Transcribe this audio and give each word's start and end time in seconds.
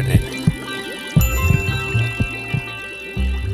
Ykkönen. 0.00 0.20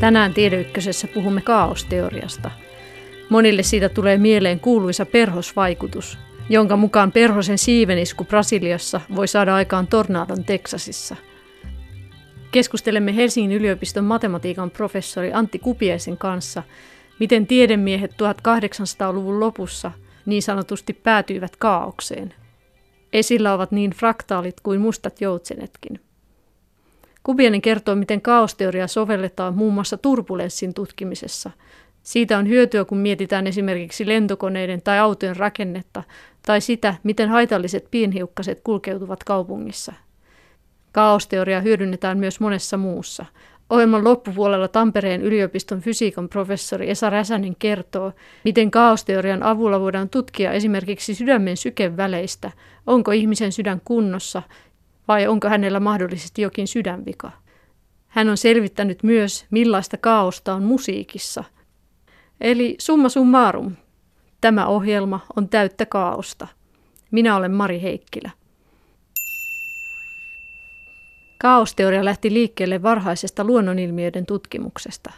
Tänään 0.00 0.34
Tiedeykkösessä 0.34 1.08
puhumme 1.08 1.40
kaosteoriasta. 1.40 2.50
Monille 3.28 3.62
siitä 3.62 3.88
tulee 3.88 4.18
mieleen 4.18 4.60
kuuluisa 4.60 5.06
perhosvaikutus, 5.06 6.18
jonka 6.48 6.76
mukaan 6.76 7.12
perhosen 7.12 7.58
siivenisku 7.58 8.24
Brasiliassa 8.24 9.00
voi 9.16 9.28
saada 9.28 9.54
aikaan 9.54 9.86
tornadon 9.86 10.44
Teksasissa. 10.44 11.16
Keskustelemme 12.52 13.16
Helsingin 13.16 13.58
yliopiston 13.58 14.04
matematiikan 14.04 14.70
professori 14.70 15.32
Antti 15.32 15.58
Kupiaisen 15.58 16.18
kanssa, 16.18 16.62
miten 17.20 17.46
tiedemiehet 17.46 18.12
1800-luvun 18.12 19.40
lopussa 19.40 19.90
niin 20.26 20.42
sanotusti 20.42 20.92
päätyivät 20.92 21.56
kaaukseen. 21.56 22.34
Esillä 23.12 23.54
ovat 23.54 23.72
niin 23.72 23.90
fraktaalit 23.90 24.60
kuin 24.60 24.80
mustat 24.80 25.20
joutsenetkin. 25.20 26.05
Kubianen 27.26 27.62
kertoo, 27.62 27.94
miten 27.94 28.22
kaosteoria 28.22 28.86
sovelletaan 28.86 29.54
muun 29.54 29.74
muassa 29.74 29.96
turbulenssin 29.96 30.74
tutkimisessa. 30.74 31.50
Siitä 32.02 32.38
on 32.38 32.48
hyötyä, 32.48 32.84
kun 32.84 32.98
mietitään 32.98 33.46
esimerkiksi 33.46 34.08
lentokoneiden 34.08 34.82
tai 34.82 34.98
autojen 34.98 35.36
rakennetta 35.36 36.02
tai 36.46 36.60
sitä, 36.60 36.94
miten 37.02 37.28
haitalliset 37.28 37.88
pienhiukkaset 37.90 38.60
kulkeutuvat 38.64 39.24
kaupungissa. 39.24 39.92
Kaosteoria 40.92 41.60
hyödynnetään 41.60 42.18
myös 42.18 42.40
monessa 42.40 42.76
muussa. 42.76 43.26
Ohjelman 43.70 44.04
loppupuolella 44.04 44.68
Tampereen 44.68 45.22
yliopiston 45.22 45.80
fysiikan 45.80 46.28
professori 46.28 46.90
Esa 46.90 47.10
Räsänen 47.10 47.56
kertoo, 47.58 48.12
miten 48.44 48.70
kaosteorian 48.70 49.42
avulla 49.42 49.80
voidaan 49.80 50.08
tutkia 50.08 50.52
esimerkiksi 50.52 51.14
sydämen 51.14 51.56
sykeväleistä, 51.56 52.50
onko 52.86 53.10
ihmisen 53.12 53.52
sydän 53.52 53.80
kunnossa 53.84 54.42
vai 55.08 55.26
onko 55.26 55.48
hänellä 55.48 55.80
mahdollisesti 55.80 56.42
jokin 56.42 56.68
sydänvika. 56.68 57.30
Hän 58.08 58.28
on 58.28 58.36
selvittänyt 58.36 59.02
myös, 59.02 59.46
millaista 59.50 59.96
kaaosta 59.96 60.54
on 60.54 60.62
musiikissa. 60.62 61.44
Eli 62.40 62.76
summa 62.78 63.08
summarum, 63.08 63.76
tämä 64.40 64.66
ohjelma 64.66 65.20
on 65.36 65.48
täyttä 65.48 65.86
kaaosta. 65.86 66.48
Minä 67.10 67.36
olen 67.36 67.52
Mari 67.52 67.82
Heikkilä. 67.82 68.30
Kaosteoria 71.38 72.04
lähti 72.04 72.32
liikkeelle 72.32 72.82
varhaisesta 72.82 73.44
luonnonilmiöiden 73.44 74.26
tutkimuksesta. 74.26 75.12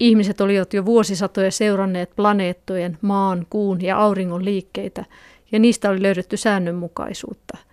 Ihmiset 0.00 0.40
olivat 0.40 0.74
jo 0.74 0.84
vuosisatoja 0.84 1.50
seuranneet 1.50 2.16
planeettojen, 2.16 2.98
maan, 3.02 3.46
kuun 3.50 3.82
ja 3.82 3.98
auringon 3.98 4.44
liikkeitä, 4.44 5.04
ja 5.52 5.58
niistä 5.58 5.90
oli 5.90 6.02
löydetty 6.02 6.36
säännönmukaisuutta– 6.36 7.58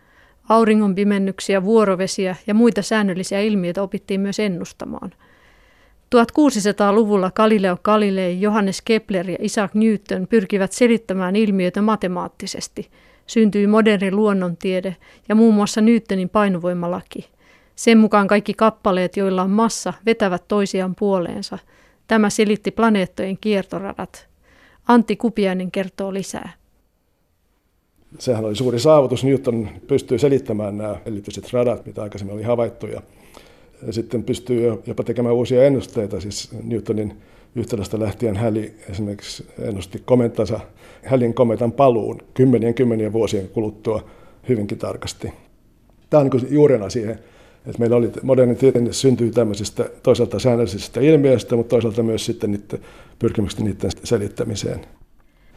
Auringon 0.50 0.96
pimennyksiä, 0.96 1.64
vuorovesiä 1.64 2.36
ja 2.48 2.54
muita 2.54 2.82
säännöllisiä 2.82 3.42
ilmiöitä 3.42 3.84
opittiin 3.84 4.22
myös 4.22 4.40
ennustamaan. 4.40 5.12
1600-luvulla 6.16 7.32
Galileo 7.32 7.78
Galilei, 7.84 8.42
Johannes 8.42 8.82
Kepler 8.82 9.30
ja 9.30 9.38
Isaac 9.42 9.74
Newton 9.74 10.28
pyrkivät 10.28 10.72
selittämään 10.72 11.36
ilmiöitä 11.36 11.82
matemaattisesti. 11.82 12.90
Syntyi 13.28 13.68
moderni 13.68 14.12
luonnontiede 14.12 14.96
ja 15.30 15.36
muun 15.36 15.54
muassa 15.54 15.82
Newtonin 15.82 16.30
painovoimalaki. 16.30 17.30
Sen 17.76 17.98
mukaan 17.98 18.28
kaikki 18.28 18.54
kappaleet, 18.54 19.18
joilla 19.18 19.42
on 19.42 19.52
massa, 19.52 19.94
vetävät 20.06 20.48
toisiaan 20.48 20.96
puoleensa. 20.96 21.60
Tämä 22.08 22.30
selitti 22.30 22.72
planeettojen 22.72 23.38
kiertoradat. 23.42 24.28
Antti 24.88 25.16
Kupiainen 25.16 25.72
kertoo 25.72 26.14
lisää 26.14 26.59
sehän 28.20 28.46
oli 28.46 28.56
suuri 28.56 28.80
saavutus. 28.80 29.24
Newton 29.24 29.70
pystyy 29.88 30.20
selittämään 30.20 30.78
nämä 30.78 30.96
elliptiset 31.06 31.54
radat, 31.54 31.86
mitä 31.86 32.04
aikaisemmin 32.04 32.36
oli 32.36 32.44
havaittu. 32.44 32.88
Ja 32.88 33.02
sitten 33.92 34.24
pystyy 34.24 34.82
jopa 34.88 35.04
tekemään 35.04 35.36
uusia 35.36 35.64
ennusteita. 35.64 36.22
Siis 36.22 36.50
Newtonin 36.64 37.14
yhtälöstä 37.56 38.00
lähtien 38.00 38.36
Häli 38.36 38.74
esimerkiksi 38.90 39.46
ennusti 39.60 40.02
komentansa 40.06 40.60
Hälin 41.04 41.34
kometan 41.34 41.72
paluun 41.72 42.22
kymmenien 42.34 42.74
kymmenien 42.74 43.14
vuosien 43.14 43.50
kuluttua 43.50 44.10
hyvinkin 44.50 44.78
tarkasti. 44.78 45.34
Tämä 46.10 46.22
on 46.22 46.30
niin 46.34 46.54
juurena 46.54 46.90
siihen, 46.90 47.20
että 47.68 47.80
meillä 47.80 47.96
oli 47.96 48.12
moderni 48.24 48.56
tiede 48.56 48.94
syntyi 48.94 49.32
tämmöisistä 49.32 49.90
toisaalta 50.04 50.40
säännöllisistä 50.40 51.00
ilmiöistä, 51.02 51.56
mutta 51.56 51.70
toisaalta 51.70 52.04
myös 52.04 52.26
sitten 52.26 52.52
niiden 52.52 52.80
pyrkimykset 53.20 53.60
niiden 53.60 53.92
selittämiseen. 54.04 54.86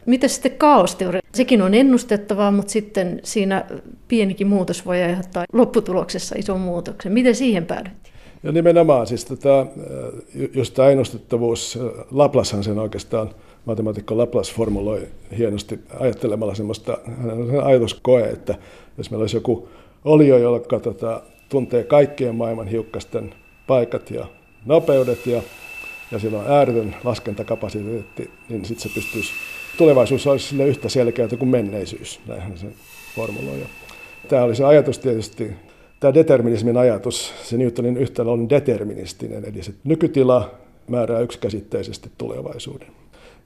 Mitä 0.05 0.27
sitten 0.27 0.51
kaosteoria? 0.51 1.21
Sekin 1.33 1.61
on 1.61 1.73
ennustettavaa, 1.73 2.51
mutta 2.51 2.71
sitten 2.71 3.19
siinä 3.23 3.65
pienikin 4.07 4.47
muutos 4.47 4.85
voi 4.85 5.01
aiheuttaa 5.01 5.45
lopputuloksessa 5.53 6.35
ison 6.37 6.59
muutoksen. 6.59 7.11
Miten 7.11 7.35
siihen 7.35 7.65
päädyttiin? 7.65 8.13
Ja 8.43 8.51
nimenomaan, 8.51 9.07
siis 9.07 9.25
tätä, 9.25 9.65
just 10.53 10.73
tämä 10.73 10.89
ennustettavuus, 10.89 11.79
Laplashan 12.11 12.63
sen 12.63 12.79
oikeastaan, 12.79 13.29
matemaatikko 13.65 14.17
Laplace 14.17 14.53
formuloi 14.53 15.07
hienosti 15.37 15.79
ajattelemalla 15.99 16.55
semmoista, 16.55 16.97
hänen 17.21 17.63
ajatuskoe, 17.63 18.23
että 18.23 18.55
jos 18.97 19.11
meillä 19.11 19.23
olisi 19.23 19.37
joku 19.37 19.69
olio, 20.05 20.37
joka 20.37 20.79
tota, 20.79 21.21
tuntee 21.49 21.83
kaikkien 21.83 22.35
maailman 22.35 22.67
hiukkasten 22.67 23.33
paikat 23.67 24.11
ja 24.11 24.25
nopeudet 24.65 25.25
ja, 25.25 25.41
ja 26.11 26.19
sillä 26.19 26.39
on 26.39 26.51
ääretön 26.51 26.95
laskentakapasiteetti, 27.03 28.29
niin 28.49 28.65
sitten 28.65 28.89
se 28.89 28.95
pystyisi 28.95 29.33
tulevaisuus 29.77 30.27
olisi 30.27 30.47
sille 30.47 30.67
yhtä 30.67 30.89
selkeää 30.89 31.29
kuin 31.39 31.49
menneisyys, 31.49 32.19
näinhän 32.27 32.57
se 32.57 32.67
formuloi. 33.15 33.57
Tämä 34.27 34.43
oli 34.43 34.55
se 34.55 34.63
ajatus 34.63 34.99
tietysti, 34.99 35.51
tämä 35.99 36.13
determinismin 36.13 36.77
ajatus, 36.77 37.33
se 37.43 37.57
Newtonin 37.57 37.97
yhtälö 37.97 38.31
on 38.31 38.49
deterministinen, 38.49 39.45
eli 39.45 39.63
se 39.63 39.73
nykytila 39.83 40.51
määrää 40.87 41.19
yksikäsitteisesti 41.19 42.11
tulevaisuuden. 42.17 42.87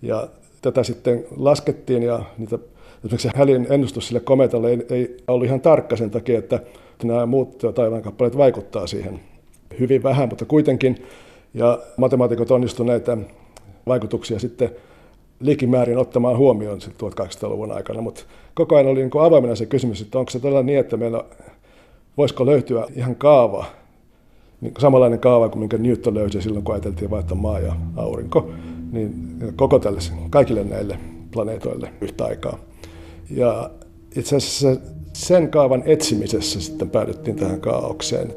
Ja 0.02 0.28
tätä 0.62 0.84
sitten 0.84 1.26
laskettiin 1.38 2.04
ja 2.04 2.24
niitä, 2.38 2.60
esimerkiksi 3.06 3.30
Hälin 3.36 3.68
ennustus 3.70 4.08
sille 4.08 4.20
kometalle 4.20 4.70
ei, 4.70 4.86
ei 4.90 5.18
ollut 5.28 5.46
ihan 5.46 5.62
tarkka 5.62 5.96
sen 5.96 6.12
takia, 6.12 6.40
että 6.40 6.60
nämä 7.04 7.26
muut 7.26 7.58
taivaankappaleet 7.76 8.38
vaikuttaa 8.38 8.88
siihen 8.88 9.20
hyvin 9.80 10.04
vähän, 10.04 10.30
mutta 10.30 10.46
kuitenkin. 10.46 11.06
Ja 11.54 11.80
matemaatikot 11.98 12.48
näitä 12.86 13.18
vaikutuksia 13.88 14.40
sitten 14.40 14.70
likimäärin 15.40 15.98
ottamaan 15.98 16.38
huomioon 16.38 16.80
1800-luvun 16.80 17.72
aikana, 17.72 18.02
mutta 18.02 18.24
koko 18.54 18.76
ajan 18.76 18.88
oli 18.88 19.00
niin 19.00 19.12
avoimena 19.20 19.56
se 19.56 19.66
kysymys, 19.66 20.02
että 20.02 20.20
onko 20.20 20.32
se 20.32 20.40
todella 20.40 20.64
niin, 20.64 20.80
että 20.80 20.98
meillä 20.98 21.24
voisiko 22.18 22.46
löytyä 22.46 22.88
ihan 22.96 23.16
kaava, 23.16 23.66
niin 24.62 24.74
samanlainen 24.80 25.20
kaava 25.20 25.50
kuin 25.50 25.60
minkä 25.60 25.78
Newton 25.78 26.14
löysi 26.14 26.42
silloin, 26.42 26.66
kun 26.66 26.76
ajateltiin 26.76 27.12
vaihtaa 27.12 27.38
maa 27.38 27.60
ja 27.60 27.74
aurinko, 27.96 28.50
niin 28.92 29.14
koko 29.56 29.80
tälle, 29.80 30.00
kaikille 30.30 30.64
näille 30.64 31.00
planeetoille 31.32 31.90
yhtä 32.02 32.26
aikaa. 32.26 32.60
Ja 33.30 33.70
itse 34.16 34.36
asiassa 34.36 34.82
sen 35.14 35.50
kaavan 35.50 35.84
etsimisessä 35.86 36.62
sitten 36.62 36.90
päädyttiin 36.90 37.36
tähän 37.36 37.62
kaaukseen. 37.62 38.34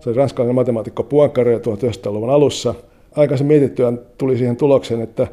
Se 0.00 0.10
oli 0.10 0.16
ranskalainen 0.16 0.54
matemaatikko 0.54 1.02
Poincaré 1.02 1.58
1900-luvun 1.58 2.30
alussa. 2.30 2.74
Aikaisemmin 3.16 3.58
mietittyään 3.58 4.00
tuli 4.18 4.38
siihen 4.38 4.56
tulokseen, 4.56 5.00
että 5.00 5.26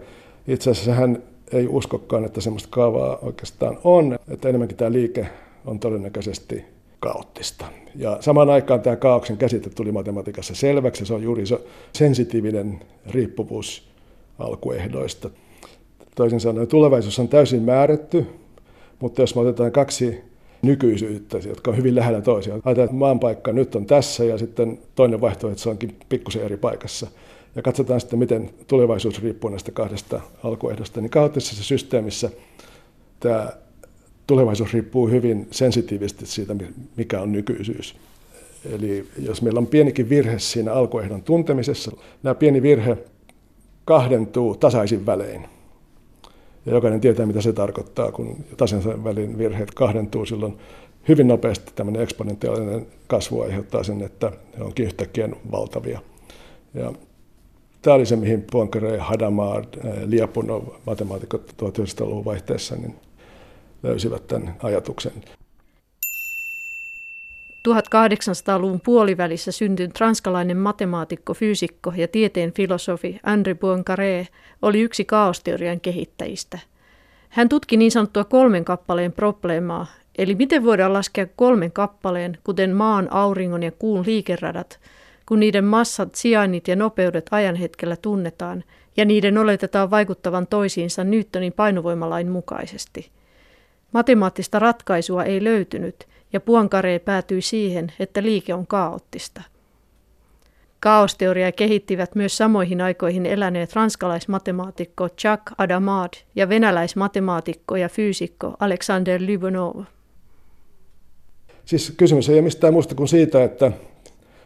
itse 0.48 0.72
asiassa 0.72 0.94
hän 0.94 1.24
ei 1.52 1.68
uskokaan, 1.68 2.26
että 2.26 2.42
semmoista 2.42 2.70
kaavaa 2.72 3.18
oikeastaan 3.22 3.78
on, 3.84 4.20
että 4.28 4.50
enemmänkin 4.50 4.78
tämä 4.78 4.92
liike 4.92 5.28
on 5.66 5.80
todennäköisesti 5.80 6.66
kaoottista. 7.00 7.66
Ja 7.96 8.18
samaan 8.20 8.50
aikaan 8.50 8.82
tämä 8.82 8.96
kaauksen 8.96 9.38
käsite 9.38 9.70
tuli 9.70 9.92
matematiikassa 9.92 10.56
selväksi, 10.56 11.06
se 11.06 11.14
on 11.14 11.24
juuri 11.24 11.46
se 11.46 11.60
sensitiivinen 11.94 12.80
riippuvuus 13.08 13.90
alkuehdoista. 14.40 15.30
Toisin 16.16 16.40
sanoen 16.40 16.68
tulevaisuus 16.68 17.20
on 17.20 17.28
täysin 17.28 17.62
määrätty, 17.62 18.26
mutta 19.00 19.22
jos 19.22 19.36
me 19.36 19.42
otetaan 19.42 19.72
kaksi 19.72 20.22
nykyisyyttä, 20.62 21.38
jotka 21.38 21.72
on 21.72 21.78
hyvin 21.78 21.96
lähellä 21.96 22.22
toisiaan. 22.22 22.62
Ajatellaan, 22.66 22.86
että 22.86 22.98
maan 22.98 23.20
paikka 23.20 23.52
nyt 23.52 23.76
on 23.76 23.86
tässä 23.86 24.24
ja 24.24 24.38
sitten 24.38 24.80
toinen 24.96 25.22
vaihtoehto, 25.22 25.52
että 25.52 25.64
se 25.64 25.70
onkin 25.70 25.96
pikkusen 26.10 26.44
eri 26.44 26.58
paikassa 26.58 27.08
ja 27.56 27.62
katsotaan 27.62 28.00
sitten, 28.00 28.20
miten 28.20 28.50
tulevaisuus 28.68 29.24
riippuu 29.24 29.50
näistä 29.50 29.72
kahdesta 29.72 30.22
alkuehdosta, 30.44 31.02
niin 31.02 31.10
kaoottisessa 31.10 31.64
systeemissä 31.64 32.30
tämä 33.20 33.52
tulevaisuus 34.28 34.74
riippuu 34.74 35.08
hyvin 35.08 35.48
sensitiivisesti 35.52 36.26
siitä, 36.26 36.56
mikä 36.96 37.22
on 37.22 37.32
nykyisyys. 37.32 37.96
Eli 38.72 39.08
jos 39.20 39.42
meillä 39.42 39.58
on 39.58 39.68
pienikin 39.68 40.10
virhe 40.10 40.40
siinä 40.40 40.74
alkuehdon 40.74 41.22
tuntemisessa, 41.22 41.92
nämä 42.24 42.36
pieni 42.36 42.62
virhe 42.62 42.98
kahdentuu 43.86 44.56
tasaisin 44.56 45.06
välein. 45.06 45.48
Ja 46.66 46.74
jokainen 46.74 47.02
tietää, 47.02 47.26
mitä 47.26 47.42
se 47.42 47.54
tarkoittaa, 47.54 48.12
kun 48.12 48.38
tasaisin 48.58 49.04
välin 49.04 49.38
virheet 49.38 49.72
kahdentuu 49.72 50.26
silloin 50.26 50.58
hyvin 51.08 51.28
nopeasti 51.28 51.72
tämmöinen 51.76 52.02
eksponentiaalinen 52.02 52.88
kasvu 53.08 53.42
aiheuttaa 53.42 53.84
sen, 53.84 54.02
että 54.02 54.32
ne 54.58 54.64
onkin 54.64 54.86
yhtäkkiä 54.86 55.30
valtavia. 55.52 56.00
Ja 56.74 56.94
Tämä 57.84 57.96
oli 57.96 58.06
se, 58.06 58.16
mihin 58.16 58.46
Poincaré, 58.52 58.98
Hadamard, 59.00 59.66
eh, 59.84 59.94
Liapunov, 60.06 60.64
matemaatikot 60.86 61.54
1900-luvun 61.62 62.26
vaihteessa, 62.26 62.76
niin 62.76 62.96
löysivät 63.84 64.28
tämän 64.28 64.56
ajatuksen. 64.64 65.12
1800-luvun 67.70 68.82
puolivälissä 68.86 69.52
syntynyt 69.52 70.00
ranskalainen 70.00 70.58
matemaatikko, 70.58 71.34
fyysikko 71.34 71.94
ja 71.96 72.08
tieteen 72.08 72.54
filosofi 72.54 73.20
Henri 73.28 73.54
Poincaré 73.54 74.28
oli 74.62 74.82
yksi 74.82 75.06
kaosteorian 75.06 75.80
kehittäjistä. 75.80 76.60
Hän 77.30 77.50
tutki 77.50 77.78
niin 77.78 77.92
sanottua 77.92 78.24
kolmen 78.24 78.66
kappaleen 78.66 79.12
probleemaa, 79.12 79.88
eli 80.18 80.36
miten 80.36 80.64
voidaan 80.64 80.94
laskea 80.94 81.28
kolmen 81.36 81.72
kappaleen, 81.72 82.38
kuten 82.44 82.76
maan, 82.76 83.08
auringon 83.12 83.64
ja 83.64 83.72
kuun 83.72 84.04
liikeradat, 84.06 84.80
kun 85.26 85.40
niiden 85.40 85.66
massat, 85.66 86.16
sijainnit 86.16 86.68
ja 86.68 86.76
nopeudet 86.76 87.28
ajan 87.32 87.56
hetkellä 87.56 87.96
tunnetaan 87.96 88.64
ja 88.98 89.06
niiden 89.06 89.38
oletetaan 89.38 89.92
vaikuttavan 89.92 90.48
toisiinsa 90.48 91.04
Newtonin 91.04 91.54
painovoimalain 91.54 92.32
mukaisesti. 92.32 93.12
Matemaattista 93.92 94.60
ratkaisua 94.60 95.24
ei 95.24 95.44
löytynyt– 95.44 95.96
ja 96.34 96.40
Puankare 96.40 97.00
päätyi 97.00 97.42
siihen, 97.42 97.92
että 98.00 98.24
liike 98.24 98.54
on 98.54 98.68
kaoottista. 98.68 99.42
Kaosteoriaa 100.80 101.52
kehittivät 101.52 102.16
myös 102.16 102.38
samoihin 102.38 102.82
aikoihin 102.82 103.26
eläneet 103.26 103.74
ranskalaismatemaatikko 103.74 105.04
Jacques 105.24 105.56
Adamad 105.58 106.14
ja 106.36 106.50
venäläismatemaatikko 106.50 107.76
ja 107.76 107.90
fyysikko 107.90 108.56
Alexander 108.60 109.22
Lyubimov. 109.22 109.84
Siis 111.66 111.94
kysymys 111.98 112.30
ei 112.30 112.36
ole 112.36 112.42
mistään 112.42 112.74
muusta 112.74 112.96
kuin 112.96 113.08
siitä, 113.08 113.44
että 113.44 113.72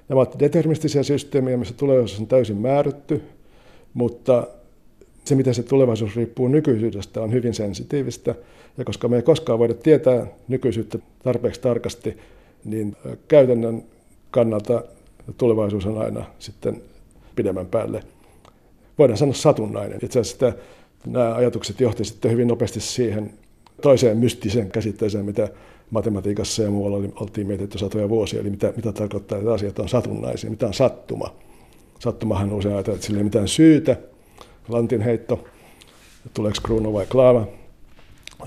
nämä 0.10 0.20
ovat 0.20 0.40
deterministisia 0.40 1.04
systeemejä, 1.04 1.58
missä 1.58 1.74
tulevaisuus 1.74 2.20
on 2.20 2.28
täysin 2.28 2.58
määrätty, 2.58 3.22
mutta 3.94 4.48
se, 5.26 5.36
miten 5.36 5.54
se 5.54 5.64
tulevaisuus 5.64 6.16
riippuu 6.16 6.48
nykyisyydestä, 6.48 7.22
on 7.22 7.34
hyvin 7.34 7.54
sensitiivistä. 7.54 8.36
Ja 8.78 8.86
koska 8.86 9.08
me 9.08 9.16
ei 9.16 9.22
koskaan 9.22 9.60
voida 9.60 9.74
tietää 9.74 10.28
nykyisyyttä 10.48 11.00
tarpeeksi 11.24 11.62
tarkasti, 11.62 12.18
niin 12.66 12.96
käytännön 13.28 13.84
kannalta 14.32 14.84
tulevaisuus 15.38 15.86
on 15.86 15.98
aina 15.98 16.26
sitten 16.40 16.82
pidemmän 17.36 17.66
päälle. 17.66 18.04
Voidaan 18.98 19.18
sanoa 19.18 19.34
satunnainen. 19.34 20.00
Itse 20.04 20.20
asiassa 20.20 20.54
nämä 21.06 21.36
ajatukset 21.36 21.80
johti 21.82 22.06
sitten 22.06 22.32
hyvin 22.32 22.48
nopeasti 22.48 22.80
siihen 22.80 23.34
toiseen 23.82 24.18
mystiseen 24.18 24.72
käsitteeseen, 24.72 25.26
mitä 25.26 25.50
matematiikassa 25.90 26.64
ja 26.64 26.70
muualla 26.70 27.10
oltiin 27.16 27.48
mietitty 27.48 27.78
satoja 27.78 28.10
vuosia, 28.10 28.42
eli 28.42 28.50
mitä, 28.50 28.74
mitä 28.76 28.92
tarkoittaa, 28.92 29.38
että 29.38 29.54
asiat 29.54 29.80
on 29.80 29.90
satunnaisia, 29.90 30.50
mitä 30.50 30.68
on 30.68 30.74
sattuma. 30.74 31.36
Sattumahan 32.00 32.54
usein 32.54 32.76
ajatellaan, 32.76 32.96
että 32.96 33.08
sillä 33.08 33.18
ei 33.18 33.24
mitään 33.24 33.48
syytä, 33.48 33.98
lantin 34.70 35.02
heitto, 35.02 35.44
tuleeko 36.34 36.58
kruunu 36.64 36.94
vai 36.94 37.06
klaava. 37.06 37.48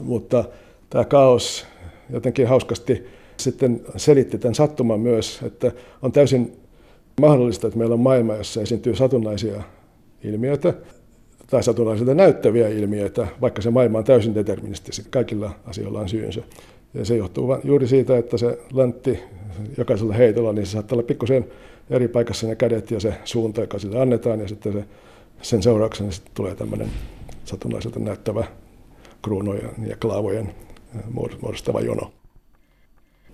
Mutta 0.02 0.44
tämä 0.90 1.04
kaos 1.04 1.66
jotenkin 2.10 2.46
hauskasti 2.46 3.06
sitten 3.36 3.80
selitti 3.96 4.38
tämän 4.38 4.54
sattuman 4.54 5.00
myös, 5.00 5.40
että 5.42 5.72
on 6.02 6.12
täysin 6.12 6.52
mahdollista, 7.20 7.66
että 7.66 7.78
meillä 7.78 7.94
on 7.94 8.00
maailma, 8.00 8.34
jossa 8.34 8.62
esiintyy 8.62 8.96
satunnaisia 8.96 9.62
ilmiöitä 10.24 10.74
tai 11.50 11.62
satunnaisilta 11.62 12.14
näyttäviä 12.14 12.68
ilmiöitä, 12.68 13.26
vaikka 13.40 13.62
se 13.62 13.70
maailma 13.70 13.98
on 13.98 14.04
täysin 14.04 14.34
deterministisesti. 14.34 15.10
Kaikilla 15.10 15.50
asioilla 15.64 16.00
on 16.00 16.08
syynsä. 16.08 16.42
Ja 16.94 17.04
se 17.04 17.16
johtuu 17.16 17.56
juuri 17.64 17.86
siitä, 17.86 18.18
että 18.18 18.36
se 18.36 18.58
lantti 18.72 19.18
jokaisella 19.78 20.14
heitolla, 20.14 20.52
niin 20.52 20.66
se 20.66 20.72
saattaa 20.72 20.96
olla 20.96 21.06
pikkusen 21.06 21.44
eri 21.90 22.08
paikassa 22.08 22.46
ne 22.46 22.56
kädet 22.56 22.90
ja 22.90 23.00
se 23.00 23.14
suunta, 23.24 23.60
joka 23.60 23.78
sille 23.78 24.00
annetaan, 24.00 24.40
ja 24.40 24.48
sitten 24.48 24.72
se 24.72 24.84
sen 25.42 25.62
seurauksena 25.62 26.10
sitten 26.10 26.34
tulee 26.34 26.54
tämmöinen 26.54 26.88
satunnaiselta 27.44 27.98
näyttävä 27.98 28.44
kruunojen 29.22 29.70
ja 29.86 29.96
klaavojen 29.96 30.54
muodostava 31.40 31.80
jono. 31.80 32.12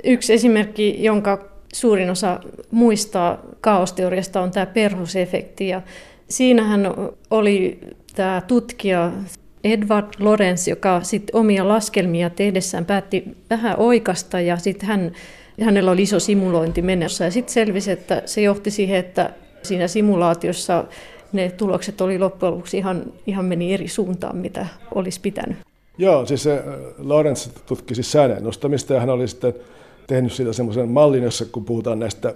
Yksi 0.04 0.32
esimerkki, 0.32 1.02
jonka 1.04 1.48
suurin 1.74 2.10
osa 2.10 2.40
muistaa 2.70 3.42
kaosteoriasta, 3.60 4.40
on 4.40 4.50
tämä 4.50 4.66
perhosefekti. 4.66 5.68
Ja 5.68 5.82
siinähän 6.28 6.80
oli 7.30 7.80
tämä 8.14 8.42
tutkija 8.46 9.12
Edward 9.72 10.06
Lorenz, 10.18 10.68
joka 10.68 11.00
sitten 11.02 11.36
omia 11.36 11.68
laskelmia 11.68 12.30
tehdessään 12.30 12.84
päätti 12.84 13.24
vähän 13.50 13.78
oikasta 13.78 14.40
ja 14.40 14.56
sitten 14.56 14.88
hän, 14.88 15.12
hänellä 15.60 15.90
oli 15.90 16.02
iso 16.02 16.20
simulointi 16.20 16.82
mennessä 16.82 17.24
ja 17.24 17.30
sitten 17.30 17.54
selvisi, 17.54 17.90
että 17.90 18.22
se 18.26 18.40
johti 18.40 18.70
siihen, 18.70 18.98
että 18.98 19.30
siinä 19.62 19.88
simulaatiossa 19.88 20.84
ne 21.32 21.50
tulokset 21.56 22.00
oli 22.00 22.18
loppujen 22.18 22.52
lopuksi 22.52 22.76
ihan, 22.76 23.02
ihan 23.26 23.44
meni 23.44 23.74
eri 23.74 23.88
suuntaan, 23.88 24.36
mitä 24.36 24.66
olisi 24.94 25.20
pitänyt. 25.20 25.56
Joo, 25.98 26.26
siis 26.26 26.42
se 26.42 26.52
äh, 26.52 26.64
Lorenz 26.98 27.48
tutki 27.66 27.94
siis 27.94 28.12
säännön 28.12 28.44
nostamista 28.44 28.94
ja 28.94 29.00
hän 29.00 29.10
oli 29.10 29.28
sitten 29.28 29.54
tehnyt 30.06 30.32
siitä 30.32 30.52
semmoisen 30.52 30.88
mallin, 30.88 31.22
jossa 31.22 31.44
kun 31.44 31.64
puhutaan 31.64 31.98
näistä 31.98 32.34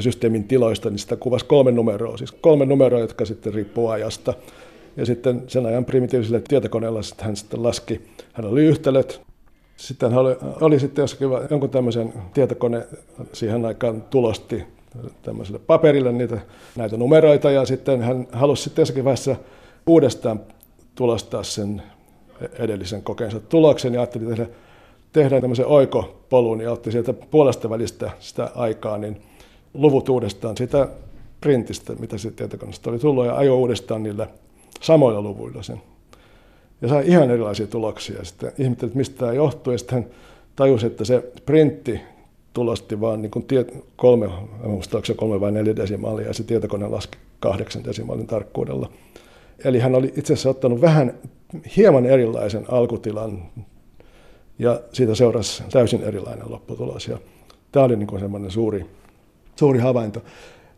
systeemin 0.00 0.44
tiloista, 0.44 0.90
niin 0.90 0.98
sitä 0.98 1.16
kuvasi 1.16 1.44
kolme 1.44 1.72
numeroa, 1.72 2.16
siis 2.16 2.32
kolme 2.32 2.66
numeroa, 2.66 3.00
jotka 3.00 3.24
sitten 3.24 3.54
riippuu 3.54 3.88
ajasta. 3.88 4.34
Ja 4.96 5.06
sitten 5.06 5.42
sen 5.46 5.66
ajan 5.66 5.84
primitiiviselle 5.84 6.42
tietokoneella 6.48 7.02
sitten 7.02 7.26
hän 7.26 7.36
sitten 7.36 7.62
laski, 7.62 8.00
hän 8.32 8.46
oli 8.46 8.64
yhtälöt. 8.64 9.20
Sitten 9.76 10.10
hän 10.10 10.20
oli, 10.20 10.36
oli 10.60 10.80
sitten 10.80 11.02
jossakin 11.02 11.28
jonkun 11.50 11.70
tämmöisen 11.70 12.12
tietokone 12.34 12.86
siihen 13.32 13.64
aikaan 13.64 14.02
tulosti 14.02 14.64
tämmöiselle 15.22 15.58
paperille 15.58 16.12
niitä, 16.12 16.38
näitä 16.76 16.96
numeroita. 16.96 17.50
Ja 17.50 17.64
sitten 17.64 18.02
hän 18.02 18.26
halusi 18.32 18.62
sitten 18.62 18.82
jossakin 18.82 19.04
vaiheessa 19.04 19.36
uudestaan 19.86 20.40
tulostaa 20.94 21.42
sen 21.42 21.82
edellisen 22.58 23.02
kokeensa 23.02 23.40
tuloksen. 23.40 23.94
Ja 23.94 24.00
ajatteli 24.00 24.24
tehdä, 24.24 24.46
tehdä 25.12 25.40
tämmöisen 25.40 25.66
oikopolun 25.66 26.60
ja 26.60 26.72
otti 26.72 26.92
sieltä 26.92 27.12
puolesta 27.12 27.70
välistä 27.70 28.10
sitä 28.18 28.50
aikaa, 28.54 28.98
niin 28.98 29.22
luvut 29.74 30.08
uudestaan 30.08 30.56
sitä 30.56 30.88
printistä, 31.40 31.92
mitä 31.98 32.18
siitä 32.18 32.36
tietokoneesta 32.36 32.90
oli 32.90 32.98
tullut 32.98 33.26
ja 33.26 33.36
ajo 33.36 33.56
uudestaan 33.56 34.02
niillä 34.02 34.26
samoilla 34.82 35.22
luvuilla 35.22 35.62
sen. 35.62 35.82
Ja 36.82 36.88
sai 36.88 37.04
ihan 37.06 37.30
erilaisia 37.30 37.66
tuloksia. 37.66 38.24
Sitten 38.24 38.52
ihmetteli, 38.58 38.88
että 38.88 38.98
mistä 38.98 39.16
tämä 39.18 39.32
johtuu 39.32 39.72
ja 39.72 39.78
sitten 39.78 40.02
hän 40.02 40.10
tajusi, 40.56 40.86
että 40.86 41.04
se 41.04 41.32
printti 41.46 42.00
tulosti 42.52 43.00
vaan 43.00 43.22
niin 43.22 43.30
kuin 43.30 43.46
kolme, 43.96 44.28
muistaakseni 44.64 45.16
kolme 45.16 45.40
vai 45.40 45.52
neljä 45.52 45.76
desimaalia, 45.76 46.26
ja 46.26 46.34
se 46.34 46.44
tietokone 46.44 46.88
laski 46.88 47.18
kahdeksan 47.40 47.84
desimaalin 47.84 48.26
tarkkuudella. 48.26 48.90
Eli 49.64 49.78
hän 49.78 49.94
oli 49.94 50.12
itse 50.16 50.32
asiassa 50.32 50.50
ottanut 50.50 50.80
vähän 50.80 51.14
hieman 51.76 52.06
erilaisen 52.06 52.64
alkutilan, 52.68 53.42
ja 54.58 54.80
siitä 54.92 55.14
seurasi 55.14 55.62
täysin 55.72 56.02
erilainen 56.02 56.50
lopputulos. 56.50 57.08
Ja 57.08 57.18
tämä 57.72 57.84
oli 57.84 57.96
niin 57.96 58.06
kuin 58.06 58.20
semmoinen 58.20 58.50
suuri, 58.50 58.86
suuri 59.56 59.78
havainto. 59.78 60.22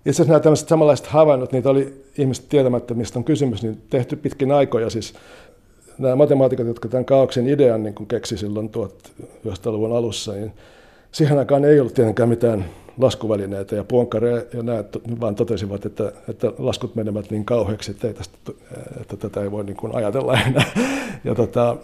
Itse 0.08 0.22
asiassa 0.22 0.32
nämä 0.32 0.40
tämmöiset 0.40 0.68
samanlaiset 0.68 1.06
havainnot, 1.06 1.52
niitä 1.52 1.70
oli 1.70 2.04
ihmiset 2.18 2.48
tietämättä, 2.48 2.94
mistä 2.94 3.18
on 3.18 3.24
kysymys, 3.24 3.62
niin 3.62 3.82
tehty 3.90 4.16
pitkin 4.16 4.52
aikoja. 4.52 4.90
Siis 4.90 5.14
nämä 5.98 6.16
matemaatikot, 6.16 6.66
jotka 6.66 6.88
tämän 6.88 7.04
kaauksen 7.04 7.48
idean 7.48 7.82
niin 7.82 8.06
keksi 8.08 8.38
silloin 8.38 8.70
1900-luvun 8.70 9.96
alussa, 9.96 10.32
niin 10.32 10.52
Siihen 11.12 11.38
aikaan 11.38 11.64
ei 11.64 11.80
ollut 11.80 11.94
tietenkään 11.94 12.28
mitään 12.28 12.64
laskuvälineitä 12.98 13.76
ja 13.76 13.84
Puonkare 13.84 14.46
ja 14.54 14.62
nämä 14.62 14.84
vaan 15.20 15.34
totesivat, 15.34 15.86
että, 15.86 16.12
että 16.28 16.52
laskut 16.58 16.94
menevät 16.94 17.30
niin 17.30 17.44
kauheaksi, 17.44 17.90
että, 17.90 18.08
ei 18.08 18.14
tästä, 18.14 18.38
että 19.00 19.16
tätä 19.16 19.42
ei 19.42 19.50
voi 19.50 19.64
niin 19.64 19.76
kuin 19.76 19.94
ajatella 19.94 20.40
enää. 20.40 20.64
Ja 21.24 21.34
tota, 21.34 21.76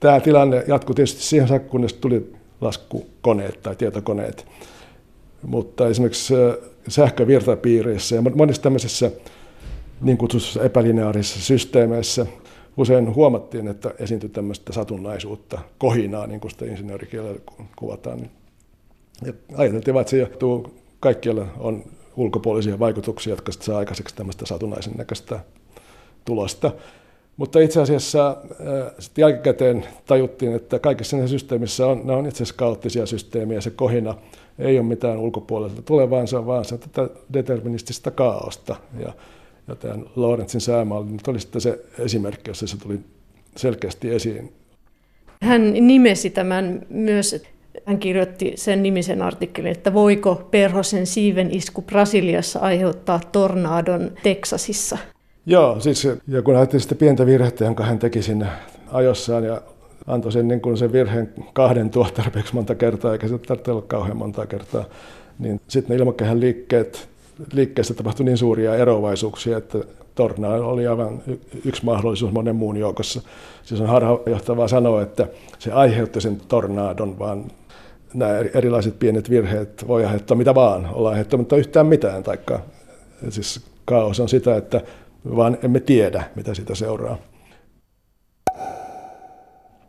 tämä 0.00 0.20
tilanne 0.20 0.64
jatkui 0.66 0.94
tietysti 0.94 1.22
siihen 1.22 1.48
saakka, 1.48 1.68
kunnes 1.68 1.92
tuli 1.92 2.32
laskukoneet 2.60 3.62
tai 3.62 3.76
tietokoneet. 3.76 4.46
Mutta 5.42 5.88
esimerkiksi 5.88 6.34
sähkövirtapiireissä 6.88 8.16
ja 8.16 8.22
monissa 8.22 8.62
tämmöisissä 8.62 9.10
niin 10.00 10.18
kutsutussa 10.18 10.62
epälineaarisissa 10.62 11.40
systeemeissä 11.40 12.26
usein 12.76 13.14
huomattiin, 13.14 13.68
että 13.68 13.94
esiintyi 13.98 14.28
tämmöistä 14.28 14.72
satunnaisuutta, 14.72 15.58
kohinaa, 15.78 16.26
niin 16.26 16.40
kuin 16.40 16.50
sitä 16.50 16.64
insinöörikielellä 16.64 17.40
kuvataan. 17.76 18.30
Ja 19.26 19.32
ajateltiin 19.56 19.96
että 19.96 20.10
se 20.10 20.18
johtuu, 20.18 20.74
kaikkialla 21.00 21.46
on 21.58 21.84
ulkopuolisia 22.16 22.78
vaikutuksia, 22.78 23.32
jotka 23.32 23.52
saa 23.52 23.78
aikaiseksi 23.78 24.16
tämmöistä 24.16 24.46
satunnaisen 24.46 24.92
näköistä 24.96 25.40
tulosta. 26.24 26.72
Mutta 27.36 27.60
itse 27.60 27.80
asiassa 27.80 28.28
äh, 28.30 28.92
sitten 28.98 29.22
jälkikäteen 29.22 29.84
tajuttiin, 30.06 30.54
että 30.54 30.78
kaikissa 30.78 31.16
näissä 31.16 31.34
systeemissä 31.34 31.86
on, 31.86 32.00
nämä 32.04 32.18
on 32.18 32.26
itse 32.26 32.36
asiassa 32.36 32.54
kaoottisia 32.58 33.06
systeemiä. 33.06 33.60
Se 33.60 33.70
kohina 33.70 34.14
ei 34.58 34.78
ole 34.78 34.86
mitään 34.86 35.18
ulkopuolelta 35.18 35.82
se 36.26 36.36
on 36.36 36.46
vaan 36.46 36.64
se 36.64 36.78
tätä 36.78 37.08
deterministista 37.32 38.10
kaaosta. 38.10 38.76
Ja 39.00 39.12
ja 39.68 39.74
tämän 39.74 40.04
Lorenzin 40.16 40.60
säämalli 40.60 41.10
nyt 41.10 41.28
oli 41.28 41.40
sitten 41.40 41.60
se 41.60 41.84
esimerkki, 41.98 42.50
jossa 42.50 42.66
se 42.66 42.76
tuli 42.76 43.00
selkeästi 43.56 44.14
esiin. 44.14 44.52
Hän 45.42 45.72
nimesi 45.72 46.30
tämän 46.30 46.86
myös, 46.88 47.42
hän 47.84 47.98
kirjoitti 47.98 48.52
sen 48.56 48.82
nimisen 48.82 49.22
artikkelin, 49.22 49.72
että 49.72 49.94
voiko 49.94 50.48
perhosen 50.50 51.06
siiven 51.06 51.50
isku 51.50 51.82
Brasiliassa 51.82 52.58
aiheuttaa 52.58 53.20
tornadon 53.32 54.12
Teksasissa. 54.22 54.98
Joo, 55.46 55.80
siis 55.80 56.08
ja 56.28 56.42
kun 56.42 56.56
ajattelin 56.56 56.80
sitä 56.80 56.94
pientä 56.94 57.26
virhettä, 57.26 57.64
jonka 57.64 57.84
hän 57.84 57.98
teki 57.98 58.22
sinne 58.22 58.46
ajossaan 58.92 59.44
ja 59.44 59.62
antoi 60.06 60.32
sen, 60.32 60.48
niin 60.48 60.60
kuin 60.60 60.76
sen 60.76 60.92
virheen 60.92 61.34
kahden 61.52 61.90
tuo 61.90 62.04
tarpeeksi 62.14 62.54
monta 62.54 62.74
kertaa, 62.74 63.12
eikä 63.12 63.28
se 63.28 63.38
tarvitse 63.38 63.70
olla 63.70 63.82
kauhean 63.82 64.16
monta 64.16 64.46
kertaa. 64.46 64.84
Niin 65.38 65.60
sitten 65.68 65.96
ne 65.96 66.00
ilmakehän 66.00 66.40
liikkeet, 66.40 67.08
liikkeessä 67.52 67.94
tapahtui 67.94 68.26
niin 68.26 68.38
suuria 68.38 68.76
eroavaisuuksia, 68.76 69.58
että 69.58 69.78
tornado 70.14 70.68
oli 70.68 70.86
aivan 70.86 71.22
yksi 71.64 71.84
mahdollisuus 71.84 72.32
monen 72.32 72.56
muun 72.56 72.76
joukossa. 72.76 73.22
Siis 73.62 73.80
on 73.80 73.86
harhaanjohtavaa 73.86 74.68
sanoa, 74.68 75.02
että 75.02 75.26
se 75.58 75.72
aiheutti 75.72 76.20
sen 76.20 76.40
tornadon, 76.48 77.18
vaan 77.18 77.44
nämä 78.14 78.38
erilaiset 78.38 78.98
pienet 78.98 79.30
virheet 79.30 79.88
voi 79.88 80.04
aiheuttaa 80.04 80.36
mitä 80.36 80.54
vaan, 80.54 80.88
olla 80.92 81.10
aiheuttamatta 81.10 81.56
yhtään 81.56 81.86
mitään, 81.86 82.22
taikka 82.22 82.60
siis 83.28 83.60
kaos 83.84 84.20
on 84.20 84.28
sitä, 84.28 84.56
että 84.56 84.80
vaan 85.36 85.58
emme 85.62 85.80
tiedä, 85.80 86.24
mitä 86.34 86.54
sitä 86.54 86.74
seuraa. 86.74 87.18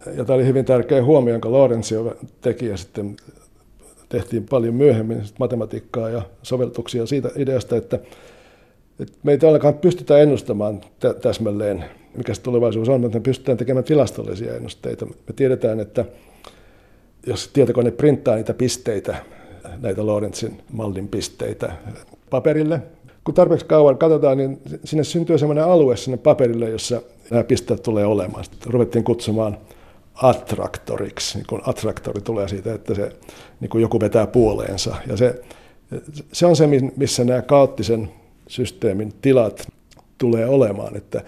Ja 0.06 0.26
tämä 0.26 0.36
oli 0.36 0.46
hyvin 0.46 0.66
tärkeä 0.66 1.04
huomio, 1.04 1.34
jonka 1.34 1.52
Lorenzio 1.52 2.18
teki 2.42 2.66
ja 2.66 2.78
sitten 2.78 3.18
tehtiin 4.10 4.46
paljon 4.50 4.74
myöhemmin 4.74 5.24
matematiikkaa 5.40 6.10
ja 6.10 6.22
soveltuksia 6.44 7.06
siitä 7.06 7.30
ideasta, 7.36 7.76
että, 7.76 8.00
että 9.00 9.18
me 9.24 9.32
ei 9.32 9.38
todellakaan 9.38 9.74
pystytä 9.74 10.18
ennustamaan 10.18 10.82
täsmälleen, 11.22 11.86
mikä 12.18 12.34
se 12.34 12.42
tulevaisuus 12.42 12.90
on, 12.90 13.02
mutta 13.02 13.18
me 13.18 13.22
pystytään 13.22 13.58
tekemään 13.58 13.84
tilastollisia 13.84 14.56
ennusteita. 14.56 15.06
Me 15.06 15.34
tiedetään, 15.36 15.80
että 15.80 16.06
jos 17.28 17.48
tietokone 17.54 17.92
printtaa 17.92 18.36
niitä 18.36 18.54
pisteitä, 18.54 19.16
näitä 19.82 20.06
Lorenzin 20.06 20.62
mallin 20.72 21.08
pisteitä 21.08 21.72
paperille, 22.30 22.82
kun 23.24 23.34
tarpeeksi 23.34 23.66
kauan 23.66 23.98
katsotaan, 23.98 24.38
niin 24.38 24.62
sinne 24.84 25.04
syntyy 25.04 25.38
sellainen 25.38 25.64
alue 25.64 25.98
sinne 25.98 26.18
paperille, 26.18 26.70
jossa 26.70 27.02
nämä 27.32 27.44
pisteet 27.44 27.84
tulee 27.84 28.06
olemaan. 28.06 28.44
Sitten 28.44 28.74
ruvettiin 28.74 29.04
kutsumaan 29.04 29.58
attraktoriksi, 30.16 31.38
niin 31.38 31.48
kun 31.48 31.62
attraktori 31.66 32.22
tulee 32.22 32.48
siitä, 32.48 32.74
että 32.74 32.96
se 32.96 33.12
niin 33.60 33.70
kuin 33.70 33.82
joku 33.82 34.00
vetää 34.00 34.28
puoleensa. 34.28 34.96
Ja 35.08 35.18
se, 35.18 35.42
se 36.32 36.46
on 36.46 36.56
se, 36.56 36.68
missä 36.96 37.24
nämä 37.24 37.42
kaoottisen 37.42 38.10
systeemin 38.48 39.14
tilat 39.22 39.68
tulee 40.18 40.46
olemaan, 40.46 40.98
että 40.98 41.24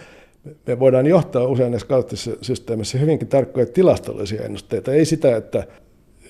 me 0.68 0.80
voidaan 0.80 1.08
johtaa 1.08 1.48
usein 1.48 1.72
näissä 1.72 1.88
kaoottisissa 1.88 2.32
systeemissä 2.42 2.98
hyvinkin 2.98 3.28
tarkkoja 3.28 3.66
tilastollisia 3.66 4.44
ennusteita. 4.44 4.94
Ei 4.94 5.06
sitä, 5.06 5.38
että 5.38 5.68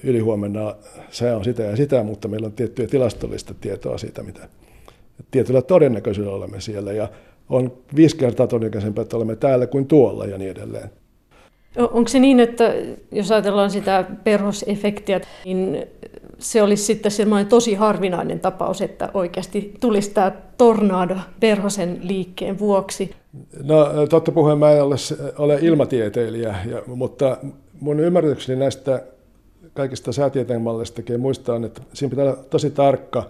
ylihuomenna 0.03 0.75
se 1.09 1.31
on 1.31 1.43
sitä 1.43 1.63
ja 1.63 1.75
sitä, 1.75 2.03
mutta 2.03 2.27
meillä 2.27 2.45
on 2.45 2.53
tiettyä 2.53 2.87
tilastollista 2.87 3.53
tietoa 3.61 3.97
siitä, 3.97 4.23
mitä 4.23 4.49
tietyllä 5.31 5.61
todennäköisyydellä 5.61 6.37
olemme 6.37 6.61
siellä. 6.61 6.91
Ja 6.91 7.09
on 7.49 7.77
viisi 7.95 8.17
kertaa 8.17 8.47
todennäköisempää, 8.47 9.01
että 9.01 9.17
olemme 9.17 9.35
täällä 9.35 9.67
kuin 9.67 9.87
tuolla 9.87 10.25
ja 10.25 10.37
niin 10.37 10.51
edelleen. 10.51 10.89
Onko 11.77 12.07
se 12.07 12.19
niin, 12.19 12.39
että 12.39 12.73
jos 13.11 13.31
ajatellaan 13.31 13.71
sitä 13.71 14.05
perhosefektiä, 14.23 15.21
niin 15.45 15.87
se 16.37 16.61
olisi 16.63 16.83
sitten 16.83 17.11
semmoinen 17.11 17.47
tosi 17.47 17.73
harvinainen 17.73 18.39
tapaus, 18.39 18.81
että 18.81 19.09
oikeasti 19.13 19.73
tulisi 19.79 20.11
tämä 20.11 20.31
tornado 20.57 21.15
perhosen 21.39 21.99
liikkeen 22.01 22.59
vuoksi? 22.59 23.11
No 23.63 24.07
totta 24.09 24.31
puheen 24.31 24.57
mä 24.57 24.71
en 24.71 24.83
ole, 24.83 24.95
ole 25.37 25.59
ilmatieteilijä, 25.61 26.55
ja, 26.71 26.81
mutta 26.87 27.37
mun 27.79 27.99
ymmärrykseni 27.99 28.59
näistä 28.59 29.03
kaikista 29.73 30.11
säätieteen 30.11 30.61
malleistakin 30.61 31.19
muistaa, 31.19 31.65
että 31.65 31.81
siinä 31.93 32.09
pitää 32.09 32.25
olla 32.25 32.43
tosi 32.49 32.69
tarkka. 32.69 33.23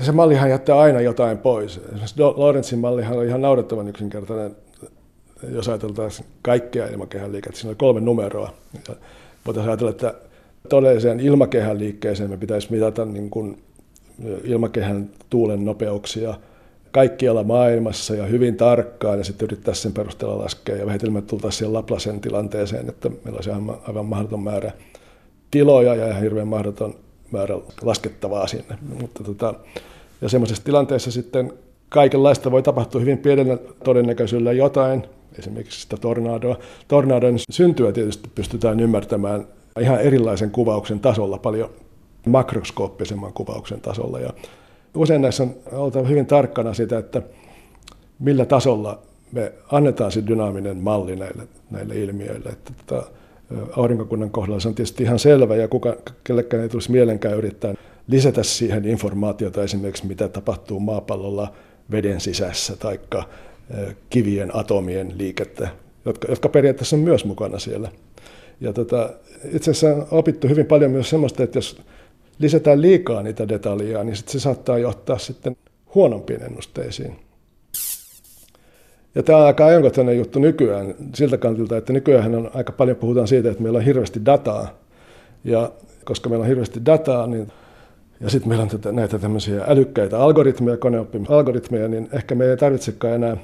Se 0.00 0.12
mallihan 0.12 0.50
jättää 0.50 0.78
aina 0.78 1.00
jotain 1.00 1.38
pois. 1.38 1.76
Esimerkiksi 1.76 2.20
Lorenzin 2.20 2.78
mallihan 2.78 3.18
on 3.18 3.26
ihan 3.26 3.42
naurettavan 3.42 3.88
yksinkertainen 3.88 4.56
jos 5.48 5.68
ajatellaan 5.68 6.10
kaikkea 6.42 6.86
ilmakehän 6.86 7.32
liikettä, 7.32 7.58
siinä 7.58 7.70
on 7.70 7.76
kolme 7.76 8.00
numeroa. 8.00 8.54
Ja 8.88 8.94
voitaisiin 9.46 9.70
ajatella, 9.70 9.90
että 9.90 10.14
todelliseen 10.68 11.20
ilmakehän 11.20 11.78
liikkeeseen 11.78 12.30
me 12.30 12.36
pitäisi 12.36 12.72
mitata 12.72 13.04
niin 13.04 13.30
kuin 13.30 13.62
ilmakehän 14.44 15.10
tuulen 15.30 15.64
nopeuksia 15.64 16.34
kaikkialla 16.92 17.44
maailmassa 17.44 18.14
ja 18.14 18.26
hyvin 18.26 18.56
tarkkaan 18.56 19.18
ja 19.18 19.24
sitten 19.24 19.46
yrittää 19.46 19.74
sen 19.74 19.92
perusteella 19.92 20.38
laskea 20.38 20.76
ja 20.76 20.86
vähitellen 20.86 21.22
tultaisiin 21.22 21.58
siihen 21.58 21.72
Laplasen 21.72 22.20
tilanteeseen, 22.20 22.88
että 22.88 23.08
meillä 23.08 23.36
olisi 23.36 23.50
aivan 23.82 24.06
mahdoton 24.06 24.42
määrä 24.42 24.72
tiloja 25.50 25.94
ja 25.94 26.14
hirveän 26.14 26.48
mahdoton 26.48 26.94
määrä 27.30 27.54
laskettavaa 27.82 28.46
sinne. 28.46 28.78
Mutta 29.00 29.24
tota, 29.24 29.54
ja 30.20 30.28
semmoisessa 30.28 30.64
tilanteessa 30.64 31.10
sitten 31.10 31.52
kaikenlaista 31.88 32.50
voi 32.50 32.62
tapahtua 32.62 33.00
hyvin 33.00 33.18
pienellä 33.18 33.58
todennäköisyydellä 33.84 34.52
jotain, 34.52 35.02
esimerkiksi 35.38 35.80
sitä 35.80 35.96
tornadoa. 35.96 36.58
Tornadon 36.88 37.38
syntyä 37.50 37.92
tietysti 37.92 38.30
pystytään 38.34 38.80
ymmärtämään 38.80 39.46
ihan 39.80 40.00
erilaisen 40.00 40.50
kuvauksen 40.50 41.00
tasolla, 41.00 41.38
paljon 41.38 41.70
makroskooppisemman 42.26 43.32
kuvauksen 43.32 43.80
tasolla. 43.80 44.20
Ja 44.20 44.30
usein 44.94 45.22
näissä 45.22 45.42
on 45.42 45.54
oltava 45.72 46.08
hyvin 46.08 46.26
tarkkana 46.26 46.74
sitä, 46.74 46.98
että 46.98 47.22
millä 48.18 48.44
tasolla 48.44 48.98
me 49.32 49.52
annetaan 49.72 50.12
se 50.12 50.26
dynaaminen 50.26 50.76
malli 50.76 51.16
näille, 51.16 51.42
näille 51.70 51.94
ilmiöille. 51.94 52.48
Että 52.48 52.72
tota, 52.86 53.06
aurinkokunnan 53.76 54.30
kohdalla 54.30 54.60
se 54.60 54.68
on 54.68 54.74
tietysti 54.74 55.02
ihan 55.02 55.18
selvä 55.18 55.56
ja 55.56 55.68
kuka, 55.68 55.96
kellekään 56.24 56.62
ei 56.62 56.68
tulisi 56.68 56.90
mielenkään 56.90 57.36
yrittää 57.36 57.74
lisätä 58.06 58.42
siihen 58.42 58.84
informaatiota 58.84 59.62
esimerkiksi, 59.62 60.06
mitä 60.06 60.28
tapahtuu 60.28 60.80
maapallolla 60.80 61.52
veden 61.90 62.20
sisässä 62.20 62.76
tai 62.76 63.00
kivien 64.10 64.56
atomien 64.56 65.12
liikettä, 65.18 65.68
jotka, 66.04 66.28
jotka 66.28 66.48
periaatteessa 66.48 66.96
on 66.96 67.02
myös 67.02 67.24
mukana 67.24 67.58
siellä. 67.58 67.88
Ja 68.60 68.72
tota, 68.72 69.10
itse 69.52 69.70
asiassa 69.70 69.96
on 69.96 70.06
opittu 70.10 70.48
hyvin 70.48 70.66
paljon 70.66 70.90
myös 70.90 71.10
sellaista, 71.10 71.42
että 71.42 71.58
jos 71.58 71.82
lisätään 72.38 72.82
liikaa 72.82 73.22
niitä 73.22 73.48
detaljeja, 73.48 74.04
niin 74.04 74.16
sit 74.16 74.28
se 74.28 74.40
saattaa 74.40 74.78
johtaa 74.78 75.18
sitten 75.18 75.56
huonompiin 75.94 76.42
ennusteisiin. 76.42 77.16
Ja 79.14 79.22
tämä 79.22 79.38
on 79.38 79.46
aika 79.46 79.66
ajankohtainen 79.66 80.18
juttu 80.18 80.38
nykyään 80.38 80.94
siltä 81.14 81.38
kantilta, 81.38 81.76
että 81.76 81.92
nykyään 81.92 82.34
on 82.34 82.50
aika 82.54 82.72
paljon 82.72 82.96
puhutaan 82.96 83.28
siitä, 83.28 83.50
että 83.50 83.62
meillä 83.62 83.78
on 83.78 83.84
hirveästi 83.84 84.24
dataa. 84.24 84.78
Ja 85.44 85.72
koska 86.04 86.28
meillä 86.28 86.42
on 86.42 86.48
hirveästi 86.48 86.86
dataa, 86.86 87.26
niin 87.26 87.52
ja 88.20 88.30
sitten 88.30 88.48
meillä 88.48 88.62
on 88.62 88.68
tätä, 88.68 88.92
näitä 88.92 89.18
tämmöisiä 89.18 89.64
älykkäitä 89.66 90.20
algoritmeja, 90.20 90.76
koneoppimisalgoritmeja, 90.76 91.88
niin 91.88 92.08
ehkä 92.12 92.34
me 92.34 92.44
ei 92.44 92.56
tarvitsekaan 92.56 93.14
enää 93.14 93.36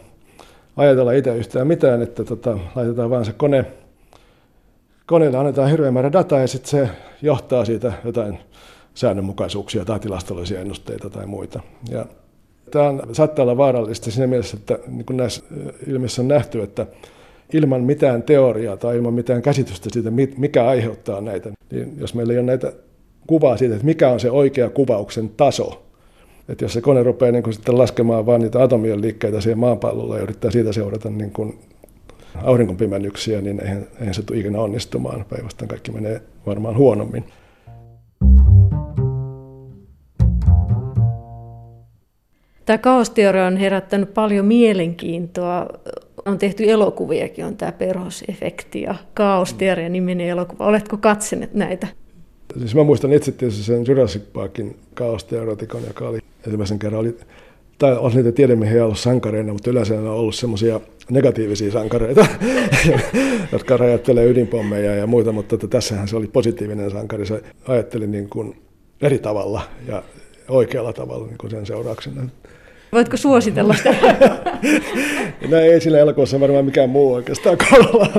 ajatella 0.79 1.13
itse 1.13 1.37
yhtään 1.37 1.67
mitään, 1.67 2.03
että 2.03 2.25
tota, 2.25 2.59
laitetaan 2.75 3.11
vaan 3.11 3.25
se 3.25 3.33
kone, 3.33 3.65
koneelle 5.07 5.39
annetaan 5.39 5.71
hirveän 5.71 5.95
määrä 5.95 6.13
dataa 6.13 6.41
ja 6.41 6.47
sitten 6.47 6.71
se 6.71 6.89
johtaa 7.23 7.65
siitä 7.65 7.93
jotain 8.05 8.39
säännönmukaisuuksia 8.95 9.85
tai 9.85 10.01
tilastollisia 10.01 10.61
ennusteita 10.61 11.11
tai 11.11 11.27
muita. 11.27 11.61
Ja 11.91 12.07
tämä 12.71 12.95
saattaa 13.13 13.43
olla 13.43 13.57
vaarallista 13.57 14.11
siinä 14.11 14.27
mielessä, 14.27 14.57
että 14.57 14.79
niin 14.87 15.07
kuin 15.07 15.17
näissä 15.17 15.43
ilmiöissä 15.87 16.23
on 16.23 16.29
nähty, 16.29 16.63
että 16.63 16.87
ilman 17.53 17.83
mitään 17.83 18.23
teoriaa 18.23 18.77
tai 18.77 18.97
ilman 18.97 19.15
mitään 19.15 19.43
käsitystä 19.43 19.89
siitä, 19.93 20.11
mikä 20.37 20.67
aiheuttaa 20.67 21.21
näitä, 21.21 21.51
niin 21.71 21.95
jos 21.99 22.15
meillä 22.15 22.33
ei 22.33 22.39
ole 22.39 22.47
näitä 22.47 22.73
kuvaa 23.27 23.57
siitä, 23.57 23.75
että 23.75 23.87
mikä 23.87 24.09
on 24.09 24.21
se 24.21 24.31
oikea 24.31 24.71
kuvauksen 24.71 25.29
taso, 25.29 25.88
että 26.49 26.64
jos 26.64 26.73
se 26.73 26.81
kone 26.81 27.02
rupeaa 27.02 27.33
niin 27.33 27.43
kuin 27.43 27.55
sitten 27.55 27.78
laskemaan 27.78 28.26
vain 28.26 28.43
niitä 28.43 28.62
atomien 28.62 29.00
liikkeitä 29.00 29.40
siihen 29.40 29.59
maapallolla 29.59 30.17
ja 30.17 30.23
yrittää 30.23 30.50
siitä 30.50 30.73
seurata 30.73 31.11
niin 31.11 31.31
kuin 31.31 31.59
aurinkonpimennyksiä, 32.43 33.40
niin 33.40 33.61
eihän, 33.61 33.87
eihän 34.00 34.14
se 34.14 34.23
tule 34.23 34.38
ikinä 34.38 34.61
onnistumaan. 34.61 35.25
Päinvastoin 35.28 35.69
kaikki 35.69 35.93
menee 35.93 36.23
varmaan 36.47 36.76
huonommin. 36.76 37.25
Tämä 42.64 42.78
kaosteoria 42.78 43.47
on 43.47 43.57
herättänyt 43.57 44.14
paljon 44.14 44.47
mielenkiintoa. 44.47 45.67
On 46.26 46.38
tehty 46.38 46.71
elokuviakin, 46.71 47.45
on 47.45 47.57
tämä 47.57 47.73
perhosefekti 47.73 48.83
ja 48.83 48.95
kaosteoria 49.14 49.88
niminen 49.88 50.28
elokuva. 50.28 50.67
Oletko 50.67 50.97
katsoneet 50.97 51.55
näitä? 51.55 51.87
Siis 52.59 52.75
mä 52.75 52.85
muistan 52.85 53.12
itse 53.12 53.33
tietysti 53.33 53.62
sen 53.62 53.85
Jurassic 53.87 54.23
Parkin 54.33 54.76
kaosteoretikon, 54.95 55.83
joka 55.87 56.09
oli 56.09 56.19
ensimmäisen 56.45 56.78
kerran, 56.78 57.00
oli, 57.00 57.16
tai 57.78 57.97
on 57.97 58.12
niitä 58.14 58.33
tiedemiehiä 58.33 58.85
ollut 58.85 58.99
sankareina, 58.99 59.52
mutta 59.52 59.71
yleensä 59.71 59.95
on 59.95 60.07
ollut 60.07 60.35
semmoisia 60.35 60.80
negatiivisia 61.11 61.73
sankareita, 61.73 62.26
jotka 63.52 63.76
räjättelee 63.76 64.26
ydinpommeja 64.26 64.95
ja 64.95 65.07
muita, 65.07 65.33
mutta 65.33 65.54
että 65.54 65.68
tässähän 65.68 66.09
se 66.09 66.16
oli 66.16 66.26
positiivinen 66.26 66.90
sankari. 66.90 67.26
Se 67.26 67.42
ajatteli 67.68 68.07
niin 68.07 68.28
kuin 68.28 68.57
eri 69.02 69.18
tavalla 69.18 69.62
ja 69.88 70.02
oikealla 70.49 70.92
tavalla 70.92 71.26
niin 71.26 71.38
kuin 71.38 71.50
sen 71.50 71.66
seurauksena. 71.66 72.28
Voitko 72.92 73.16
suositella 73.16 73.75
sitä? 73.75 73.90
no 75.50 75.57
ei 75.57 75.80
sillä 75.80 75.99
elokuvassa 75.99 76.40
varmaan 76.40 76.64
mikään 76.64 76.90
muu 76.90 77.14
oikeastaan 77.14 77.59
kohdalla 77.59 78.09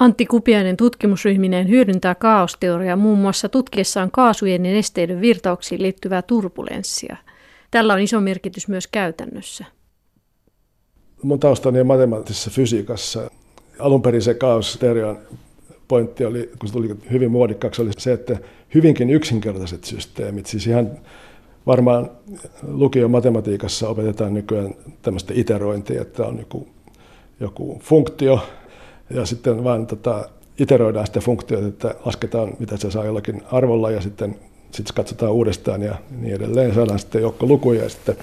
Antti 0.00 0.26
Kupiainen 0.26 0.76
tutkimusryhmineen 0.76 1.68
hyödyntää 1.68 2.14
kaaosteoriaa 2.14 2.96
muun 2.96 3.18
muassa 3.18 3.48
tutkiessaan 3.48 4.10
kaasujen 4.10 4.66
ja 4.66 4.72
nesteiden 4.72 5.20
virtauksiin 5.20 5.82
liittyvää 5.82 6.22
turbulenssia. 6.22 7.16
Tällä 7.70 7.94
on 7.94 8.00
iso 8.00 8.20
merkitys 8.20 8.68
myös 8.68 8.86
käytännössä. 8.86 9.64
Mun 11.22 11.40
taustani 11.40 11.80
on 11.80 11.86
matemaattisessa 11.86 12.50
fysiikassa. 12.50 13.30
Alun 13.78 14.02
perin 14.02 14.22
se 14.22 14.34
kaosteorian 14.34 15.18
pointti 15.88 16.24
oli, 16.24 16.50
kun 16.58 16.68
se 16.68 16.72
tuli 16.72 16.94
hyvin 17.10 17.30
muodikkaaksi, 17.30 17.82
oli 17.82 17.90
se, 17.98 18.12
että 18.12 18.38
hyvinkin 18.74 19.10
yksinkertaiset 19.10 19.84
systeemit, 19.84 20.46
siis 20.46 20.66
ihan 20.66 20.90
varmaan 21.66 22.10
lukion 22.62 23.10
matematiikassa 23.10 23.88
opetetaan 23.88 24.34
nykyään 24.34 24.74
tämmöistä 25.02 25.32
iterointia, 25.36 26.02
että 26.02 26.26
on 26.26 26.38
joku, 26.38 26.68
joku 27.40 27.80
funktio 27.82 28.40
ja 29.10 29.26
sitten 29.26 29.64
vaan 29.64 29.86
tota, 29.86 30.28
iteroidaan 30.58 31.06
sitä 31.06 31.20
funktiota, 31.20 31.66
että 31.66 31.94
lasketaan 32.04 32.52
mitä 32.58 32.76
se 32.76 32.90
saa 32.90 33.04
jollakin 33.04 33.42
arvolla 33.52 33.90
ja 33.90 34.00
sitten 34.00 34.36
sitten 34.70 34.94
katsotaan 34.94 35.32
uudestaan 35.32 35.82
ja 35.82 35.94
niin 36.20 36.34
edelleen. 36.34 36.74
Saadaan 36.74 36.98
sitten 36.98 37.22
joukko 37.22 37.46
lukuja 37.46 37.82
ja 37.82 37.88
sitten 37.88 38.16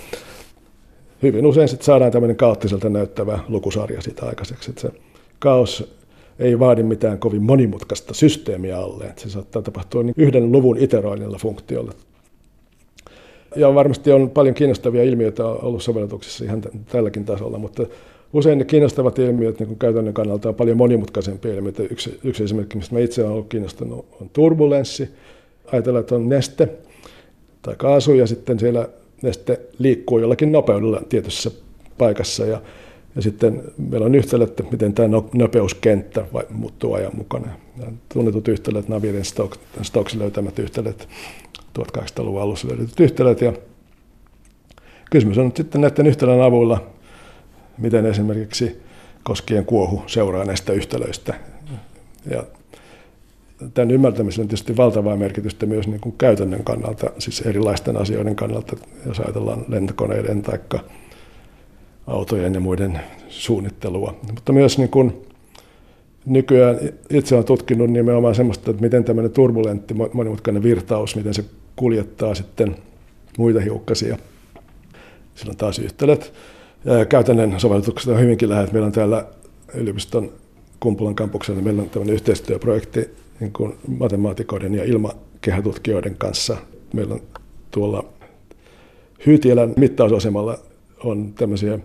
hyvin 1.23 1.45
usein 1.45 1.67
sitten 1.67 1.85
saadaan 1.85 2.11
tämmöinen 2.11 2.35
kaoottiselta 2.35 2.89
näyttävä 2.89 3.39
lukusarja 3.47 4.01
siitä 4.01 4.25
aikaiseksi. 4.25 4.69
Että 4.69 4.81
se 4.81 4.91
kaos 5.39 5.95
ei 6.39 6.59
vaadi 6.59 6.83
mitään 6.83 7.19
kovin 7.19 7.43
monimutkaista 7.43 8.13
systeemiä 8.13 8.79
alle. 8.79 9.03
Että 9.03 9.21
se 9.21 9.29
saattaa 9.29 9.61
tapahtua 9.61 10.03
niin 10.03 10.15
yhden 10.17 10.51
luvun 10.51 10.77
iteroinnilla 10.77 11.37
funktiolla. 11.37 11.91
Ja 13.55 13.75
varmasti 13.75 14.11
on 14.11 14.29
paljon 14.29 14.55
kiinnostavia 14.55 15.03
ilmiöitä 15.03 15.45
ollut 15.45 15.83
sovellutuksissa 15.83 16.45
ihan 16.45 16.61
tälläkin 16.91 17.25
tasolla, 17.25 17.57
mutta 17.57 17.85
usein 18.33 18.57
ne 18.57 18.65
kiinnostavat 18.65 19.19
ilmiöt 19.19 19.59
niin 19.59 19.79
käytännön 19.79 20.13
kannalta 20.13 20.49
on 20.49 20.55
paljon 20.55 20.77
monimutkaisempia 20.77 21.53
ilmiöitä. 21.53 21.83
Yksi, 21.83 22.19
yksi 22.23 22.43
esimerkki, 22.43 22.77
mistä 22.77 22.95
mä 22.95 22.99
itse 22.99 23.21
olen 23.21 23.33
ollut 23.33 23.49
kiinnostunut, 23.49 24.05
on 24.21 24.29
turbulenssi. 24.33 25.09
Ajatellaan, 25.71 26.01
että 26.01 26.15
on 26.15 26.29
neste 26.29 26.69
tai 27.61 27.75
kaasu 27.77 28.13
ja 28.13 28.27
sitten 28.27 28.59
siellä 28.59 28.89
neste 29.21 29.61
liikkuu 29.79 30.19
jollakin 30.19 30.51
nopeudella 30.51 31.01
tietyssä 31.09 31.51
paikassa 31.97 32.45
ja, 32.45 32.61
ja 33.15 33.21
sitten 33.21 33.63
meillä 33.89 34.05
on 34.05 34.15
yhtälö, 34.15 34.43
että 34.43 34.63
miten 34.71 34.93
tämä 34.93 35.07
no, 35.07 35.29
nopeuskenttä 35.33 36.25
vai, 36.33 36.43
muuttuu 36.49 36.93
ajan 36.93 37.15
mukana. 37.15 37.47
Ja 37.79 37.85
tunnetut 38.13 38.47
yhtälöt, 38.47 38.87
Navirin 38.87 39.25
Stokes 39.81 40.15
löytämät 40.15 40.59
yhtälöt, 40.59 41.07
1800-luvun 41.79 42.41
alussa 42.41 42.67
löydetyt 42.67 42.99
yhtälöt 42.99 43.41
ja 43.41 43.53
kysymys 45.11 45.37
on 45.37 45.45
nyt 45.45 45.57
sitten 45.57 45.81
näiden 45.81 46.07
yhtälön 46.07 46.41
avulla, 46.41 46.94
miten 47.77 48.05
esimerkiksi 48.05 48.81
koskien 49.23 49.65
kuohu 49.65 50.03
seuraa 50.07 50.45
näistä 50.45 50.73
yhtälöistä. 50.73 51.33
Ja 52.29 52.43
tämän 53.73 53.91
ymmärtämisellä 53.91 54.43
on 54.43 54.47
tietysti 54.47 54.77
valtavaa 54.77 55.17
merkitystä 55.17 55.65
myös 55.65 55.87
niin 55.87 56.01
kuin 56.01 56.15
käytännön 56.17 56.63
kannalta, 56.63 57.09
siis 57.17 57.41
erilaisten 57.41 57.97
asioiden 57.97 58.35
kannalta, 58.35 58.77
jos 59.05 59.19
ajatellaan 59.19 59.65
lentokoneiden 59.67 60.41
tai 60.41 60.59
autojen 62.07 62.53
ja 62.53 62.59
muiden 62.59 62.99
suunnittelua. 63.29 64.15
Mutta 64.31 64.53
myös 64.53 64.77
niin 64.77 64.89
kuin 64.89 65.25
nykyään 66.25 66.79
itse 67.09 67.35
olen 67.35 67.45
tutkinut 67.45 67.89
nimenomaan 67.89 68.35
sellaista, 68.35 68.71
että 68.71 68.83
miten 68.83 69.03
tämmöinen 69.03 69.31
turbulentti, 69.31 69.93
monimutkainen 70.13 70.63
virtaus, 70.63 71.15
miten 71.15 71.33
se 71.33 71.45
kuljettaa 71.75 72.35
sitten 72.35 72.75
muita 73.37 73.59
hiukkasia. 73.59 74.17
Sillä 75.35 75.51
on 75.51 75.57
taas 75.57 75.79
yhtälöt. 75.79 76.33
Käytännön 77.09 77.59
sovellutukset 77.59 78.13
on 78.13 78.19
hyvinkin 78.19 78.49
lähet. 78.49 78.71
Meillä 78.71 78.85
on 78.85 78.91
täällä 78.91 79.25
yliopiston 79.73 80.31
Kumpulan 80.79 81.15
kampuksella 81.15 81.61
meillä 81.61 81.81
on 81.81 81.89
tämmöinen 81.89 82.13
yhteistyöprojekti 82.13 83.09
niin 83.39 83.53
kuin 83.53 83.75
matemaatikoiden 83.87 84.75
ja 84.75 84.83
ilmakehätutkijoiden 84.83 86.15
kanssa. 86.17 86.57
Meillä 86.93 87.13
on 87.13 87.21
tuolla 87.71 88.05
Hyytielän 89.25 89.73
mittausasemalla 89.77 90.59
on 91.03 91.33
tämmöisiä 91.33 91.79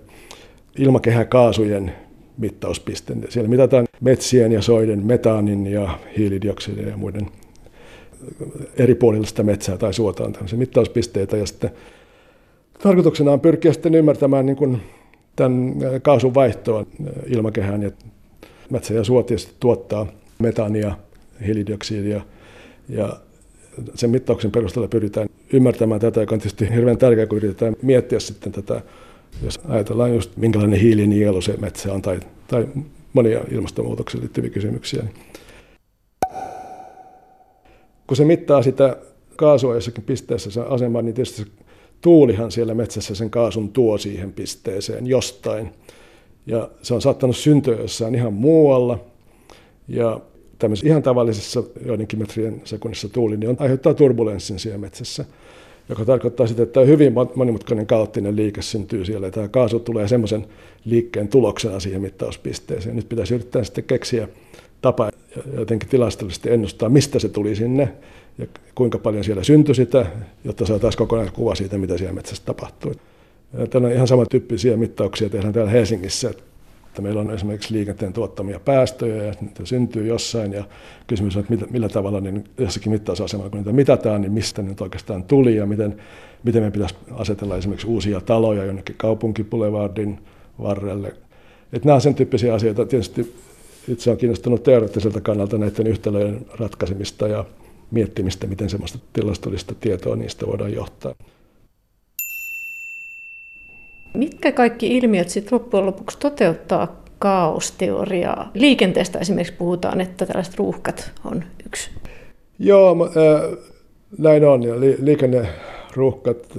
ilmakehäkaasujen 0.78 1.92
mittauspiste. 2.38 3.16
Siellä 3.28 3.50
mitataan 3.50 3.86
metsien 4.00 4.52
ja 4.52 4.62
soiden 4.62 5.06
metaanin 5.06 5.66
ja 5.66 5.98
hiilidioksidin 6.18 6.88
ja 6.88 6.96
muiden 6.96 7.26
eri 8.76 8.94
puolilla 8.94 9.26
sitä 9.26 9.42
metsää 9.42 9.78
tai 9.78 9.94
suota 9.94 10.24
on 10.24 10.32
tämmöisiä 10.32 10.58
mittauspisteitä. 10.58 11.36
Ja 11.36 11.46
sitten 11.46 11.70
tarkoituksena 12.82 13.32
on 13.32 13.40
pyrkiä 13.40 13.72
sitten 13.72 13.94
ymmärtämään 13.94 14.46
niin 14.46 14.56
kuin 14.56 14.82
tämän 15.36 15.74
kaasun 16.02 16.34
vaihtoa 16.34 16.86
ilmakehään. 17.26 17.82
Ja 17.82 17.90
metsä 18.70 18.94
ja 18.94 19.04
suo 19.04 19.26
tuottaa 19.60 20.06
metaania 20.38 20.96
hiilidioksidia. 21.46 22.20
Ja 22.88 23.16
sen 23.94 24.10
mittauksen 24.10 24.50
perusteella 24.50 24.88
pyritään 24.88 25.28
ymmärtämään 25.52 26.00
tätä, 26.00 26.20
joka 26.20 26.34
on 26.34 26.38
tietysti 26.38 26.74
hirveän 26.74 26.98
tärkeää, 26.98 27.26
kun 27.26 27.38
yritetään 27.38 27.76
miettiä 27.82 28.20
sitten 28.20 28.52
tätä, 28.52 28.82
jos 29.42 29.60
ajatellaan 29.68 30.14
just 30.14 30.36
minkälainen 30.36 30.80
hiilinielu 30.80 31.40
se 31.40 31.56
metsä 31.56 31.92
on 31.92 32.02
tai, 32.02 32.20
tai 32.48 32.68
monia 33.12 33.40
ilmastonmuutokseen 33.50 34.20
liittyviä 34.20 34.50
kysymyksiä. 34.50 35.02
Kun 38.06 38.16
se 38.16 38.24
mittaa 38.24 38.62
sitä 38.62 38.96
kaasua 39.36 39.74
jossakin 39.74 40.04
pisteessä 40.04 40.50
sen 40.50 40.66
asemaan, 40.68 41.04
niin 41.04 41.14
tietysti 41.14 41.42
se 41.42 41.50
tuulihan 42.00 42.50
siellä 42.50 42.74
metsässä 42.74 43.14
sen 43.14 43.30
kaasun 43.30 43.68
tuo 43.68 43.98
siihen 43.98 44.32
pisteeseen 44.32 45.06
jostain. 45.06 45.70
Ja 46.46 46.70
se 46.82 46.94
on 46.94 47.02
saattanut 47.02 47.36
syntyä 47.36 47.76
jossain 47.76 48.14
ihan 48.14 48.32
muualla. 48.32 48.98
Ja 49.88 50.20
tämmöisessä 50.58 50.88
ihan 50.88 51.02
tavallisessa 51.02 51.62
joidenkin 51.86 52.18
metrien 52.18 52.60
sekunnissa 52.64 53.08
tuuli, 53.08 53.36
niin 53.36 53.50
on, 53.50 53.56
aiheuttaa 53.58 53.94
turbulenssin 53.94 54.58
siellä 54.58 54.78
metsässä, 54.78 55.24
joka 55.88 56.04
tarkoittaa 56.04 56.46
sitä, 56.46 56.62
että 56.62 56.80
hyvin 56.80 57.12
monimutkainen 57.34 57.86
kaoottinen 57.86 58.36
liike 58.36 58.62
syntyy 58.62 59.04
siellä, 59.04 59.26
ja 59.26 59.30
tämä 59.30 59.48
kaasu 59.48 59.80
tulee 59.80 60.08
semmoisen 60.08 60.46
liikkeen 60.84 61.28
tuloksena 61.28 61.80
siihen 61.80 62.00
mittauspisteeseen. 62.00 62.96
Nyt 62.96 63.08
pitäisi 63.08 63.34
yrittää 63.34 63.64
sitten 63.64 63.84
keksiä 63.84 64.28
tapa 64.80 65.10
jotenkin 65.56 65.88
tilastollisesti 65.88 66.50
ennustaa, 66.50 66.88
mistä 66.88 67.18
se 67.18 67.28
tuli 67.28 67.56
sinne, 67.56 67.92
ja 68.40 68.46
kuinka 68.74 68.98
paljon 68.98 69.24
siellä 69.24 69.44
syntyi 69.44 69.74
sitä, 69.74 70.06
jotta 70.44 70.66
saataisiin 70.66 70.98
kokonaiskuva 70.98 71.54
siitä, 71.54 71.78
mitä 71.78 71.98
siellä 71.98 72.14
metsässä 72.14 72.42
tapahtui. 72.46 72.94
Tämä 73.70 73.86
on 73.86 73.92
ihan 73.92 74.08
samantyyppisiä 74.08 74.76
mittauksia 74.76 75.28
tehdään 75.28 75.52
täällä 75.52 75.70
Helsingissä, 75.70 76.30
että 76.30 77.02
meillä 77.02 77.20
on 77.20 77.30
esimerkiksi 77.30 77.74
liikenteen 77.74 78.12
tuottamia 78.12 78.60
päästöjä 78.60 79.22
ja 79.22 79.34
niitä 79.40 79.64
syntyy 79.64 80.06
jossain 80.06 80.52
ja 80.52 80.64
kysymys 81.06 81.36
on, 81.36 81.44
että 81.50 81.66
millä, 81.70 81.88
tavalla 81.88 82.20
niin 82.20 82.44
jossakin 82.58 82.92
mittausasemalla, 82.92 83.50
kun 83.50 83.58
niitä 83.58 83.72
mitataan, 83.72 84.20
niin 84.20 84.32
mistä 84.32 84.62
ne 84.62 84.74
oikeastaan 84.80 85.24
tuli 85.24 85.56
ja 85.56 85.66
miten, 85.66 85.96
miten 86.44 86.62
me 86.62 86.70
pitäisi 86.70 86.94
asetella 87.10 87.56
esimerkiksi 87.56 87.86
uusia 87.86 88.20
taloja 88.20 88.64
jonnekin 88.64 88.94
kaupunkipulevardin 88.98 90.18
varrelle. 90.62 91.08
Että 91.72 91.86
nämä 91.86 91.94
on 91.94 92.00
sen 92.00 92.14
tyyppisiä 92.14 92.54
asioita. 92.54 92.86
Tietysti 92.86 93.34
itse 93.88 94.10
on 94.10 94.16
kiinnostunut 94.16 94.62
teoreettiselta 94.62 95.20
kannalta 95.20 95.58
näiden 95.58 95.86
yhtälöjen 95.86 96.46
ratkaisemista 96.58 97.28
ja 97.28 97.44
miettimistä, 97.90 98.46
miten 98.46 98.70
sellaista 98.70 98.98
tilastollista 99.12 99.74
tietoa 99.80 100.16
niistä 100.16 100.46
voidaan 100.46 100.72
johtaa. 100.72 101.14
Mitkä 104.14 104.52
kaikki 104.52 104.96
ilmiöt 104.96 105.28
sitten 105.28 105.58
loppujen 105.58 105.86
lopuksi 105.86 106.18
toteuttaa 106.18 107.02
kaosteoriaa? 107.18 108.50
Liikenteestä 108.54 109.18
esimerkiksi 109.18 109.52
puhutaan, 109.52 110.00
että 110.00 110.26
tällaiset 110.26 110.54
ruuhkat 110.58 111.12
on 111.24 111.44
yksi. 111.66 111.90
Joo, 112.58 112.96
näin 114.18 114.44
on. 114.44 114.62
Ja 114.62 114.74
liikenneruuhkat 114.80 116.58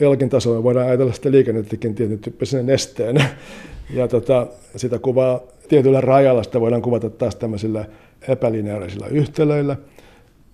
jollakin 0.00 0.28
tasolla 0.28 0.62
voidaan 0.62 0.88
ajatella 0.88 1.12
sitä 1.12 1.30
liikennettäkin 1.30 1.94
tietyn 1.94 2.18
tyyppisenä 2.18 2.62
nesteenä. 2.62 3.30
Ja 3.94 4.08
tota, 4.08 4.46
sitä 4.76 4.98
kuvaa 4.98 5.40
tietyllä 5.68 6.00
rajalla 6.00 6.42
sitä 6.42 6.60
voidaan 6.60 6.82
kuvata 6.82 7.10
taas 7.10 7.36
tämmöisillä 7.36 7.84
epälineaarisilla 8.28 9.06
yhtälöillä. 9.06 9.76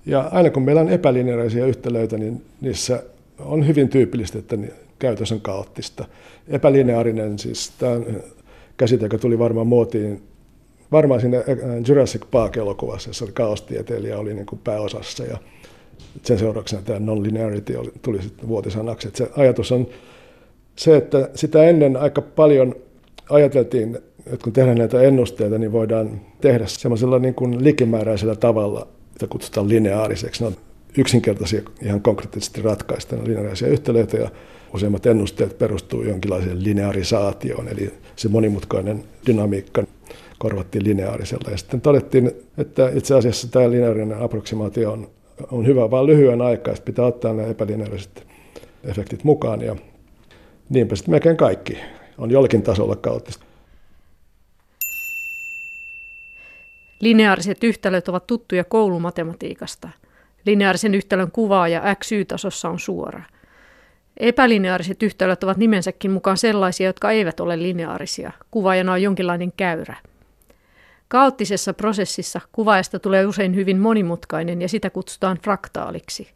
Ja 0.07 0.29
aina 0.33 0.51
kun 0.51 0.63
meillä 0.63 0.81
on 0.81 0.89
epälineaarisia 0.89 1.67
yhtälöitä, 1.67 2.19
niin 2.19 2.43
niissä 2.61 3.03
on 3.39 3.67
hyvin 3.67 3.89
tyypillistä, 3.89 4.39
että 4.39 4.57
käytös 4.99 5.33
on 5.33 5.41
kaoottista. 5.41 6.05
Epälineaarinen, 6.49 7.39
siis 7.39 7.73
tämä 7.79 7.93
on 7.93 8.07
käsite, 8.77 9.05
joka 9.05 9.19
tuli 9.19 9.39
varmaan 9.39 9.67
muotiin 9.67 10.23
varmaan 10.93 11.21
siinä 11.21 11.45
Jurassic 11.89 12.23
Park-elokuvassa, 12.31 13.11
jossa 13.11 13.27
kaostieteilijä 13.33 14.19
oli 14.19 14.35
niin 14.35 14.47
kuin 14.47 14.61
pääosassa 14.65 15.25
ja 15.25 15.39
sen 16.23 16.39
seurauksena 16.39 16.83
tämä 16.83 16.99
non-linearity 16.99 17.77
oli, 17.77 17.93
tuli 18.03 18.23
sitten 18.23 18.49
vuotisanaksi. 18.49 19.09
Että 19.09 19.19
se 19.19 19.31
ajatus 19.37 19.73
on 19.73 19.87
se, 20.77 20.97
että 20.97 21.31
sitä 21.35 21.65
ennen 21.65 21.97
aika 21.97 22.23
paljon 22.23 22.75
ajateltiin, 23.31 23.99
että 24.27 24.45
kun 24.45 24.53
tehdään 24.53 24.79
näitä 24.79 25.03
ennusteita, 25.03 25.59
niin 25.59 25.73
voidaan 25.73 26.21
tehdä 26.41 26.67
semmoisella 26.67 27.19
niin 27.19 27.35
kuin 27.35 27.65
likimääräisellä 27.65 28.37
tavalla, 28.37 28.89
jota 29.17 29.27
kutsutaan 29.27 29.69
lineaariseksi. 29.69 30.43
Ne 30.43 30.47
on 30.47 30.57
yksinkertaisia 30.99 31.63
ihan 31.83 32.01
konkreettisesti 32.01 32.63
ratkaista 32.63 33.17
lineaarisia 33.25 33.69
yhtälöitä 33.69 34.17
ja 34.17 34.31
useimmat 34.75 35.07
ennusteet 35.07 35.59
perustuu 35.59 36.03
jonkinlaiseen 36.03 36.65
linearisaatioon, 36.65 37.69
eli 37.69 37.95
se 38.17 38.29
monimutkainen 38.29 39.05
dynamiikka 39.27 39.83
korvattiin 40.39 40.85
lineaarisella. 40.85 41.51
Ja 41.51 41.57
sitten 41.57 41.81
todettiin, 41.81 42.33
että 42.59 42.91
itse 42.95 43.15
asiassa 43.15 43.49
tämä 43.51 43.71
lineaarinen 43.71 44.23
approksimaatio 44.23 44.93
on, 44.93 45.09
on 45.51 45.67
hyvä 45.67 45.91
vain 45.91 46.07
lyhyen 46.07 46.43
aikaa, 46.43 46.75
sitten 46.75 46.95
pitää 46.95 47.05
ottaa 47.05 47.33
nämä 47.33 47.49
epälineaariset 47.49 48.27
efektit 48.85 49.25
mukaan. 49.25 49.61
Ja 49.61 49.77
niinpä 50.69 50.97
sitten 50.97 51.13
melkein 51.13 51.37
kaikki 51.37 51.79
on 52.19 52.31
jollakin 52.31 52.63
tasolla 52.63 52.97
kaoottista. 52.97 53.45
Lineaariset 57.01 57.65
yhtälöt 57.65 58.09
ovat 58.09 58.27
tuttuja 58.27 58.65
koulumatematiikasta. 58.65 59.89
Lineaarisen 60.47 60.95
yhtälön 60.95 61.31
kuvaaja 61.31 61.95
XY-tasossa 61.95 62.69
on 62.69 62.79
suora. 62.79 63.23
Epälineaariset 64.17 65.03
yhtälöt 65.03 65.45
ovat 65.45 65.57
nimensäkin 65.57 66.11
mukaan 66.11 66.37
sellaisia, 66.37 66.87
jotka 66.87 67.11
eivät 67.11 67.41
ole 67.41 67.63
lineaarisia. 67.63 68.33
Kuvaajana 68.51 68.93
on 68.93 69.03
jonkinlainen 69.03 69.53
käyrä. 69.57 69.97
Kaoottisessa 71.09 71.75
prosessissa 71.75 72.41
kuvaajasta 72.53 72.99
tulee 72.99 73.27
usein 73.27 73.55
hyvin 73.55 73.81
monimutkainen 73.81 74.63
ja 74.63 74.69
sitä 74.69 74.91
kutsutaan 74.91 75.39
fraktaaliksi. 75.45 76.29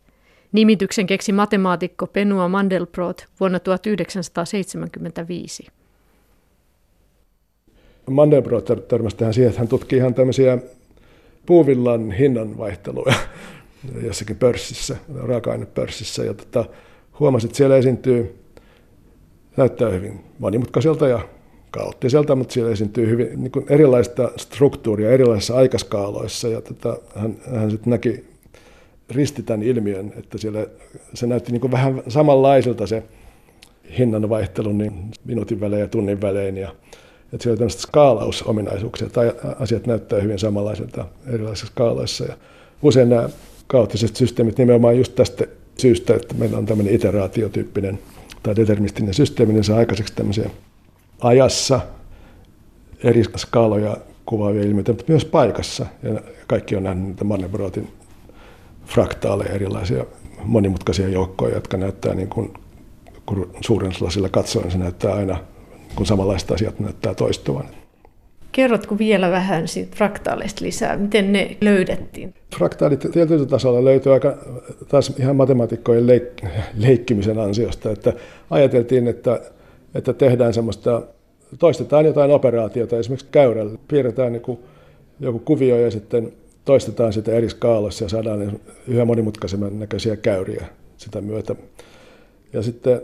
Nimityksen 0.52 1.06
keksi 1.06 1.32
matemaatikko 1.32 2.06
Penua 2.06 2.48
Mandelbrot 2.48 3.26
vuonna 3.40 3.60
1975. 3.60 5.66
Mandelbrot 8.10 8.88
törmäsi 8.88 9.16
tähän 9.16 9.34
siihen, 9.34 9.48
että 9.48 9.60
hän 9.60 9.68
tutki 9.68 9.96
ihan 9.96 10.14
tämmöisiä 10.14 10.58
puuvillan 11.46 12.12
hinnanvaihteluja 12.12 13.14
jossakin 14.06 14.36
pörssissä, 14.36 14.96
raaka-ainepörssissä. 15.16 16.24
Ja 16.24 16.34
tota, 16.34 16.64
huomasi, 17.20 17.46
että 17.46 17.56
siellä 17.56 17.76
esiintyy, 17.76 18.38
näyttää 19.56 19.90
hyvin 19.90 20.20
monimutkaiselta 20.38 21.08
ja 21.08 21.20
kaoottiselta, 21.70 22.36
mutta 22.36 22.54
siellä 22.54 22.72
esiintyy 22.72 23.08
hyvin 23.08 23.42
niin 23.42 23.50
kuin 23.50 23.66
erilaista 23.68 24.30
struktuuria 24.36 25.10
erilaisissa 25.10 25.56
aikaskaaloissa. 25.56 26.48
Ja 26.48 26.60
tota, 26.60 26.96
hän, 27.14 27.36
hän 27.54 27.70
sitten 27.70 27.90
näki 27.90 28.24
risti 29.10 29.42
tämän 29.42 29.62
ilmiön, 29.62 30.12
että 30.16 30.38
siellä 30.38 30.66
se 31.14 31.26
näytti 31.26 31.52
niin 31.52 31.60
kuin 31.60 31.70
vähän 31.70 32.02
samanlaiselta 32.08 32.86
se 32.86 33.02
hinnanvaihtelu 33.98 34.72
niin 34.72 34.92
minuutin 35.24 35.60
välein 35.60 35.80
ja 35.80 35.88
tunnin 35.88 36.20
välein. 36.20 36.56
Ja, 36.56 36.74
että 37.32 37.42
siellä 37.42 37.54
on 37.54 37.58
tämmöistä 37.58 37.82
skaalausominaisuuksia, 37.82 39.08
tai 39.08 39.32
asiat 39.58 39.86
näyttää 39.86 40.20
hyvin 40.20 40.38
samanlaiselta 40.38 41.04
erilaisissa 41.26 41.66
skaaloissa. 41.66 42.24
Ja 42.24 42.36
usein 42.82 43.08
nämä 43.08 43.28
kaoottiset 43.66 44.16
systeemit 44.16 44.58
nimenomaan 44.58 44.98
just 44.98 45.14
tästä 45.14 45.44
syystä, 45.78 46.14
että 46.14 46.34
meillä 46.34 46.58
on 46.58 46.66
tämmöinen 46.66 46.94
iteraatiotyyppinen 46.94 47.98
tai 48.42 48.56
deterministinen 48.56 49.14
systeemi, 49.14 49.52
niin 49.52 49.64
saa 49.64 49.78
aikaiseksi 49.78 50.14
tämmöisiä 50.16 50.50
ajassa 51.20 51.80
eri 53.04 53.22
skaaloja 53.36 53.96
kuvaavia 54.26 54.62
ilmiöitä, 54.62 54.92
mutta 54.92 55.12
myös 55.12 55.24
paikassa. 55.24 55.86
Ja 56.02 56.20
kaikki 56.46 56.76
on 56.76 56.82
nähnyt 56.82 57.06
niitä 57.06 57.24
Mandelbrotin 57.24 57.92
fraktaaleja, 58.86 59.52
erilaisia 59.52 60.04
monimutkaisia 60.44 61.08
joukkoja, 61.08 61.54
jotka 61.54 61.76
näyttää 61.76 62.14
niin 62.14 62.28
kuin, 62.28 62.54
kun 63.26 63.50
suuren 63.60 63.92
lasilla 64.00 64.28
katsoen, 64.28 64.70
se 64.70 64.78
näyttää 64.78 65.14
aina, 65.14 65.38
kun 65.96 66.06
samanlaista 66.06 66.54
asiat 66.54 66.80
näyttää 66.80 67.14
toistuvan. 67.14 67.64
Kerrotko 68.52 68.98
vielä 68.98 69.30
vähän 69.30 69.68
siitä 69.68 69.96
fraktaaleista 69.96 70.64
lisää? 70.64 70.96
Miten 70.96 71.32
ne 71.32 71.56
löydettiin? 71.60 72.34
Fraktaalit 72.56 73.06
tietyllä 73.12 73.46
tasolla 73.46 73.84
löytyy 73.84 74.12
aika 74.12 74.38
taas 74.88 75.12
ihan 75.18 75.36
matemaatikkojen 75.36 76.06
leik- 76.06 76.48
leikkimisen 76.76 77.38
ansiosta, 77.38 77.90
että 77.90 78.12
ajateltiin, 78.50 79.08
että, 79.08 79.40
että 79.94 80.12
tehdään 80.12 80.54
semmoista, 80.54 81.02
toistetaan 81.58 82.06
jotain 82.06 82.30
operaatiota, 82.30 82.98
esimerkiksi 82.98 83.28
käyrällä, 83.32 83.78
piirretään 83.88 84.34
joku, 84.34 84.60
joku 85.20 85.38
kuvio 85.38 85.78
ja 85.78 85.90
sitten 85.90 86.32
toistetaan 86.64 87.12
sitä 87.12 87.32
eri 87.32 87.48
skaaloissa 87.48 88.04
ja 88.04 88.08
saadaan 88.08 88.60
yhä 88.88 89.04
monimutkaisemman 89.04 89.78
näköisiä 89.78 90.16
käyriä 90.16 90.66
sitä 90.96 91.20
myötä. 91.20 91.54
Ja 92.52 92.62
sitten 92.62 93.00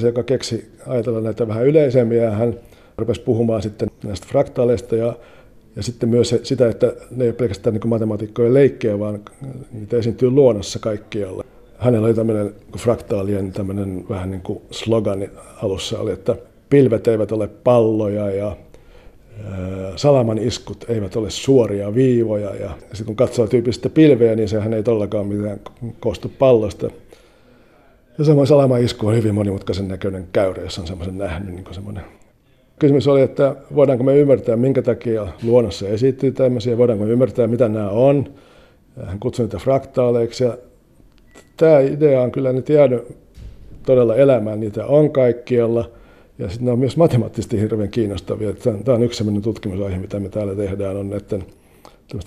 Se, 0.00 0.06
joka 0.06 0.22
keksi 0.22 0.70
ajatella 0.86 1.20
näitä 1.20 1.48
vähän 1.48 1.66
yleisemmin 1.66 2.18
ja 2.18 2.30
hän 2.30 2.54
rupesi 2.98 3.20
puhumaan 3.20 3.62
sitten 3.62 3.90
näistä 4.04 4.26
fraktaaleista 4.30 4.96
ja, 4.96 5.16
ja 5.76 5.82
sitten 5.82 6.08
myös 6.08 6.34
sitä, 6.42 6.68
että 6.68 6.92
ne 7.10 7.24
ei 7.24 7.30
ole 7.30 7.36
pelkästään 7.36 7.74
niin 7.74 7.88
matemaatikkojen 7.88 8.54
leikkejä, 8.54 8.98
vaan 8.98 9.20
niitä 9.72 9.96
esiintyy 9.96 10.30
luonnossa 10.30 10.78
kaikkialla. 10.78 11.44
Hänellä 11.78 12.06
oli 12.06 12.14
tämmöinen 12.14 12.54
fraktaalien 12.78 13.52
tämmöinen 13.52 14.04
vähän 14.08 14.30
niin 14.30 14.42
kuin 14.42 14.60
slogani 14.70 15.30
alussa 15.62 15.98
oli, 15.98 16.12
että 16.12 16.36
pilvet 16.70 17.08
eivät 17.08 17.32
ole 17.32 17.48
palloja 17.48 18.30
ja 18.30 18.56
salaman 19.96 20.38
iskut 20.38 20.84
eivät 20.88 21.16
ole 21.16 21.30
suoria 21.30 21.94
viivoja. 21.94 22.54
Ja 22.54 22.70
sitten 22.82 23.06
kun 23.06 23.16
katsoo 23.16 23.46
tyypistä 23.46 23.88
pilveä, 23.88 24.34
niin 24.34 24.48
sehän 24.48 24.74
ei 24.74 24.82
todellakaan 24.82 25.26
mitään 25.26 25.60
koostu 26.00 26.32
pallosta. 26.38 26.90
Ja 28.18 28.24
samoin 28.24 28.46
salaman 28.46 28.82
isku 28.82 29.06
on 29.06 29.16
hyvin 29.16 29.34
monimutkaisen 29.34 29.88
näköinen 29.88 30.28
käyrä, 30.32 30.62
jos 30.62 30.78
on 30.78 30.86
semmoisen 30.86 31.18
nähnyt. 31.18 31.54
Niin 31.54 31.74
semmoinen. 31.74 32.04
Kysymys 32.78 33.08
oli, 33.08 33.22
että 33.22 33.56
voidaanko 33.74 34.04
me 34.04 34.16
ymmärtää, 34.16 34.56
minkä 34.56 34.82
takia 34.82 35.28
luonnossa 35.42 35.88
esiintyy 35.88 36.32
tämmöisiä, 36.32 36.78
voidaanko 36.78 37.04
me 37.04 37.10
ymmärtää, 37.10 37.46
mitä 37.46 37.68
nämä 37.68 37.88
on. 37.88 38.34
Hän 39.06 39.18
kutsui 39.18 39.44
niitä 39.44 39.58
fraktaaleiksi. 39.58 40.44
Ja 40.44 40.58
tämä 41.56 41.80
idea 41.80 42.22
on 42.22 42.32
kyllä 42.32 42.52
nyt 42.52 42.68
jäänyt 42.68 43.16
todella 43.86 44.16
elämään, 44.16 44.60
niitä 44.60 44.86
on 44.86 45.10
kaikkialla– 45.10 45.90
ja 46.38 46.48
sitten 46.48 46.66
ne 46.66 46.72
on 46.72 46.78
myös 46.78 46.96
matemaattisesti 46.96 47.60
hirveän 47.60 47.88
kiinnostavia. 47.88 48.52
Tämä 48.84 48.96
on 48.96 49.02
yksi 49.02 49.18
sellainen 49.18 49.42
tutkimusaihe, 49.42 49.98
mitä 49.98 50.20
me 50.20 50.28
täällä 50.28 50.54
tehdään, 50.54 50.96
on 50.96 51.10
näiden 51.10 51.44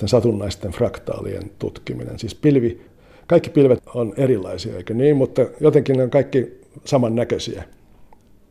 satunnaisten 0.06 0.71
fraktaalien 0.71 1.52
tutkiminen. 1.60 2.19
Siis 2.19 2.36
pilvi, 2.36 2.82
kaikki 3.30 3.50
pilvet 3.50 3.84
on 3.94 4.13
erilaisia, 4.18 4.78
eikö 4.78 4.94
niin? 4.94 5.18
Mutta 5.18 5.46
jotenkin 5.60 5.98
ne 5.98 6.04
on 6.04 6.10
kaikki 6.10 6.60
samannäköisiä. 6.86 7.63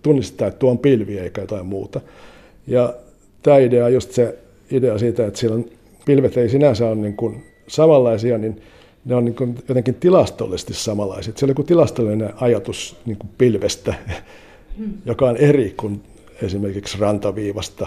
Tunnistetaan, 0.02 0.48
että 0.48 0.58
tuo 0.58 0.70
on 0.70 0.78
pilvi 0.78 1.18
eikä 1.18 1.40
jotain 1.40 1.66
muuta. 1.66 2.00
Ja 2.66 2.94
tämä 3.42 3.58
idea 3.58 3.84
on 3.84 3.92
just 3.92 4.12
se 4.12 4.38
idea 4.70 4.98
siitä, 4.98 5.26
että 5.26 5.40
siellä 5.40 5.54
on, 5.54 5.64
pilvet 6.06 6.36
ei 6.36 6.48
sinänsä 6.48 6.86
ole 6.86 6.94
niin 6.94 7.16
kuin 7.16 7.44
samanlaisia, 7.68 8.38
niin 8.38 8.62
ne 9.04 9.14
on 9.14 9.24
niin 9.24 9.34
kuin 9.34 9.58
jotenkin 9.68 9.94
tilastollisesti 9.94 10.74
samanlaisia. 10.74 11.32
Se 11.36 11.44
on 11.44 11.48
joku 11.48 11.62
tilastollinen 11.62 12.32
ajatus 12.36 12.96
niin 13.06 13.18
kuin 13.18 13.30
pilvestä, 13.38 13.94
joka 15.04 15.28
on 15.28 15.36
eri 15.36 15.74
kuin 15.76 16.00
esimerkiksi 16.42 16.98
rantaviivasta. 17.00 17.86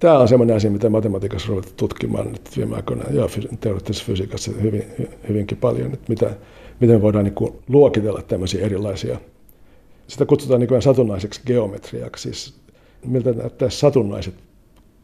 Tämä 0.00 0.18
on 0.18 0.28
sellainen 0.28 0.56
asia, 0.56 0.70
mitä 0.70 0.88
matematiikassa 0.88 1.48
ruvetaan 1.48 1.74
tutkimaan 1.76 2.32
nyt 2.32 2.56
viime 2.56 2.76
aikoina 2.76 3.04
ja 3.10 3.28
teoreettisessa 3.60 4.06
fysiikassa 4.06 4.52
hyvin, 4.62 4.84
hyvinkin 5.28 5.58
paljon, 5.58 5.92
että 5.92 6.06
mitä, 6.08 6.30
miten 6.80 6.96
me 6.96 7.02
voidaan 7.02 7.24
niin 7.24 7.34
kuin 7.34 7.52
luokitella 7.68 8.22
tämmöisiä 8.22 8.66
erilaisia. 8.66 9.18
Sitä 10.06 10.26
kutsutaan 10.26 10.60
niin 10.60 10.82
satunnaiseksi 10.82 11.40
geometriaksi, 11.46 12.22
siis 12.22 12.60
miltä 13.06 13.32
näyttää 13.32 13.70
satunnaiset 13.70 14.34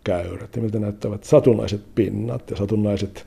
käyrät 0.04 0.56
ja 0.56 0.62
miltä 0.62 0.78
näyttävät 0.78 1.24
satunnaiset 1.24 1.80
pinnat 1.94 2.50
ja 2.50 2.56
satunnaiset 2.56 3.26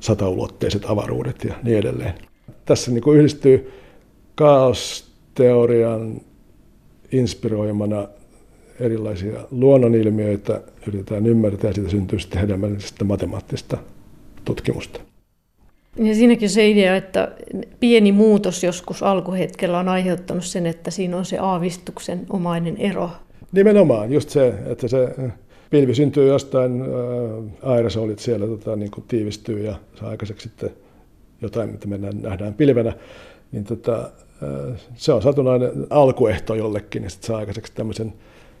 sataulotteiset 0.00 0.82
avaruudet 0.88 1.44
ja 1.44 1.54
niin 1.62 1.78
edelleen. 1.78 2.14
Tässä 2.64 2.90
niin 2.90 3.02
kuin 3.02 3.18
yhdistyy 3.18 3.72
kaosteorian 4.34 6.20
inspiroimana 7.12 8.08
erilaisia 8.80 9.40
luonnonilmiöitä 9.50 10.60
yritetään 10.86 11.26
ymmärtää 11.26 11.70
ja 11.70 11.74
siitä 11.74 11.90
syntyy 11.90 12.18
sitten 12.18 12.40
hedelmällistä 12.40 13.04
matemaattista 13.04 13.78
tutkimusta. 14.44 15.00
Ja 15.96 16.14
siinäkin 16.14 16.50
se 16.50 16.68
idea, 16.68 16.96
että 16.96 17.32
pieni 17.80 18.12
muutos 18.12 18.64
joskus 18.64 19.02
alkuhetkellä 19.02 19.78
on 19.78 19.88
aiheuttanut 19.88 20.44
sen, 20.44 20.66
että 20.66 20.90
siinä 20.90 21.16
on 21.16 21.24
se 21.24 21.38
aavistuksen 21.38 22.26
omainen 22.30 22.76
ero. 22.76 23.10
Nimenomaan, 23.52 24.12
just 24.12 24.30
se, 24.30 24.54
että 24.66 24.88
se 24.88 25.08
pilvi 25.70 25.94
syntyy 25.94 26.28
jostain, 26.28 26.82
aerosolit 27.62 28.18
siellä 28.18 28.46
tota, 28.46 28.76
niin 28.76 28.90
kuin 28.90 29.04
tiivistyy 29.08 29.64
ja 29.64 29.74
saa 30.00 30.08
aikaiseksi 30.08 30.48
sitten 30.48 30.70
jotain, 31.42 31.70
mitä 31.70 31.88
me 31.88 31.98
nähdään 32.22 32.54
pilvenä, 32.54 32.92
niin 33.52 33.64
tota, 33.64 34.10
se 34.94 35.12
on 35.12 35.22
satunnainen 35.22 35.70
alkuehto 35.90 36.54
jollekin, 36.54 37.02
niin 37.02 37.10
sitten 37.10 37.26
saa 37.26 37.38
aikaiseksi 37.38 37.72
tämmöisen 37.74 38.12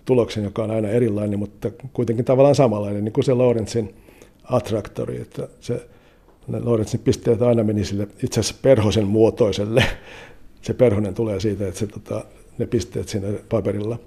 tuloksen, 0.04 0.44
joka 0.44 0.62
on 0.62 0.70
aina 0.70 0.88
erilainen, 0.88 1.38
mutta 1.38 1.70
kuitenkin 1.92 2.24
tavallaan 2.24 2.54
samanlainen, 2.54 3.04
niin 3.04 3.12
kuin 3.12 3.24
se 3.24 3.34
Lorenzin 3.34 3.94
attraktori, 4.44 5.20
että 5.20 5.48
se 5.60 5.86
Lorenzin 6.62 7.00
pisteet 7.00 7.42
aina 7.42 7.64
meni 7.64 7.84
sille 7.84 8.08
itse 8.22 8.40
asiassa 8.40 8.60
perhosen 8.62 9.06
muotoiselle. 9.06 9.84
Se 10.62 10.74
perhonen 10.74 11.14
tulee 11.14 11.40
siitä, 11.40 11.68
että 11.68 11.80
se, 11.80 11.86
tota, 11.86 12.24
ne 12.58 12.66
pisteet 12.66 13.08
siinä 13.08 13.28
paperilla 13.48 13.98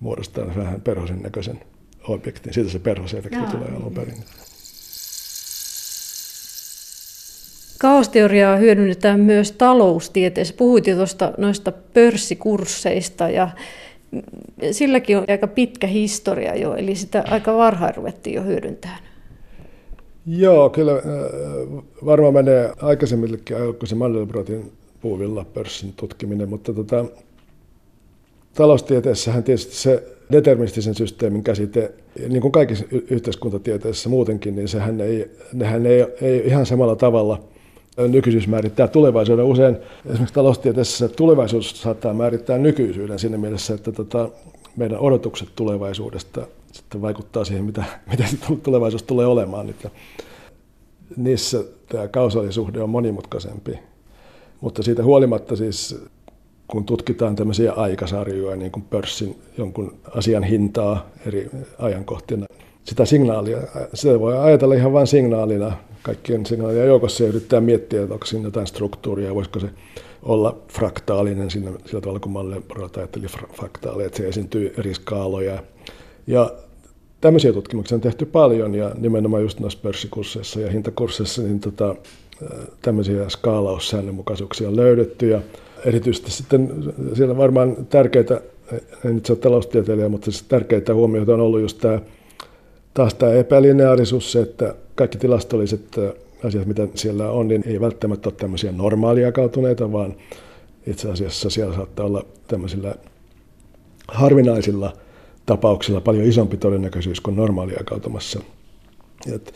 muodostaa 0.00 0.46
vähän 0.56 0.80
perhosen 0.80 1.22
näköisen 1.22 1.60
objektin. 2.08 2.54
Siitä 2.54 2.70
se 2.70 2.78
perhosefekti 2.78 3.38
tulee 3.50 3.68
alun 3.76 3.94
perin. 3.94 4.14
Kaosteoriaa 7.78 8.56
hyödynnetään 8.56 9.20
myös 9.20 9.52
taloustieteessä. 9.52 10.54
Puhuit 10.56 10.86
jo 10.86 10.96
tuosta 10.96 11.32
noista 11.38 11.72
pörssikursseista 11.72 13.28
ja 13.28 13.48
silläkin 14.70 15.18
on 15.18 15.24
aika 15.28 15.46
pitkä 15.46 15.86
historia 15.86 16.56
jo, 16.56 16.74
eli 16.74 16.94
sitä 16.94 17.24
aika 17.26 17.56
varhain 17.56 17.96
ruvettiin 17.96 18.34
jo 18.34 18.42
hyödyntämään. 18.42 19.00
Joo, 20.26 20.70
kyllä 20.70 20.92
varmaan 22.04 22.34
menee 22.34 22.72
aikaisemmillekin, 22.82 23.56
kun 23.78 23.88
se 23.88 23.94
Mandelbrotin 23.94 24.72
puuvilla 25.00 25.44
pörssin 25.54 25.92
tutkiminen, 25.96 26.48
mutta 26.48 26.72
tota, 26.72 27.04
taloustieteessähän 28.54 29.42
tietysti 29.42 29.74
se 29.74 30.04
deterministisen 30.32 30.94
systeemin 30.94 31.42
käsite, 31.42 31.92
niin 32.28 32.42
kuin 32.42 32.52
kaikissa 32.52 32.84
yhteiskuntatieteessä 32.90 34.08
muutenkin, 34.08 34.56
niin 34.56 34.68
sehän 34.68 35.00
ei, 35.00 35.30
nehän 35.52 35.86
ei, 35.86 36.06
ei 36.20 36.46
ihan 36.46 36.66
samalla 36.66 36.96
tavalla 36.96 37.42
nykyisyys 38.08 38.48
määrittää 38.48 38.88
tulevaisuuden. 38.88 39.44
Usein 39.44 39.76
esimerkiksi 40.06 40.34
taloustieteessä 40.34 41.08
tulevaisuus 41.08 41.82
saattaa 41.82 42.14
määrittää 42.14 42.58
nykyisyyden 42.58 43.18
siinä 43.18 43.38
mielessä, 43.38 43.74
että 43.74 43.92
tota, 43.92 44.28
meidän 44.76 44.98
odotukset 44.98 45.48
tulevaisuudesta 45.56 46.46
sitten 46.72 47.02
vaikuttaa 47.02 47.44
siihen, 47.44 47.64
mitä, 47.64 47.84
mitä 48.10 48.24
tulevaisuus 48.62 49.02
tulee 49.02 49.26
olemaan. 49.26 49.70
Että 49.70 49.90
niissä 51.16 51.64
tämä 51.88 52.08
kausaalisuhde 52.08 52.82
on 52.82 52.90
monimutkaisempi. 52.90 53.78
Mutta 54.60 54.82
siitä 54.82 55.04
huolimatta 55.04 55.56
siis, 55.56 56.04
kun 56.68 56.84
tutkitaan 56.84 57.36
tämmöisiä 57.36 57.72
aikasarjoja, 57.72 58.56
niin 58.56 58.72
kuin 58.72 58.84
pörssin 58.90 59.36
jonkun 59.58 59.94
asian 60.14 60.42
hintaa 60.42 61.06
eri 61.26 61.50
ajankohtina, 61.78 62.46
sitä 62.84 63.04
signaalia, 63.04 63.58
sitä 63.94 64.20
voi 64.20 64.38
ajatella 64.38 64.74
ihan 64.74 64.92
vain 64.92 65.06
signaalina, 65.06 65.76
kaikkien 66.02 66.46
signaalien 66.46 66.86
joukossa 66.86 67.22
ja 67.22 67.28
yrittää 67.28 67.60
miettiä, 67.60 68.02
että 68.02 68.14
onko 68.14 68.26
siinä 68.26 68.46
jotain 68.46 68.66
struktuuria, 68.66 69.34
voisiko 69.34 69.60
se 69.60 69.70
olla 70.22 70.58
fraktaalinen 70.72 71.50
sillä, 71.50 71.70
sillä 71.86 72.00
tavalla, 72.00 72.20
kun 72.20 72.32
Mallebrot 72.32 72.96
ajatteli 72.96 73.26
fraktaaleja, 73.52 74.06
että 74.06 74.18
se 74.18 74.28
esiintyy 74.28 74.74
eri 74.78 74.94
skaaloja. 74.94 75.62
Ja 76.26 76.52
tämmöisiä 77.20 77.52
tutkimuksia 77.52 77.94
on 77.94 78.00
tehty 78.00 78.26
paljon 78.26 78.74
ja 78.74 78.90
nimenomaan 78.98 79.42
just 79.42 79.60
noissa 79.60 79.78
pörssikursseissa 79.82 80.60
ja 80.60 80.70
hintakursseissa 80.70 81.42
niin 81.42 81.60
tota, 81.60 81.94
tämmöisiä 82.82 83.28
skaalaussäännönmukaisuuksia 83.28 84.68
on 84.68 84.76
löydetty 84.76 85.28
ja 85.28 85.40
erityisesti 85.84 86.30
sitten 86.30 86.92
siellä 87.14 87.36
varmaan 87.36 87.76
tärkeitä, 87.90 88.40
en 89.04 89.18
itse 89.18 89.32
ole 89.32 89.38
taloustieteilijä, 89.38 90.08
mutta 90.08 90.24
siis 90.24 90.42
tärkeitä 90.42 90.94
huomioita 90.94 91.34
on 91.34 91.40
ollut 91.40 91.60
just 91.60 91.78
tämä 91.78 92.00
taas 92.94 93.14
tämä 93.14 93.32
epälineaarisuus, 93.32 94.32
se, 94.32 94.40
että 94.40 94.74
kaikki 94.94 95.18
tilastolliset 95.18 95.96
asiat, 96.44 96.66
mitä 96.66 96.88
siellä 96.94 97.30
on, 97.30 97.48
niin 97.48 97.62
ei 97.66 97.80
välttämättä 97.80 98.28
ole 98.28 98.36
tämmöisiä 98.36 98.72
normaaliakautuneita, 98.72 99.92
vaan 99.92 100.14
itse 100.86 101.10
asiassa 101.10 101.50
siellä 101.50 101.74
saattaa 101.74 102.06
olla 102.06 102.24
tämmöisillä 102.48 102.94
harvinaisilla 104.08 104.92
tapauksilla 105.46 106.00
paljon 106.00 106.24
isompi 106.24 106.56
todennäköisyys 106.56 107.20
kuin 107.20 107.36
normaaliakautumassa. 107.36 108.40
Et 109.34 109.54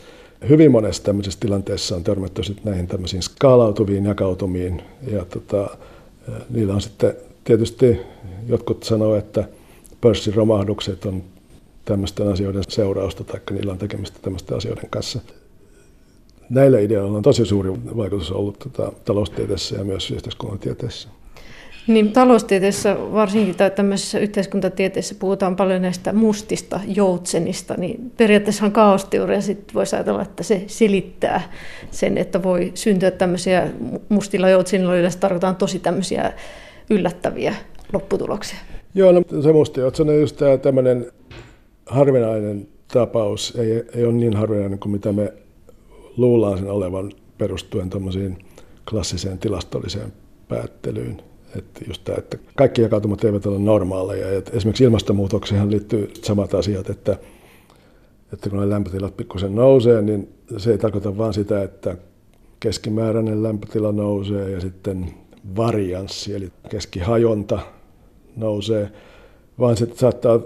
hyvin 0.49 0.71
monessa 0.71 1.03
tämmöisessä 1.03 1.39
tilanteessa 1.39 1.95
on 1.95 2.03
törmätty 2.03 2.43
sitten 2.43 2.65
näihin 2.65 2.87
tämmöisiin 2.87 3.21
skaalautuviin 3.21 4.05
jakautumiin, 4.05 4.81
ja 5.11 5.25
tota, 5.25 5.77
niillä 6.49 6.73
on 6.73 6.81
sitten 6.81 7.13
tietysti, 7.43 7.99
jotkut 8.47 8.83
sanoo, 8.83 9.15
että 9.15 9.47
pörssiromahdukset 10.01 11.05
on 11.05 11.23
tämmöisten 11.85 12.27
asioiden 12.27 12.63
seurausta, 12.67 13.23
tai 13.23 13.39
niillä 13.51 13.71
on 13.71 13.77
tekemistä 13.77 14.19
tämmöisten 14.21 14.57
asioiden 14.57 14.89
kanssa 14.89 15.19
näillä 16.49 16.79
ideoilla 16.79 17.17
on 17.17 17.23
tosi 17.23 17.45
suuri 17.45 17.69
vaikutus 17.73 18.31
ollut 18.31 18.59
tota, 18.59 18.91
taloustieteessä 19.05 19.75
ja 19.75 19.83
myös 19.83 20.11
yhteiskuntatieteessä. 20.11 21.09
Niin, 21.87 22.11
taloustieteessä, 22.11 22.97
varsinkin 22.99 23.55
tai 23.55 23.71
tämmöisessä 23.71 24.19
yhteiskuntatieteessä 24.19 25.15
puhutaan 25.19 25.55
paljon 25.55 25.81
näistä 25.81 26.13
mustista 26.13 26.79
joutsenista, 26.87 27.73
niin 27.77 28.11
periaatteessa 28.17 28.69
kaosteoria 28.69 29.41
sitten 29.41 29.73
voisi 29.73 29.95
ajatella, 29.95 30.21
että 30.21 30.43
se 30.43 30.63
selittää 30.67 31.51
sen, 31.91 32.17
että 32.17 32.43
voi 32.43 32.71
syntyä 32.73 33.11
tämmöisiä 33.11 33.67
mustilla 34.09 34.49
joutsenilla, 34.49 34.95
yleensä 34.95 35.19
tarkoitaan 35.19 35.55
tosi 35.55 35.79
tämmöisiä 35.79 36.33
yllättäviä 36.89 37.55
lopputuloksia. 37.93 38.57
Joo, 38.95 39.11
no 39.11 39.41
se 39.41 39.53
musta 39.53 39.79
joutsen 39.79 40.09
on 40.09 40.19
just 40.19 40.37
tämä 40.37 40.57
tämmöinen 40.57 41.11
harvinainen 41.85 42.67
tapaus, 42.93 43.53
ei, 43.57 43.83
ei 43.95 44.05
ole 44.05 44.13
niin 44.13 44.35
harvinainen 44.35 44.79
kuin 44.79 44.91
mitä 44.91 45.11
me 45.11 45.33
luullaan 46.17 46.57
sen 46.57 46.69
olevan 46.69 47.11
perustuen 47.37 47.89
tuommoisiin 47.89 48.37
klassiseen 48.89 49.37
tilastolliseen 49.39 50.13
päättelyyn. 50.47 51.21
Että 51.57 51.81
just 51.87 52.03
tämä, 52.03 52.17
että 52.17 52.37
kaikki 52.55 52.81
jakautumat 52.81 53.23
eivät 53.23 53.45
ole 53.45 53.59
normaaleja. 53.59 54.37
Et 54.37 54.51
esimerkiksi 54.53 54.83
ilmastonmuutokseen 54.83 55.71
liittyy 55.71 56.11
samat 56.21 56.53
asiat, 56.53 56.89
että, 56.89 57.17
että 58.33 58.49
kun 58.49 58.69
lämpötilat 58.69 59.17
pikkusen 59.17 59.55
nousee, 59.55 60.01
niin 60.01 60.29
se 60.57 60.71
ei 60.71 60.77
tarkoita 60.77 61.17
vain 61.17 61.33
sitä, 61.33 61.63
että 61.63 61.97
keskimääräinen 62.59 63.43
lämpötila 63.43 63.91
nousee 63.91 64.51
ja 64.51 64.61
sitten 64.61 65.13
varianssi, 65.57 66.35
eli 66.35 66.51
keskihajonta 66.69 67.59
nousee, 68.35 68.91
vaan 69.59 69.77
se 69.77 69.87
saattaa 69.93 70.39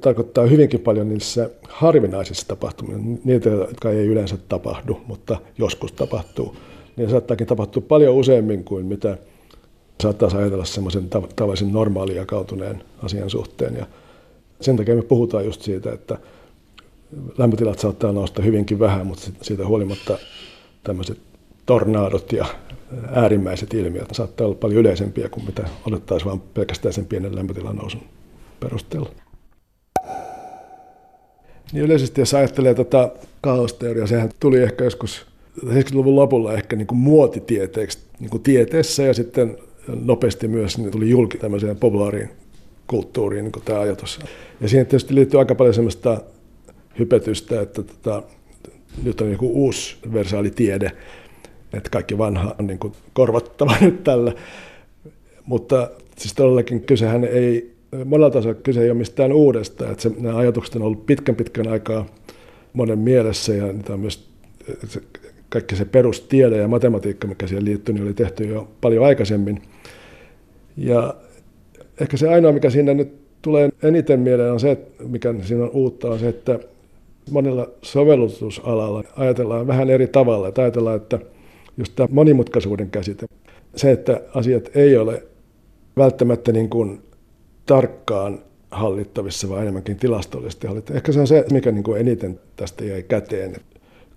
tarkoittaa 0.00 0.46
hyvinkin 0.46 0.80
paljon 0.80 1.08
niissä 1.08 1.50
harvinaisissa 1.68 2.48
tapahtumissa, 2.48 3.20
niitä, 3.24 3.50
jotka 3.50 3.90
ei 3.90 4.06
yleensä 4.06 4.36
tapahdu, 4.48 5.00
mutta 5.06 5.36
joskus 5.58 5.92
tapahtuu. 5.92 6.56
Niin 6.96 7.10
saattaakin 7.10 7.46
tapahtua 7.46 7.82
paljon 7.88 8.14
useammin 8.14 8.64
kuin 8.64 8.86
mitä 8.86 9.18
saattaisi 10.02 10.36
ajatella 10.36 10.64
semmoisen 10.64 11.08
tavallisen 11.36 11.72
normaali 11.72 12.16
jakautuneen 12.16 12.82
asian 13.02 13.30
suhteen. 13.30 13.76
Ja 13.76 13.86
sen 14.60 14.76
takia 14.76 14.96
me 14.96 15.02
puhutaan 15.02 15.44
just 15.44 15.62
siitä, 15.62 15.92
että 15.92 16.18
lämpötilat 17.38 17.78
saattaa 17.78 18.12
nousta 18.12 18.42
hyvinkin 18.42 18.78
vähän, 18.78 19.06
mutta 19.06 19.30
siitä 19.42 19.66
huolimatta 19.66 20.18
tämmöiset 20.84 21.18
tornaadot 21.66 22.32
ja 22.32 22.46
äärimmäiset 23.12 23.74
ilmiöt 23.74 24.08
saattaa 24.12 24.46
olla 24.46 24.56
paljon 24.56 24.80
yleisempiä 24.80 25.28
kuin 25.28 25.46
mitä 25.46 25.68
odottaisiin 25.86 26.28
vain 26.28 26.40
pelkästään 26.40 26.92
sen 26.92 27.06
pienen 27.06 27.36
lämpötilan 27.36 27.76
nousun 27.76 28.02
perusteella. 28.60 29.10
Niin 31.72 31.84
yleisesti 31.84 32.20
jos 32.20 32.34
ajattelee 32.34 32.74
tota 32.74 33.10
kaosteoriaa, 33.40 34.06
sehän 34.06 34.30
tuli 34.40 34.62
ehkä 34.62 34.84
joskus 34.84 35.26
70-luvun 35.66 36.16
lopulla 36.16 36.54
ehkä 36.54 36.76
niin 36.76 36.86
kuin 36.86 36.98
muotitieteeksi 36.98 37.98
niin 38.20 38.30
kuin 38.30 38.42
tieteessä 38.42 39.02
ja 39.02 39.14
sitten 39.14 39.58
nopeasti 40.04 40.48
myös 40.48 40.78
niin 40.78 40.90
tuli 40.90 41.10
julki 41.10 41.38
tämmöiseen 41.38 41.76
populaariin 41.76 42.30
kulttuuriin 42.86 43.44
niin 43.44 43.64
tämä 43.64 43.80
ajatus. 43.80 44.18
Ja 44.60 44.68
siihen 44.68 44.86
tietysti 44.86 45.14
liittyy 45.14 45.40
aika 45.40 45.54
paljon 45.54 45.74
semmoista 45.74 46.20
hypetystä, 46.98 47.60
että 47.60 47.82
tota, 47.82 48.22
nyt 49.02 49.20
on 49.20 49.30
joku 49.30 49.64
uusi 49.64 49.96
versaali-tiede, 50.12 50.92
että 51.72 51.90
kaikki 51.90 52.18
vanha 52.18 52.54
on 52.58 52.66
niin 52.66 52.78
kuin 52.78 52.92
korvattava 53.12 53.76
nyt 53.80 54.04
tällä. 54.04 54.32
Mutta 55.46 55.90
siis 56.18 56.34
todellakin 56.34 56.80
kysehän 56.80 57.24
ei 57.24 57.74
monella 58.04 58.30
tasolla 58.30 58.54
kyse 58.54 58.82
ei 58.82 58.90
ole 58.90 58.98
mistään 58.98 59.32
uudesta. 59.32 59.90
Että 59.90 60.02
se, 60.02 60.10
nämä 60.18 60.36
ajatukset 60.36 60.76
on 60.76 60.82
ollut 60.82 61.06
pitkän 61.06 61.36
pitkän 61.36 61.68
aikaa 61.68 62.06
monen 62.72 62.98
mielessä 62.98 63.54
ja 63.54 63.72
niitä 63.72 63.92
on 63.92 64.00
myös 64.00 64.30
se, 64.88 65.02
kaikki 65.48 65.76
se 65.76 65.84
perustiede 65.84 66.56
ja 66.56 66.68
matematiikka, 66.68 67.28
mikä 67.28 67.46
siihen 67.46 67.64
liittyy, 67.64 67.94
niin 67.94 68.04
oli 68.04 68.14
tehty 68.14 68.44
jo 68.44 68.68
paljon 68.80 69.04
aikaisemmin. 69.04 69.62
Ja 70.76 71.14
ehkä 72.00 72.16
se 72.16 72.28
ainoa, 72.28 72.52
mikä 72.52 72.70
siinä 72.70 72.94
nyt 72.94 73.14
tulee 73.42 73.70
eniten 73.82 74.20
mieleen 74.20 74.52
on 74.52 74.60
se, 74.60 74.78
mikä 75.08 75.34
siinä 75.42 75.64
on 75.64 75.70
uutta, 75.70 76.10
on 76.10 76.18
se, 76.18 76.28
että 76.28 76.58
monella 77.30 77.70
sovellutusalalla 77.82 79.04
ajatellaan 79.16 79.66
vähän 79.66 79.90
eri 79.90 80.06
tavalla. 80.06 80.48
Että 80.48 80.62
ajatellaan, 80.62 80.96
että 80.96 81.18
just 81.76 81.92
tämä 81.96 82.08
monimutkaisuuden 82.12 82.90
käsite, 82.90 83.26
se, 83.76 83.90
että 83.90 84.20
asiat 84.34 84.70
ei 84.76 84.96
ole 84.96 85.22
välttämättä 85.96 86.52
niin 86.52 86.70
kuin 86.70 87.00
tarkkaan 87.70 88.38
hallittavissa, 88.70 89.48
vaan 89.48 89.62
enemmänkin 89.62 89.96
tilastollisesti 89.96 90.66
hallittavissa. 90.66 90.98
Ehkä 90.98 91.12
se 91.12 91.20
on 91.20 91.26
se, 91.26 91.44
mikä 91.52 91.70
niin 91.72 91.84
kuin 91.84 92.00
eniten 92.00 92.40
tästä 92.56 92.84
jäi 92.84 93.02
käteen. 93.02 93.56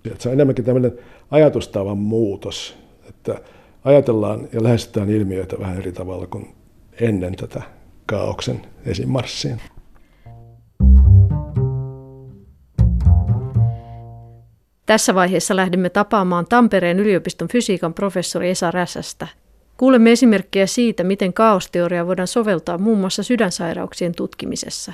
Että 0.06 0.24
se 0.24 0.30
on 0.30 0.34
enemmänkin 0.34 0.66
tämmöinen 0.66 1.00
ajatustavan 1.32 1.98
muutos, 1.98 2.78
että 3.10 3.42
ajatellaan 3.84 4.48
ja 4.54 4.63
lähestytään 4.63 5.10
ilmiöitä 5.10 5.60
vähän 5.60 5.78
eri 5.78 5.92
tavalla 5.92 6.28
kuin 6.28 6.56
ennen 7.02 7.36
tätä 7.36 7.62
kaauksen 8.06 8.62
esimarssia. 8.86 9.58
Tässä 14.86 15.16
vaiheessa 15.16 15.56
lähdimme 15.56 15.89
tapaamaan 15.89 16.46
Tampereen 16.50 17.00
yliopiston 17.00 17.48
fysiikan 17.48 17.94
professori 17.94 18.50
Esa 18.50 18.72
Räsästä– 18.72 19.28
Kuulemme 19.78 20.12
esimerkkejä 20.12 20.68
siitä, 20.68 21.04
miten 21.04 21.34
kaosteoriaa 21.34 22.08
voidaan 22.08 22.28
soveltaa 22.28 22.78
muun 22.78 23.00
muassa 23.00 23.24
sydänsairauksien 23.24 24.16
tutkimisessa. 24.16 24.94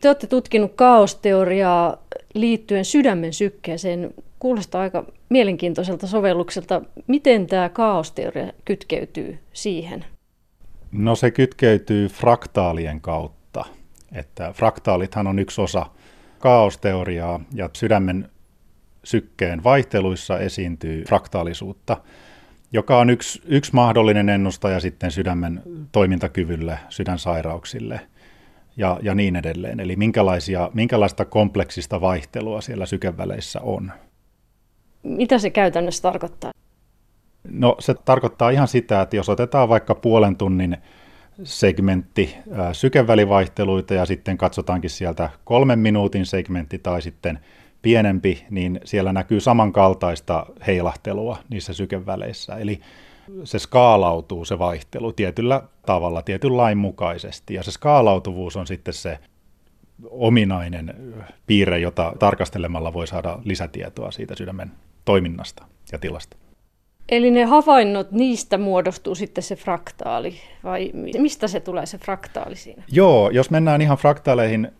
Te 0.00 0.08
olette 0.08 0.26
tutkinut 0.26 0.72
kaosteoriaa 0.74 2.02
liittyen 2.34 2.84
sydämen 2.84 3.32
sykkeeseen. 3.32 4.14
Kuulostaa 4.38 4.80
aika 4.80 5.04
mielenkiintoiselta 5.28 6.06
sovellukselta. 6.06 6.82
Miten 7.06 7.46
tämä 7.46 7.68
kaosteoria 7.68 8.52
kytkeytyy 8.64 9.38
siihen? 9.52 10.04
No 10.92 11.14
se 11.16 11.30
kytkeytyy 11.30 12.08
fraktaalien 12.08 13.00
kautta. 13.00 13.64
Että 14.12 14.52
fraktaalithan 14.52 15.26
on 15.26 15.38
yksi 15.38 15.60
osa 15.60 15.86
kaosteoriaa 16.38 17.40
ja 17.54 17.70
sydämen 17.72 18.28
sykkeen 19.04 19.64
vaihteluissa 19.64 20.38
esiintyy 20.38 21.04
fraktaalisuutta, 21.04 21.96
joka 22.72 22.98
on 22.98 23.10
yksi, 23.10 23.42
yksi 23.44 23.74
mahdollinen 23.74 24.28
ennustaja 24.28 24.80
sitten 24.80 25.10
sydämen 25.10 25.62
toimintakyvylle, 25.92 26.78
sydänsairauksille 26.88 28.00
ja, 28.76 28.98
ja 29.02 29.14
niin 29.14 29.36
edelleen. 29.36 29.80
Eli 29.80 29.96
minkälaisia, 29.96 30.70
minkälaista 30.74 31.24
kompleksista 31.24 32.00
vaihtelua 32.00 32.60
siellä 32.60 32.86
sykeväleissä 32.86 33.60
on. 33.60 33.92
Mitä 35.02 35.38
se 35.38 35.50
käytännössä 35.50 36.02
tarkoittaa? 36.02 36.52
No 37.48 37.76
se 37.78 37.94
tarkoittaa 37.94 38.50
ihan 38.50 38.68
sitä, 38.68 39.02
että 39.02 39.16
jos 39.16 39.28
otetaan 39.28 39.68
vaikka 39.68 39.94
puolen 39.94 40.36
tunnin 40.36 40.76
segmentti 41.44 42.36
sykevälivaihteluita 42.72 43.94
ja 43.94 44.06
sitten 44.06 44.38
katsotaankin 44.38 44.90
sieltä 44.90 45.30
kolmen 45.44 45.78
minuutin 45.78 46.26
segmentti 46.26 46.78
tai 46.78 47.02
sitten 47.02 47.38
pienempi, 47.82 48.44
niin 48.50 48.80
siellä 48.84 49.12
näkyy 49.12 49.40
samankaltaista 49.40 50.46
heilahtelua 50.66 51.38
niissä 51.48 51.72
sykeväleissä. 51.72 52.56
Eli 52.56 52.80
se 53.44 53.58
skaalautuu 53.58 54.44
se 54.44 54.58
vaihtelu 54.58 55.12
tietyllä 55.12 55.62
tavalla, 55.86 56.22
tietyn 56.22 56.56
lain 56.56 56.78
mukaisesti. 56.78 57.54
Ja 57.54 57.62
se 57.62 57.70
skaalautuvuus 57.70 58.56
on 58.56 58.66
sitten 58.66 58.94
se 58.94 59.18
ominainen 60.10 61.14
piirre, 61.46 61.78
jota 61.78 62.12
tarkastelemalla 62.18 62.92
voi 62.92 63.06
saada 63.06 63.38
lisätietoa 63.44 64.10
siitä 64.10 64.34
sydämen 64.36 64.72
toiminnasta 65.04 65.64
ja 65.92 65.98
tilasta. 65.98 66.36
Eli 67.08 67.30
ne 67.30 67.44
havainnot, 67.44 68.12
niistä 68.12 68.58
muodostuu 68.58 69.14
sitten 69.14 69.44
se 69.44 69.56
fraktaali, 69.56 70.34
vai 70.64 70.90
mistä 70.94 71.48
se 71.48 71.60
tulee 71.60 71.86
se 71.86 71.98
fraktaali 71.98 72.56
siinä? 72.56 72.82
Joo, 72.92 73.30
jos 73.30 73.50
mennään 73.50 73.82
ihan 73.82 73.98
fraktaaleihin, 73.98 74.72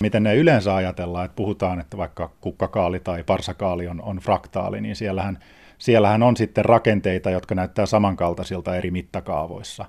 miten 0.00 0.22
ne 0.22 0.36
yleensä 0.36 0.74
ajatellaan, 0.74 1.24
että 1.24 1.36
puhutaan, 1.36 1.80
että 1.80 1.96
vaikka 1.96 2.30
kukkakaali 2.40 3.00
tai 3.00 3.24
parsakaali 3.24 3.88
on, 3.88 4.02
on 4.02 4.16
fraktaali, 4.16 4.80
niin 4.80 4.96
siellähän, 4.96 5.38
siellähän 5.78 6.22
on 6.22 6.36
sitten 6.36 6.64
rakenteita, 6.64 7.30
jotka 7.30 7.54
näyttää 7.54 7.86
samankaltaisilta 7.86 8.76
eri 8.76 8.90
mittakaavoissa. 8.90 9.84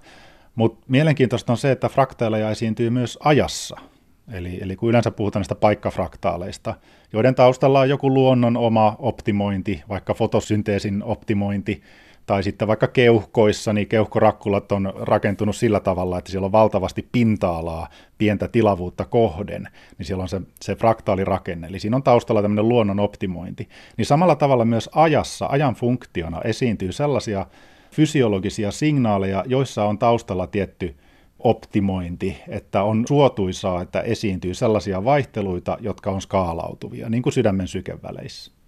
Mutta 0.56 0.86
mielenkiintoista 0.88 1.54
on 1.54 1.58
se, 1.58 1.72
että 1.72 1.90
fraktaaleja 1.90 2.52
esiintyy 2.52 2.90
myös 2.90 3.20
ajassa– 3.24 3.76
Eli, 4.34 4.60
eli 4.62 4.76
kun 4.76 4.90
yleensä 4.90 5.12
puhutaan 5.12 5.40
näistä 5.40 5.56
paikkafraktaaleista, 5.56 6.74
joiden 7.14 7.36
taustalla 7.36 7.80
on 7.80 7.90
joku 7.90 8.14
luonnon 8.14 8.58
oma 8.58 8.96
optimointi, 9.00 9.84
vaikka 9.90 10.14
fotosynteesin 10.14 11.04
optimointi, 11.04 11.82
tai 12.26 12.44
sitten 12.44 12.68
vaikka 12.68 12.88
keuhkoissa, 12.88 13.74
niin 13.74 13.88
keuhkorakkulat 13.88 14.72
on 14.72 14.94
rakentunut 14.96 15.56
sillä 15.56 15.80
tavalla, 15.80 16.18
että 16.18 16.32
siellä 16.32 16.46
on 16.46 16.52
valtavasti 16.52 17.08
pinta-alaa 17.12 17.88
pientä 18.18 18.48
tilavuutta 18.48 19.06
kohden, 19.06 19.68
niin 19.98 20.06
siellä 20.06 20.22
on 20.22 20.30
se, 20.30 20.42
se 20.62 20.76
fraktaalirakenne, 20.76 21.68
eli 21.68 21.80
siinä 21.80 21.96
on 21.96 22.04
taustalla 22.04 22.42
tämmöinen 22.42 22.70
luonnon 22.70 23.00
optimointi. 23.00 23.70
Niin 23.98 24.06
samalla 24.06 24.36
tavalla 24.36 24.66
myös 24.66 24.90
ajassa, 24.96 25.46
ajan 25.46 25.76
funktiona 25.76 26.42
esiintyy 26.44 26.92
sellaisia 26.92 27.46
fysiologisia 27.92 28.72
signaaleja, 28.72 29.44
joissa 29.48 29.86
on 29.86 29.98
taustalla 29.98 30.48
tietty 30.48 30.96
optimointi, 31.40 32.38
että 32.48 32.84
on 32.84 33.04
suotuisaa, 33.08 33.82
että 33.82 34.02
esiintyy 34.02 34.54
sellaisia 34.54 35.04
vaihteluita, 35.04 35.78
jotka 35.80 36.12
on 36.12 36.22
skaalautuvia, 36.22 37.10
niin 37.10 37.24
kuin 37.24 37.34
sydämen 37.34 37.68
sykeväleissä. 37.68 38.61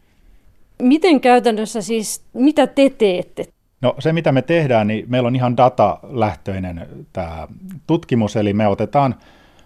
Miten 0.81 1.21
käytännössä 1.21 1.81
siis, 1.81 2.25
mitä 2.33 2.67
te 2.67 2.89
teette? 2.89 3.45
No 3.81 3.95
se, 3.99 4.13
mitä 4.13 4.31
me 4.31 4.41
tehdään, 4.41 4.87
niin 4.87 5.05
meillä 5.07 5.27
on 5.27 5.35
ihan 5.35 5.57
datalähtöinen 5.57 6.87
tämä 7.13 7.47
tutkimus, 7.87 8.35
eli 8.35 8.53
me 8.53 8.67
otetaan 8.67 9.15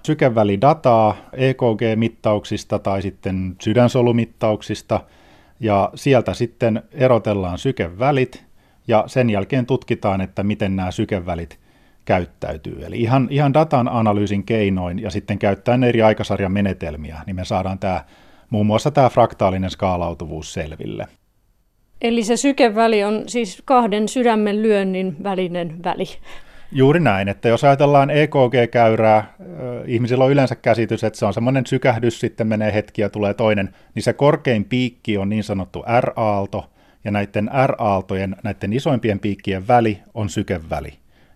sykevälidataa 0.04 1.16
EKG-mittauksista 1.34 2.80
tai 2.80 3.02
sitten 3.02 3.56
sydänsolumittauksista, 3.62 5.00
ja 5.60 5.92
sieltä 5.96 6.34
sitten 6.34 6.84
erotellaan 6.92 7.58
sykevälit, 7.58 8.44
ja 8.88 9.04
sen 9.08 9.30
jälkeen 9.30 9.66
tutkitaan, 9.66 10.22
että 10.22 10.44
miten 10.44 10.76
nämä 10.76 10.92
sykevälit 10.92 11.60
käyttäytyy. 12.06 12.86
Eli 12.86 13.02
ihan, 13.02 13.28
ihan 13.32 13.54
datan 13.54 13.88
analyysin 13.88 14.44
keinoin 14.44 15.00
ja 15.00 15.10
sitten 15.10 15.40
käyttäen 15.40 15.84
eri 15.84 16.02
aikasarjan 16.02 16.52
menetelmiä, 16.52 17.18
niin 17.26 17.36
me 17.36 17.46
saadaan 17.46 17.80
tämä, 17.80 18.04
muun 18.50 18.66
muassa 18.66 18.92
tämä 18.92 19.10
fraktaalinen 19.10 19.70
skaalautuvuus 19.70 20.54
selville. 20.54 21.08
Eli 22.02 22.24
se 22.24 22.38
sykeväli 22.38 23.04
on 23.04 23.24
siis 23.28 23.62
kahden 23.66 24.08
sydämen 24.08 24.64
lyönnin 24.64 25.16
välinen 25.24 25.84
väli. 25.84 26.06
Juuri 26.72 27.00
näin, 27.00 27.28
että 27.28 27.50
jos 27.50 27.64
ajatellaan 27.64 28.10
EKG-käyrää, 28.10 29.34
ihmisillä 29.86 30.24
on 30.24 30.32
yleensä 30.32 30.56
käsitys, 30.56 31.04
että 31.04 31.20
se 31.20 31.26
on 31.26 31.34
semmoinen 31.34 31.66
sykähdys, 31.66 32.20
sitten 32.20 32.48
menee 32.48 32.74
hetki 32.74 33.02
ja 33.02 33.10
tulee 33.10 33.34
toinen, 33.34 33.70
niin 33.96 34.04
se 34.04 34.14
korkein 34.14 34.66
piikki 34.66 35.18
on 35.18 35.30
niin 35.30 35.44
sanottu 35.44 35.84
R-aalto, 36.02 36.70
ja 37.04 37.12
näiden 37.12 37.50
R-aaltojen, 37.68 38.36
näiden 38.44 38.74
isoimpien 38.74 39.20
piikkien 39.20 39.68
väli 39.68 40.00
on 40.14 40.30
sykeväli. 40.30 40.94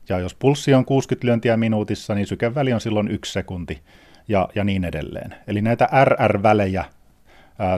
Ja 0.10 0.19
jos 0.19 0.36
pulssi 0.36 0.74
on 0.74 0.86
60 0.86 1.28
lyöntiä 1.28 1.58
minuutissa, 1.58 2.15
niin 2.15 2.28
sykeväli 2.28 2.74
on 2.74 2.82
silloin 2.82 3.12
yksi 3.12 3.32
sekunti 3.34 3.82
ja, 4.28 4.50
ja 4.56 4.63
niin 4.63 4.86
edelleen. 4.86 5.36
Eli 5.47 5.62
näitä 5.62 5.89
RR-välejä 6.06 6.86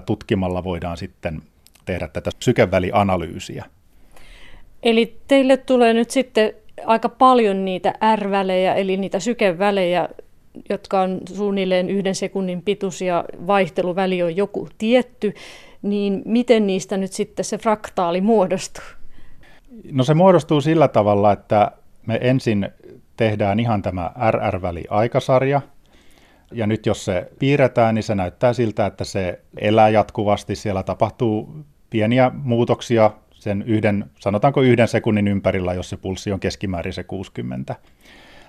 tutkimalla 0.06 0.64
voidaan 0.64 0.98
sitten 0.98 1.42
tehdä 1.86 2.08
tätä 2.08 2.30
sykevälianalyysiä. 2.40 3.66
Eli 4.84 5.18
teille 5.28 5.58
tulee 5.58 5.94
nyt 5.94 6.12
sitten 6.12 6.54
aika 6.86 7.10
paljon 7.10 7.66
niitä 7.66 7.94
R-välejä, 8.16 8.74
eli 8.76 8.98
niitä 8.98 9.20
sykevälejä, 9.20 10.10
jotka 10.70 11.02
on 11.02 11.20
suunnilleen 11.34 11.90
yhden 11.90 12.16
sekunnin 12.16 12.62
pituisia, 12.62 13.24
vaihteluväli 13.48 14.24
on 14.24 14.36
joku 14.36 14.70
tietty, 14.78 15.34
niin 15.82 16.22
miten 16.26 16.68
niistä 16.68 16.98
nyt 16.98 17.12
sitten 17.12 17.46
se 17.46 17.58
fraktaali 17.58 18.22
muodostuu? 18.22 18.84
No 19.92 20.04
se 20.04 20.14
muodostuu 20.14 20.62
sillä 20.62 20.88
tavalla, 20.88 21.32
että 21.32 21.72
me 22.08 22.20
ensin 22.22 22.70
tehdään 23.18 23.60
ihan 23.60 23.82
tämä 23.82 24.12
RR-väli-aikasarja, 24.32 25.62
ja 26.54 26.68
nyt 26.68 26.86
jos 26.86 27.06
se 27.06 27.30
piirretään, 27.40 27.96
niin 27.96 28.04
se 28.04 28.16
näyttää 28.16 28.54
siltä, 28.54 28.86
että 28.86 29.04
se 29.04 29.40
elää 29.58 29.90
jatkuvasti. 29.90 30.56
Siellä 30.56 30.84
tapahtuu 30.84 31.66
pieniä 31.90 32.32
muutoksia 32.34 33.12
sen 33.32 33.62
yhden, 33.62 34.06
sanotaanko 34.20 34.62
yhden 34.62 34.88
sekunnin 34.88 35.28
ympärillä, 35.28 35.74
jos 35.74 35.90
se 35.90 35.98
pulssi 35.98 36.32
on 36.32 36.40
keskimäärin 36.40 36.94
se 36.94 37.04
60. 37.04 37.76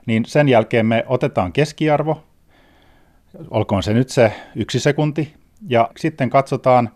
Niin 0.06 0.24
sen 0.24 0.48
jälkeen 0.48 0.86
me 0.86 1.04
otetaan 1.06 1.52
keskiarvo, 1.52 2.24
olkoon 3.50 3.82
se 3.82 3.94
nyt 3.94 4.08
se 4.08 4.32
yksi 4.56 4.80
sekunti, 4.80 5.34
ja 5.68 5.90
sitten 5.96 6.30
katsotaan 6.30 6.90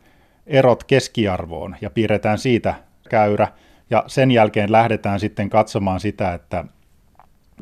erot 0.46 0.84
keskiarvoon 0.84 1.76
ja 1.80 1.90
piirretään 1.90 2.38
siitä 2.38 2.74
käyrä, 3.10 3.48
ja 3.90 4.04
sen 4.06 4.30
jälkeen 4.30 4.72
lähdetään 4.72 5.20
sitten 5.20 5.50
katsomaan 5.50 6.00
sitä, 6.00 6.34
että 6.34 6.64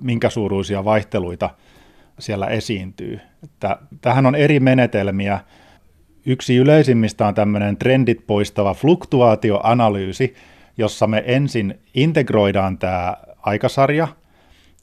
minkä 0.00 0.30
suuruisia 0.30 0.84
vaihteluita 0.84 1.50
siellä 2.18 2.46
esiintyy. 2.46 3.20
Tähän 4.00 4.26
on 4.26 4.34
eri 4.34 4.60
menetelmiä. 4.60 5.40
Yksi 6.26 6.56
yleisimmistä 6.56 7.26
on 7.26 7.34
tämmöinen 7.34 7.76
trendit 7.76 8.26
poistava 8.26 8.74
fluktuaatioanalyysi, 8.74 10.34
jossa 10.78 11.06
me 11.06 11.22
ensin 11.26 11.80
integroidaan 11.94 12.78
tämä 12.78 13.16
aikasarja– 13.42 14.08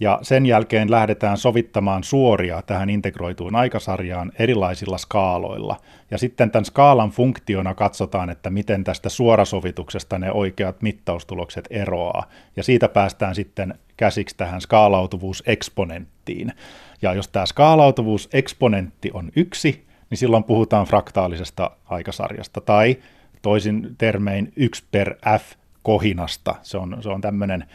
ja 0.03 0.19
sen 0.21 0.45
jälkeen 0.45 0.91
lähdetään 0.91 1.37
sovittamaan 1.37 2.03
suoria 2.03 2.61
tähän 2.61 2.89
integroituun 2.89 3.55
aikasarjaan 3.55 4.31
erilaisilla 4.39 4.97
skaaloilla. 4.97 5.77
Ja 6.11 6.17
sitten 6.17 6.51
tämän 6.51 6.65
skaalan 6.65 7.09
funktiona 7.09 7.73
katsotaan, 7.73 8.29
että 8.29 8.49
miten 8.49 8.83
tästä 8.83 9.09
suorasovituksesta 9.09 10.19
ne 10.19 10.31
oikeat 10.31 10.81
mittaustulokset 10.81 11.67
eroaa. 11.69 12.23
Ja 12.55 12.63
siitä 12.63 12.89
päästään 12.89 13.35
sitten 13.35 13.73
käsiksi 13.97 14.37
tähän 14.37 14.61
skaalautuvuuseksponenttiin. 14.61 16.53
Ja 17.01 17.13
jos 17.13 17.27
tämä 17.27 17.45
skaalautuvuuseksponentti 17.45 19.11
on 19.13 19.31
yksi, 19.35 19.85
niin 20.09 20.17
silloin 20.17 20.43
puhutaan 20.43 20.85
fraktaalisesta 20.85 21.71
aikasarjasta. 21.85 22.61
Tai 22.61 22.97
toisin 23.41 23.95
termein 23.97 24.53
1 24.55 24.83
per 24.91 25.15
f 25.39 25.53
kohinasta. 25.83 26.55
Se 26.61 26.77
on, 26.77 26.97
se 27.01 27.09
on 27.09 27.21
tämmöinen 27.21 27.65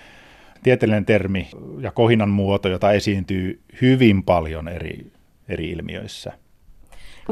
tieteellinen 0.63 1.05
termi 1.05 1.49
ja 1.81 1.91
kohinan 1.91 2.29
muoto, 2.29 2.69
jota 2.69 2.93
esiintyy 2.93 3.61
hyvin 3.81 4.23
paljon 4.23 4.69
eri, 4.69 5.13
eri 5.49 5.71
ilmiöissä. 5.71 6.33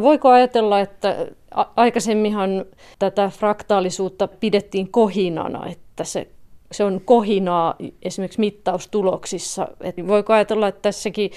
Voiko 0.01 0.29
ajatella, 0.29 0.81
että 0.81 1.27
aikaisemminhan 1.77 2.65
tätä 2.99 3.29
fraktaalisuutta 3.29 4.29
pidettiin 4.29 4.91
kohinana, 4.91 5.67
että 5.67 6.05
se, 6.05 6.29
se 6.73 6.85
on 6.85 7.01
kohinaa 7.05 7.75
esimerkiksi 8.03 8.41
mittaustuloksissa. 8.41 9.69
Et 9.81 9.95
voiko 10.07 10.33
ajatella, 10.33 10.69
että 10.69 10.83
tässäkin 10.83 11.31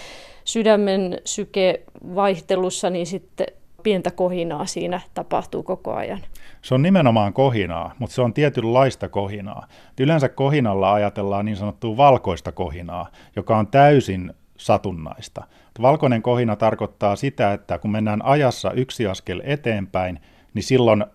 sydämen 0.44 1.22
sykevaihtelussa 1.26 2.90
niin 2.90 3.06
sitten 3.06 3.48
pientä 3.84 4.12
kohinaa 4.12 4.66
siinä 4.66 5.02
tapahtuu 5.14 5.64
koko 5.64 5.94
ajan. 5.94 6.22
Se 6.62 6.76
on 6.76 6.82
nimenomaan 6.82 7.34
kohinaa, 7.34 7.96
mutta 8.00 8.14
se 8.14 8.22
on 8.22 8.34
tietynlaista 8.34 9.10
kohinaa. 9.10 9.68
Yleensä 10.00 10.30
kohinalla 10.30 10.94
ajatellaan 10.94 11.46
niin 11.46 11.58
sanottua 11.58 11.98
valkoista 11.98 12.52
kohinaa, 12.52 13.08
joka 13.36 13.58
on 13.58 13.68
täysin 13.68 14.34
satunnaista. 14.58 15.44
Valkoinen 15.82 16.22
kohina 16.22 16.56
tarkoittaa 16.56 17.16
sitä, 17.16 17.54
että 17.54 17.78
kun 17.78 17.92
mennään 17.92 18.26
ajassa 18.26 18.72
yksi 18.72 19.08
askel 19.08 19.42
eteenpäin, 19.44 20.20
niin 20.54 20.64
silloin 20.64 21.06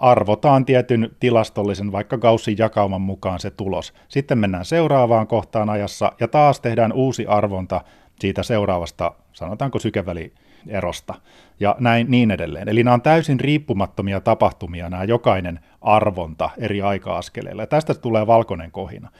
arvotaan 0.00 0.64
tietyn 0.64 1.10
tilastollisen, 1.20 1.92
vaikka 1.92 2.18
Gaussin 2.18 2.58
jakauman 2.58 3.00
mukaan 3.00 3.40
se 3.40 3.50
tulos. 3.50 3.94
Sitten 4.08 4.38
mennään 4.38 4.64
seuraavaan 4.64 5.26
kohtaan 5.26 5.70
ajassa 5.70 6.12
ja 6.20 6.28
taas 6.28 6.60
tehdään 6.60 6.92
uusi 6.92 7.26
arvonta 7.26 7.80
siitä 8.20 8.42
seuraavasta, 8.42 9.12
sanotaanko 9.32 9.78
sykevälierosta 9.78 11.14
ja 11.60 11.76
näin 11.78 12.10
niin 12.10 12.30
edelleen. 12.30 12.68
Eli 12.68 12.82
nämä 12.82 12.94
on 12.94 13.02
täysin 13.02 13.40
riippumattomia 13.40 14.20
tapahtumia, 14.20 14.90
nämä 14.90 15.04
jokainen 15.04 15.60
arvonta 15.80 16.50
eri 16.58 16.82
aika-askeleilla. 16.82 17.62
Ja 17.62 17.66
tästä 17.66 17.94
tulee 17.94 18.26
valkoinen 18.26 18.70
kohina. 18.70 19.10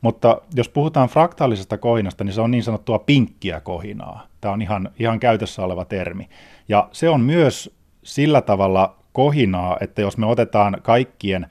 Mutta 0.00 0.40
jos 0.54 0.68
puhutaan 0.68 1.08
fraktaalisesta 1.08 1.78
kohinasta, 1.78 2.24
niin 2.24 2.32
se 2.32 2.40
on 2.40 2.50
niin 2.50 2.62
sanottua 2.62 2.98
pinkkiä 2.98 3.60
kohinaa. 3.60 4.26
Tämä 4.40 4.54
on 4.54 4.62
ihan, 4.62 4.90
ihan 4.98 5.20
käytössä 5.20 5.62
oleva 5.62 5.84
termi. 5.84 6.28
Ja 6.68 6.88
se 6.92 7.08
on 7.08 7.20
myös 7.20 7.76
sillä 8.02 8.40
tavalla 8.40 8.96
kohinaa, 9.12 9.76
että 9.80 10.02
jos 10.02 10.18
me 10.18 10.26
otetaan 10.26 10.76
kaikkien 10.82 11.46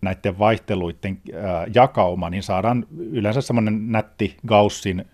näiden 0.00 0.38
vaihteluiden 0.38 1.18
jakauma, 1.74 2.30
niin 2.30 2.42
saadaan 2.42 2.86
yleensä 2.98 3.40
semmoinen 3.40 3.92
nätti 3.92 4.36
Gaussin 4.46 5.04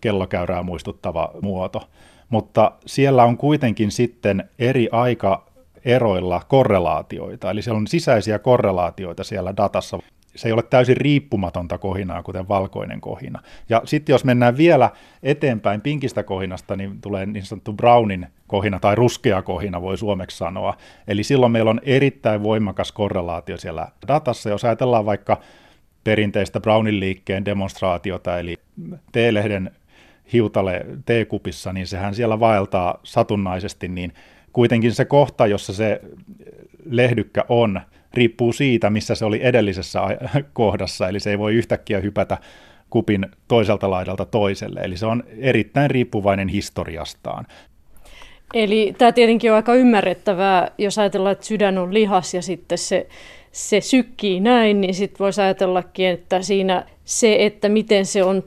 kellokäyrää 0.00 0.62
muistuttava 0.62 1.30
muoto. 1.42 1.88
Mutta 2.32 2.72
siellä 2.86 3.24
on 3.24 3.36
kuitenkin 3.36 3.90
sitten 3.90 4.48
eri 4.58 4.88
aika 4.92 5.46
eroilla 5.84 6.42
korrelaatioita, 6.48 7.50
eli 7.50 7.62
siellä 7.62 7.78
on 7.78 7.86
sisäisiä 7.86 8.38
korrelaatioita 8.38 9.24
siellä 9.24 9.56
datassa 9.56 9.98
se 10.36 10.48
ei 10.48 10.52
ole 10.52 10.62
täysin 10.62 10.96
riippumatonta 10.96 11.78
kohinaa, 11.78 12.22
kuten 12.22 12.48
valkoinen 12.48 13.00
kohina. 13.00 13.42
Ja 13.68 13.82
sitten 13.84 14.14
jos 14.14 14.24
mennään 14.24 14.56
vielä 14.56 14.90
eteenpäin 15.22 15.80
pinkistä 15.80 16.22
kohinasta, 16.22 16.76
niin 16.76 17.00
tulee 17.00 17.26
niin 17.26 17.44
sanottu 17.44 17.72
brownin 17.72 18.26
kohina 18.46 18.80
tai 18.80 18.94
ruskea 18.94 19.42
kohina, 19.42 19.82
voi 19.82 19.98
suomeksi 19.98 20.36
sanoa. 20.36 20.76
Eli 21.08 21.22
silloin 21.22 21.52
meillä 21.52 21.70
on 21.70 21.80
erittäin 21.82 22.42
voimakas 22.42 22.92
korrelaatio 22.92 23.56
siellä 23.56 23.88
datassa. 24.08 24.50
Jos 24.50 24.64
ajatellaan 24.64 25.06
vaikka 25.06 25.40
perinteistä 26.04 26.60
Brownin 26.60 27.00
liikkeen 27.00 27.44
demonstraatiota, 27.44 28.38
eli 28.38 28.56
T-lehden 29.12 29.70
hiutale 30.32 30.86
T-kupissa, 31.04 31.72
niin 31.72 31.86
sehän 31.86 32.14
siellä 32.14 32.40
vaeltaa 32.40 33.00
satunnaisesti, 33.02 33.88
niin 33.88 34.12
kuitenkin 34.52 34.92
se 34.92 35.04
kohta, 35.04 35.46
jossa 35.46 35.72
se 35.72 36.00
lehdykkä 36.90 37.44
on, 37.48 37.80
riippuu 38.14 38.52
siitä, 38.52 38.90
missä 38.90 39.14
se 39.14 39.24
oli 39.24 39.40
edellisessä 39.42 40.00
kohdassa, 40.52 41.08
eli 41.08 41.20
se 41.20 41.30
ei 41.30 41.38
voi 41.38 41.54
yhtäkkiä 41.54 42.00
hypätä 42.00 42.38
kupin 42.90 43.26
toiselta 43.48 43.90
laidalta 43.90 44.24
toiselle, 44.24 44.80
eli 44.80 44.96
se 44.96 45.06
on 45.06 45.24
erittäin 45.38 45.90
riippuvainen 45.90 46.48
historiastaan. 46.48 47.46
Eli 48.54 48.94
tämä 48.98 49.12
tietenkin 49.12 49.50
on 49.50 49.56
aika 49.56 49.74
ymmärrettävää, 49.74 50.68
jos 50.78 50.98
ajatellaan, 50.98 51.32
että 51.32 51.46
sydän 51.46 51.78
on 51.78 51.94
lihas 51.94 52.34
ja 52.34 52.42
sitten 52.42 52.78
se, 52.78 53.06
se 53.52 53.80
sykkii 53.80 54.40
näin, 54.40 54.80
niin 54.80 54.94
sitten 54.94 55.18
voisi 55.18 55.40
ajatellakin, 55.40 56.06
että 56.06 56.42
siinä 56.42 56.86
se, 57.04 57.36
että 57.38 57.68
miten 57.68 58.06
se 58.06 58.24
on 58.24 58.44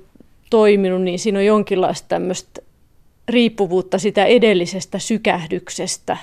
toiminut, 0.56 1.02
niin 1.02 1.20
siinä 1.20 1.40
on 1.40 1.46
jonkinlaista 1.46 2.08
tämmöistä 2.08 2.62
riippuvuutta 3.30 4.00
sitä 4.00 4.26
edellisestä 4.26 5.00
sykähdyksestä 5.00 6.18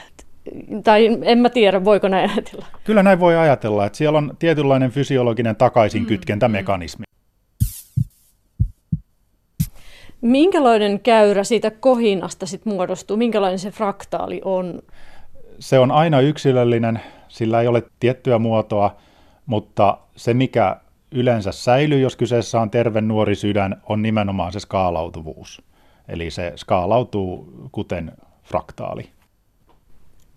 tai 0.85 1.19
en 1.23 1.39
mä 1.39 1.51
tiedä, 1.51 1.85
voiko 1.85 2.09
näin 2.09 2.31
ajatella. 2.31 2.67
Kyllä 2.85 3.03
näin 3.03 3.21
voi 3.21 3.37
ajatella, 3.37 3.87
että 3.87 3.97
siellä 3.97 4.19
on 4.19 4.37
tietynlainen 4.39 4.91
fysiologinen 4.91 5.57
takaisinkytkentämekanismi. 5.57 7.05
Minkälainen 10.21 11.01
käyrä 11.01 11.45
siitä 11.45 11.71
kohinasta 11.71 12.47
sit 12.47 12.67
muodostuu? 12.67 13.17
Minkälainen 13.17 13.59
se 13.59 13.71
fraktaali 13.71 14.41
on? 14.45 14.83
Se 15.59 15.79
on 15.79 15.91
aina 15.91 16.21
yksilöllinen, 16.21 17.01
sillä 17.29 17.61
ei 17.61 17.69
ole 17.69 17.83
tiettyä 18.01 18.39
muotoa, 18.39 18.97
mutta 19.47 19.99
se 20.17 20.35
mikä 20.35 20.77
yleensä 21.13 21.53
säilyy, 21.53 22.01
jos 22.01 22.17
kyseessä 22.17 22.61
on 22.61 22.71
terve 22.71 23.01
nuori 23.01 23.35
sydän, 23.35 23.83
on 23.89 24.03
nimenomaan 24.03 24.53
se 24.53 24.61
skaalautuvuus. 24.61 25.63
Eli 26.09 26.31
se 26.31 26.53
skaalautuu 26.57 27.53
kuten 27.73 28.13
fraktaali. 28.45 29.11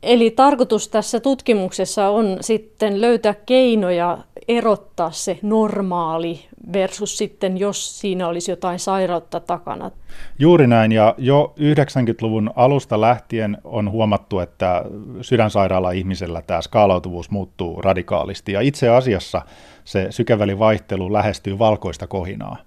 Eli 0.04 0.32
tarkoitus 0.32 0.88
tässä 0.88 1.20
tutkimuksessa 1.20 2.10
on 2.10 2.38
sitten 2.42 3.02
löytää 3.02 3.34
keinoja 3.46 4.18
erottaa 4.48 5.12
se 5.12 5.40
normaali 5.42 6.40
versus 6.74 7.18
sitten, 7.18 7.58
jos 7.58 8.00
siinä 8.00 8.28
olisi 8.28 8.52
jotain 8.52 8.80
sairautta 8.80 9.40
takana. 9.40 9.92
Juuri 10.40 10.68
näin, 10.68 10.92
ja 10.92 11.16
jo 11.18 11.54
90-luvun 11.60 12.52
alusta 12.56 13.02
lähtien 13.02 13.58
on 13.64 13.92
huomattu, 13.92 14.40
että 14.40 14.86
sydänsairaala-ihmisellä 15.22 16.42
tämä 16.42 16.62
skaalautuvuus 16.62 17.32
muuttuu 17.32 17.82
radikaalisti, 17.82 18.52
ja 18.52 18.62
itse 18.62 18.90
asiassa 18.90 19.42
se 19.84 20.08
sykevälivaihtelu 20.10 21.14
lähestyy 21.14 21.60
valkoista 21.60 22.08
kohinaa, 22.08 22.58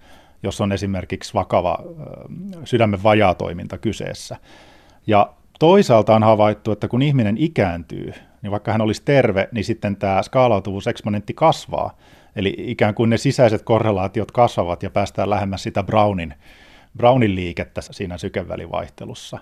jos 0.42 0.60
on 0.60 0.72
esimerkiksi 0.72 1.34
vakava 1.34 1.78
sydämen 2.64 3.02
vajaatoiminta 3.02 3.78
kyseessä. 3.78 4.36
Ja 5.06 5.32
Toisaalta 5.58 6.14
on 6.14 6.22
havaittu, 6.22 6.72
että 6.72 6.88
kun 6.88 7.02
ihminen 7.02 7.38
ikääntyy, 7.38 8.12
niin 8.42 8.50
vaikka 8.50 8.72
hän 8.72 8.80
olisi 8.80 9.02
terve, 9.04 9.48
niin 9.52 9.64
sitten 9.64 9.96
tämä 9.96 10.22
skaalautuvuuseksponentti 10.22 11.34
kasvaa. 11.34 11.96
Eli 12.36 12.54
ikään 12.58 12.94
kuin 12.94 13.10
ne 13.10 13.16
sisäiset 13.16 13.62
korrelaatiot 13.62 14.32
kasvavat 14.32 14.82
ja 14.82 14.90
päästään 14.90 15.30
lähemmäs 15.30 15.62
sitä 15.62 15.82
Brownin, 15.82 16.34
Brownin 16.96 17.34
liikettä 17.34 17.80
siinä 17.80 18.18
sykevälivaihtelussa. 18.18 19.38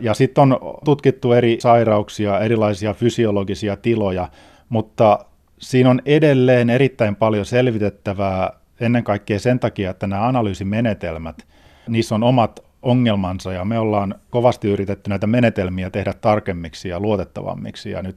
Ja 0.00 0.14
sitten 0.14 0.42
on 0.42 0.58
tutkittu 0.84 1.32
eri 1.32 1.56
sairauksia, 1.60 2.40
erilaisia 2.40 2.94
fysiologisia 2.94 3.76
tiloja, 3.76 4.28
mutta 4.68 5.24
siinä 5.58 5.90
on 5.90 6.02
edelleen 6.06 6.70
erittäin 6.70 7.16
paljon 7.16 7.44
selvitettävää 7.44 8.52
ennen 8.80 9.04
kaikkea 9.04 9.38
sen 9.38 9.60
takia, 9.60 9.90
että 9.90 10.06
nämä 10.06 10.26
analyysimenetelmät, 10.26 11.46
niissä 11.88 12.14
on 12.14 12.22
omat 12.22 12.71
ongelmansa 12.82 13.52
ja 13.52 13.64
me 13.64 13.78
ollaan 13.78 14.14
kovasti 14.30 14.68
yritetty 14.68 15.10
näitä 15.10 15.26
menetelmiä 15.26 15.90
tehdä 15.90 16.12
tarkemmiksi 16.12 16.88
ja 16.88 17.00
luotettavammiksi 17.00 17.90
ja 17.90 18.02
nyt 18.02 18.16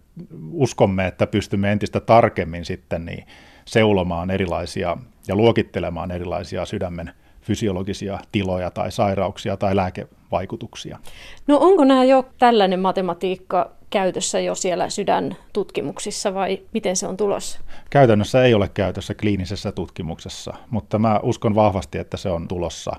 uskomme, 0.52 1.08
että 1.08 1.28
pystymme 1.28 1.72
entistä 1.72 2.00
tarkemmin 2.00 2.66
sitten 2.66 3.06
niin 3.06 3.26
seulomaan 3.66 4.32
erilaisia 4.32 4.98
ja 5.28 5.36
luokittelemaan 5.36 6.12
erilaisia 6.12 6.66
sydämen 6.66 7.12
fysiologisia 7.42 8.20
tiloja 8.32 8.72
tai 8.72 8.92
sairauksia 8.92 9.58
tai 9.58 9.76
lääkevaikutuksia. 9.76 11.00
No 11.48 11.58
onko 11.62 11.84
nämä 11.86 12.04
jo 12.04 12.26
tällainen 12.38 12.80
matematiikka 12.80 13.72
käytössä 13.90 14.40
jo 14.40 14.56
siellä 14.56 14.90
sydäntutkimuksissa 14.90 16.34
vai 16.34 16.62
miten 16.74 16.96
se 16.96 17.08
on 17.08 17.18
tulossa? 17.18 17.60
Käytännössä 17.90 18.44
ei 18.44 18.54
ole 18.54 18.70
käytössä 18.70 19.14
kliinisessä 19.14 19.72
tutkimuksessa, 19.72 20.54
mutta 20.70 21.00
mä 21.00 21.20
uskon 21.24 21.56
vahvasti, 21.56 21.98
että 21.98 22.18
se 22.18 22.30
on 22.30 22.48
tulossa 22.48 22.92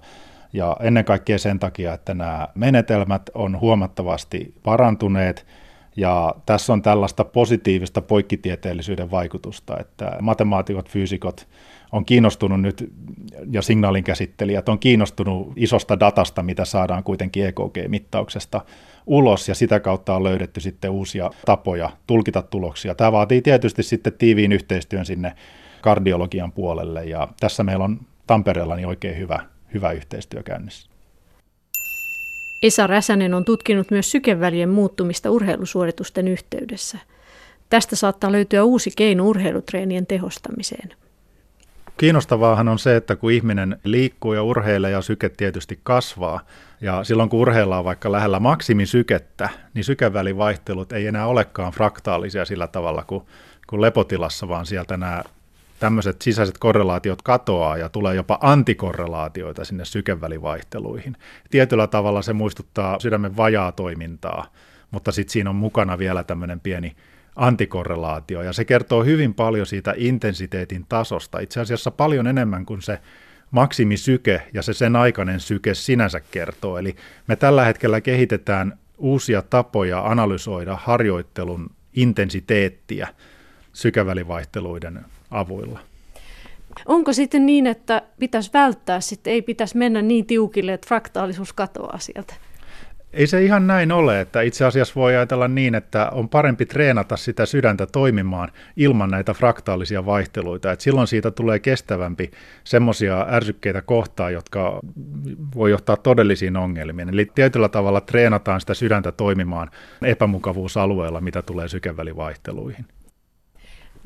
ja 0.57 0.77
ennen 0.81 1.05
kaikkea 1.05 1.39
sen 1.39 1.59
takia, 1.59 1.95
että 1.95 2.15
nämä 2.15 2.49
menetelmät 2.55 3.31
on 3.35 3.61
huomattavasti 3.61 4.55
parantuneet. 4.63 5.47
Ja 5.97 6.35
tässä 6.47 6.73
on 6.73 6.83
tällaista 6.83 7.25
positiivista 7.25 8.03
poikkitieteellisyyden 8.03 9.11
vaikutusta, 9.11 9.77
että 9.81 10.17
matemaatikot, 10.21 10.91
fyysikot 10.91 11.49
on 11.93 12.05
kiinnostunut 12.05 12.61
nyt, 12.61 12.93
ja 13.51 13.63
signaalinkäsittelijät 13.63 14.69
on 14.69 14.79
kiinnostunut 14.79 15.53
isosta 15.57 16.01
datasta, 16.01 16.43
mitä 16.43 16.65
saadaan 16.65 17.05
kuitenkin 17.05 17.47
EKG-mittauksesta 17.47 18.61
ulos, 19.07 19.49
ja 19.49 19.55
sitä 19.55 19.81
kautta 19.81 20.17
on 20.17 20.25
löydetty 20.25 20.61
sitten 20.61 20.91
uusia 20.91 21.31
tapoja 21.47 21.91
tulkita 22.07 22.43
tuloksia. 22.43 22.95
Tämä 22.95 23.13
vaatii 23.13 23.43
tietysti 23.43 23.83
sitten 23.83 24.13
tiiviin 24.13 24.53
yhteistyön 24.53 25.07
sinne 25.07 25.33
kardiologian 25.81 26.53
puolelle, 26.53 27.05
ja 27.05 27.29
tässä 27.41 27.63
meillä 27.63 27.85
on 27.85 28.01
Tampereella 28.27 28.77
niin 28.77 28.89
oikein 28.89 29.19
hyvä 29.19 29.56
hyvä 29.75 29.93
yhteistyö 29.93 30.43
käynnissä. 30.43 30.91
Esa 32.63 32.87
Räsänen 32.87 33.35
on 33.35 33.45
tutkinut 33.45 33.91
myös 33.91 34.11
sykevälien 34.11 34.69
muuttumista 34.69 35.31
urheilusuoritusten 35.31 36.29
yhteydessä. 36.29 36.99
Tästä 37.71 37.97
saattaa 37.97 38.33
löytyä 38.33 38.65
uusi 38.65 38.91
keino 38.97 39.25
urheilutreenien 39.25 40.07
tehostamiseen. 40.07 40.95
Kiinnostavaahan 41.97 42.69
on 42.69 42.79
se, 42.79 42.97
että 42.97 43.17
kun 43.17 43.33
ihminen 43.33 43.79
liikkuu 43.85 44.33
ja 44.33 44.43
urheilee 44.43 44.91
ja 44.91 45.03
syke 45.03 45.29
tietysti 45.29 45.81
kasvaa, 45.83 46.41
ja 46.81 47.05
silloin 47.05 47.29
kun 47.29 47.41
urheillaan 47.41 47.85
vaikka 47.85 48.13
lähellä 48.13 48.41
maksimisykettä, 48.41 49.49
niin 49.75 49.85
sykevälivaihtelut 49.85 50.93
ei 50.93 51.07
enää 51.07 51.27
olekaan 51.27 51.73
fraktaalisia 51.73 52.45
sillä 52.45 52.67
tavalla 52.67 53.05
kuin, 53.07 53.25
kuin 53.67 53.83
lepotilassa, 53.83 54.49
vaan 54.49 54.67
sieltä 54.67 54.97
nämä 54.97 55.23
tämmöiset 55.79 56.23
sisäiset 56.23 56.59
korrelaatiot 56.59 57.23
katoaa 57.23 57.77
ja 57.77 57.89
tulee 57.89 58.15
jopa 58.15 58.39
antikorrelaatioita 58.41 59.65
sinne 59.65 59.85
sykevälivaihteluihin. 59.85 61.17
Tietyllä 61.51 61.87
tavalla 61.87 62.23
se 62.23 62.33
muistuttaa 62.33 63.01
sydämen 63.01 63.37
vajaa 63.37 63.73
toimintaa, 63.73 64.47
mutta 64.91 65.13
sitten 65.13 65.33
siinä 65.33 65.51
on 65.51 65.57
mukana 65.57 65.99
vielä 65.99 66.25
tämmöinen 66.25 66.61
pieni 66.61 66.97
antikorrelaatio, 67.37 68.43
ja 68.43 68.53
se 68.53 68.65
kertoo 68.65 69.05
hyvin 69.05 69.35
paljon 69.35 69.67
siitä 69.67 69.95
intensiteetin 69.97 70.87
tasosta, 70.89 71.39
itse 71.39 71.61
asiassa 71.61 71.91
paljon 71.91 72.27
enemmän 72.27 72.67
kuin 72.67 72.83
se 72.83 72.99
maksimisyke 73.51 74.43
ja 74.53 74.63
se 74.63 74.73
sen 74.73 74.97
aikainen 74.97 75.41
syke 75.41 75.75
sinänsä 75.75 76.21
kertoo. 76.21 76.79
Eli 76.79 76.97
me 77.27 77.37
tällä 77.37 77.65
hetkellä 77.65 78.01
kehitetään 78.01 78.79
uusia 78.99 79.43
tapoja 79.43 80.07
analysoida 80.07 80.79
harjoittelun 80.83 81.71
intensiteettiä, 81.95 83.09
sykevälivaihteluiden 83.73 85.05
avuilla. 85.31 85.81
Onko 86.87 87.13
sitten 87.13 87.47
niin, 87.47 87.67
että 87.67 88.03
pitäisi 88.19 88.51
välttää, 88.55 89.01
sitten 89.01 89.33
ei 89.33 89.43
pitäisi 89.43 89.77
mennä 89.77 90.03
niin 90.03 90.27
tiukille, 90.27 90.73
että 90.73 90.89
fraktaalisuus 90.89 91.53
katoaa 91.53 91.99
sieltä? 91.99 92.35
Ei 93.13 93.27
se 93.27 93.45
ihan 93.45 93.67
näin 93.67 93.93
ole, 93.93 94.21
että 94.21 94.43
itse 94.43 94.65
asiassa 94.65 94.95
voi 94.97 95.17
ajatella 95.17 95.49
niin, 95.49 95.75
että 95.75 96.11
on 96.11 96.29
parempi 96.29 96.67
treenata 96.67 97.17
sitä 97.17 97.47
sydäntä 97.47 97.87
toimimaan 97.87 98.53
ilman 98.77 99.11
näitä 99.11 99.35
fraktaalisia 99.35 100.07
vaihteluita. 100.07 100.73
että 100.73 100.83
silloin 100.83 101.07
siitä 101.07 101.31
tulee 101.31 101.59
kestävämpi 101.59 102.31
semmoisia 102.65 103.27
ärsykkeitä 103.31 103.83
kohtaan, 103.83 104.33
jotka 104.33 104.81
voi 105.55 105.71
johtaa 105.71 105.97
todellisiin 105.97 106.57
ongelmiin. 106.57 107.09
Eli 107.09 107.31
tietyllä 107.35 107.69
tavalla 107.69 108.01
treenataan 108.01 108.61
sitä 108.61 108.75
sydäntä 108.75 109.13
toimimaan 109.13 109.71
epämukavuusalueella, 110.03 111.21
mitä 111.21 111.43
tulee 111.43 111.69
sykevälivaihteluihin. 111.69 112.87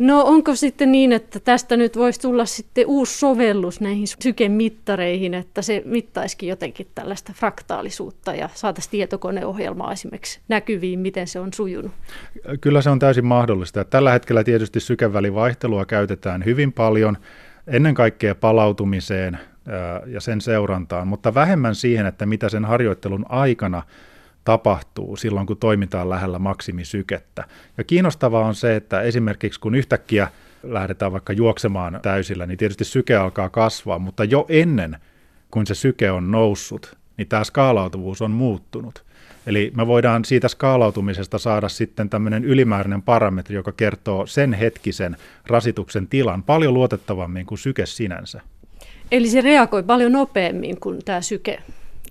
No 0.00 0.22
onko 0.24 0.54
sitten 0.54 0.92
niin, 0.92 1.12
että 1.12 1.40
tästä 1.40 1.76
nyt 1.76 1.96
voisi 1.96 2.20
tulla 2.20 2.44
sitten 2.44 2.86
uusi 2.86 3.18
sovellus 3.18 3.80
näihin 3.80 4.06
sykemittareihin, 4.22 5.34
että 5.34 5.62
se 5.62 5.82
mittaisikin 5.84 6.48
jotenkin 6.48 6.86
tällaista 6.94 7.32
fraktaalisuutta 7.36 8.34
ja 8.34 8.48
saataisiin 8.54 8.90
tietokoneohjelmaa 8.90 9.92
esimerkiksi 9.92 10.40
näkyviin, 10.48 10.98
miten 10.98 11.26
se 11.26 11.40
on 11.40 11.52
sujunut? 11.52 11.92
Kyllä 12.60 12.82
se 12.82 12.90
on 12.90 12.98
täysin 12.98 13.26
mahdollista. 13.26 13.84
Tällä 13.84 14.12
hetkellä 14.12 14.44
tietysti 14.44 14.80
sykevälivaihtelua 14.80 15.84
käytetään 15.86 16.44
hyvin 16.44 16.72
paljon, 16.72 17.16
ennen 17.66 17.94
kaikkea 17.94 18.34
palautumiseen 18.34 19.38
ja 20.06 20.20
sen 20.20 20.40
seurantaan, 20.40 21.08
mutta 21.08 21.34
vähemmän 21.34 21.74
siihen, 21.74 22.06
että 22.06 22.26
mitä 22.26 22.48
sen 22.48 22.64
harjoittelun 22.64 23.26
aikana 23.28 23.82
tapahtuu 24.44 25.16
silloin, 25.16 25.46
kun 25.46 25.56
toimitaan 25.56 26.10
lähellä 26.10 26.38
maksimisykettä. 26.38 27.44
Ja 27.78 27.84
kiinnostavaa 27.84 28.46
on 28.46 28.54
se, 28.54 28.76
että 28.76 29.00
esimerkiksi 29.00 29.60
kun 29.60 29.74
yhtäkkiä 29.74 30.28
lähdetään 30.62 31.12
vaikka 31.12 31.32
juoksemaan 31.32 32.00
täysillä, 32.02 32.46
niin 32.46 32.58
tietysti 32.58 32.84
syke 32.84 33.16
alkaa 33.16 33.48
kasvaa, 33.48 33.98
mutta 33.98 34.24
jo 34.24 34.46
ennen 34.48 34.96
kuin 35.50 35.66
se 35.66 35.74
syke 35.74 36.10
on 36.10 36.30
noussut, 36.30 36.96
niin 37.16 37.28
tämä 37.28 37.44
skaalautuvuus 37.44 38.22
on 38.22 38.30
muuttunut. 38.30 39.04
Eli 39.46 39.72
me 39.76 39.86
voidaan 39.86 40.24
siitä 40.24 40.48
skaalautumisesta 40.48 41.38
saada 41.38 41.68
sitten 41.68 42.10
tämmöinen 42.10 42.44
ylimääräinen 42.44 43.02
parametri, 43.02 43.56
joka 43.56 43.72
kertoo 43.72 44.26
sen 44.26 44.52
hetkisen 44.52 45.16
rasituksen 45.46 46.08
tilan 46.08 46.42
paljon 46.42 46.74
luotettavammin 46.74 47.46
kuin 47.46 47.58
syke 47.58 47.86
sinänsä. 47.86 48.40
Eli 49.12 49.28
se 49.28 49.40
reagoi 49.40 49.82
paljon 49.82 50.12
nopeammin 50.12 50.80
kuin 50.80 51.04
tämä 51.04 51.20
syke 51.20 51.62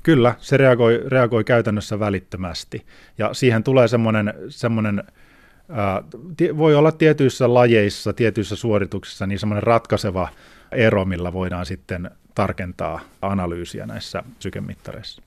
Kyllä, 0.10 0.36
se 0.39 0.57
reagoi, 0.57 1.03
reagoi 1.07 1.43
käytännössä 1.43 1.99
välittömästi. 1.99 2.86
Ja 3.18 3.34
siihen 3.34 3.64
tulee 3.64 3.88
semmoinen, 3.88 4.34
semmoinen 4.47 5.03
ää, 5.70 6.03
voi 6.57 6.76
olla 6.76 6.91
tietyissä 6.91 7.53
lajeissa, 7.53 8.14
tietyissä 8.14 8.55
suorituksissa 8.55 9.28
niin 9.28 9.39
semmoinen 9.39 9.64
ratkaiseva 9.64 10.30
ero, 10.72 11.05
millä 11.05 11.34
voidaan 11.34 11.66
sitten 11.66 12.12
tarkentaa 12.36 12.99
analyysiä 13.22 13.86
näissä 13.86 14.24
sykemittareissa. 14.39 15.22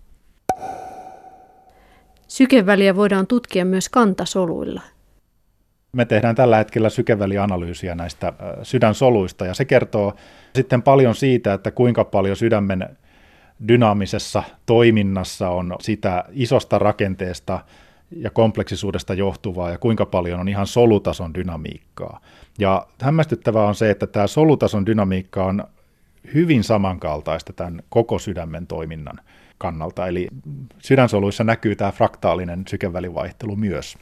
Sykeväliä 2.28 2.97
voidaan 2.97 3.26
tutkia 3.26 3.64
myös 3.64 3.89
kantasoluilla. 3.89 4.83
Me 5.93 6.05
tehdään 6.05 6.35
tällä 6.35 6.57
hetkellä 6.57 6.89
sykevälianalyysiä 6.89 7.95
näistä 7.95 8.33
sydänsoluista 8.62 9.47
ja 9.47 9.55
se 9.55 9.64
kertoo 9.64 10.14
sitten 10.55 10.83
paljon 10.83 11.14
siitä, 11.14 11.55
että 11.55 11.70
kuinka 11.70 12.05
paljon 12.05 12.37
sydämen 12.37 12.97
dynaamisessa 13.68 14.42
toiminnassa 14.66 15.48
on 15.48 15.76
sitä 15.80 16.24
isosta 16.30 16.78
rakenteesta 16.78 17.58
ja 18.16 18.30
kompleksisuudesta 18.30 19.14
johtuvaa 19.14 19.70
ja 19.70 19.78
kuinka 19.78 20.06
paljon 20.06 20.40
on 20.40 20.48
ihan 20.48 20.66
solutason 20.66 21.34
dynamiikkaa. 21.34 22.20
Ja 22.58 22.86
hämmästyttävää 23.00 23.64
on 23.64 23.74
se, 23.74 23.90
että 23.90 24.06
tämä 24.06 24.26
solutason 24.26 24.86
dynamiikka 24.86 25.44
on 25.44 25.64
hyvin 26.34 26.64
samankaltaista 26.64 27.52
tämän 27.52 27.82
koko 27.88 28.18
sydämen 28.18 28.66
toiminnan 28.66 29.20
kannalta. 29.58 30.06
Eli 30.06 30.28
sydänsoluissa 30.78 31.44
näkyy 31.44 31.76
tämä 31.76 31.92
fraktaalinen 31.92 32.64
sykevälivaihtelu 32.68 33.56
myös. 33.56 33.98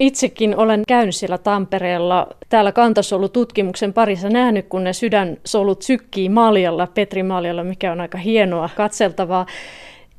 Itsekin 0.00 0.56
olen 0.56 0.82
käynyt 0.88 1.14
siellä 1.14 1.38
Tampereella 1.38 2.26
täällä 2.48 2.72
kantasolututkimuksen 2.72 3.92
parissa 3.92 4.28
nähnyt, 4.28 4.66
kun 4.68 4.84
ne 4.84 4.92
sydänsolut 4.92 5.82
sykkii 5.82 6.28
maljalla, 6.28 6.86
petrimaljalla, 6.86 7.64
mikä 7.64 7.92
on 7.92 8.00
aika 8.00 8.18
hienoa 8.18 8.70
katseltavaa. 8.76 9.46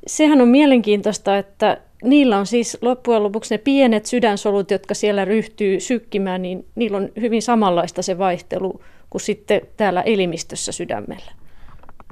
Sehän 0.08 0.42
on 0.42 0.48
mielenkiintoista, 0.48 1.38
että 1.38 1.78
niillä 2.04 2.38
on 2.38 2.46
siis 2.46 2.78
loppujen 2.82 3.24
lopuksi 3.24 3.54
ne 3.54 3.58
pienet 3.58 4.06
sydänsolut, 4.06 4.72
jotka 4.72 4.94
siellä 4.94 5.26
ryhtyy 5.26 5.80
sykkimään, 5.80 6.42
niin 6.42 6.66
niillä 6.76 6.98
on 6.98 7.10
hyvin 7.22 7.42
samanlaista 7.42 8.02
se 8.02 8.18
vaihtelu 8.18 8.82
kuin 9.10 9.22
sitten 9.22 9.62
täällä 9.78 10.02
elimistössä 10.02 10.72
sydämellä. 10.72 11.32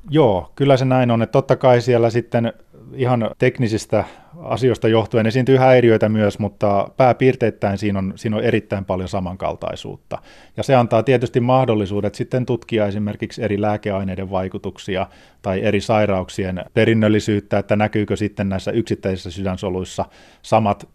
Joo, 0.10 0.52
kyllä 0.56 0.78
se 0.78 0.86
näin 0.86 1.12
on, 1.12 1.22
että 1.22 1.32
totta 1.32 1.56
kai 1.56 1.82
siellä 1.82 2.10
sitten 2.10 2.54
ihan 2.96 3.30
teknisistä 3.38 4.04
asioista 4.42 4.88
johtuen 4.88 5.26
esiintyy 5.26 5.58
häiriöitä 5.58 6.10
myös, 6.10 6.40
mutta 6.40 6.90
pääpiirteittäin 6.98 7.78
siinä 7.78 8.00
on, 8.00 8.14
siinä 8.16 8.38
on 8.38 8.44
erittäin 8.44 8.86
paljon 8.86 9.10
samankaltaisuutta. 9.10 10.18
Ja 10.58 10.64
se 10.64 10.76
antaa 10.76 11.04
tietysti 11.04 11.40
mahdollisuudet 11.40 12.16
sitten 12.16 12.46
tutkia 12.46 12.88
esimerkiksi 12.88 13.44
eri 13.44 13.62
lääkeaineiden 13.62 14.32
vaikutuksia 14.32 15.08
tai 15.42 15.62
eri 15.62 15.82
sairauksien 15.82 16.66
perinnöllisyyttä, 16.74 17.60
että 17.60 17.76
näkyykö 17.76 18.16
sitten 18.16 18.50
näissä 18.50 18.72
yksittäisissä 18.72 19.32
sydänsoluissa 19.32 20.06
samat 20.42 20.90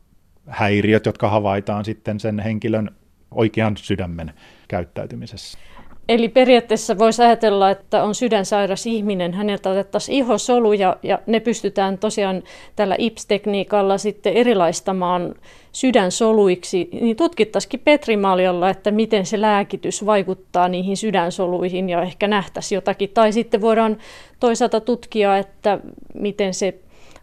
häiriöt, 0.47 1.07
jotka 1.07 1.29
havaitaan 1.31 1.85
sitten 1.85 2.21
sen 2.21 2.39
henkilön 2.39 2.91
oikean 3.31 3.77
sydämen 3.77 4.33
käyttäytymisessä. 4.69 5.59
Eli 6.09 6.29
periaatteessa 6.29 6.99
voisi 6.99 7.23
ajatella, 7.23 7.71
että 7.71 8.03
on 8.03 8.15
sydänsairas 8.15 8.87
ihminen, 8.87 9.35
häneltä 9.35 9.71
otettaisiin 9.71 10.19
ihosoluja 10.19 10.97
ja 11.03 11.19
ne 11.27 11.41
pystytään 11.41 11.99
tosiaan 11.99 12.43
tällä 12.77 12.95
IPS-tekniikalla 12.99 13.99
sitten 13.99 14.33
erilaistamaan 14.33 15.35
sydänsoluiksi, 15.73 16.89
niin 17.01 17.17
tutkittaisikin 17.17 17.81
Petrimaljalla, 17.81 18.71
että 18.71 18.91
miten 18.91 19.27
se 19.27 19.41
lääkitys 19.41 20.07
vaikuttaa 20.07 20.69
niihin 20.69 20.97
sydänsoluihin 20.97 21.89
ja 21.89 22.03
ehkä 22.03 22.29
nähtäisiin 22.29 22.77
jotakin. 22.77 23.11
Tai 23.15 23.33
sitten 23.33 23.61
voidaan 23.61 23.97
toisaalta 24.41 24.81
tutkia, 24.81 25.39
että 25.39 25.79
miten 26.15 26.55
se, 26.55 26.75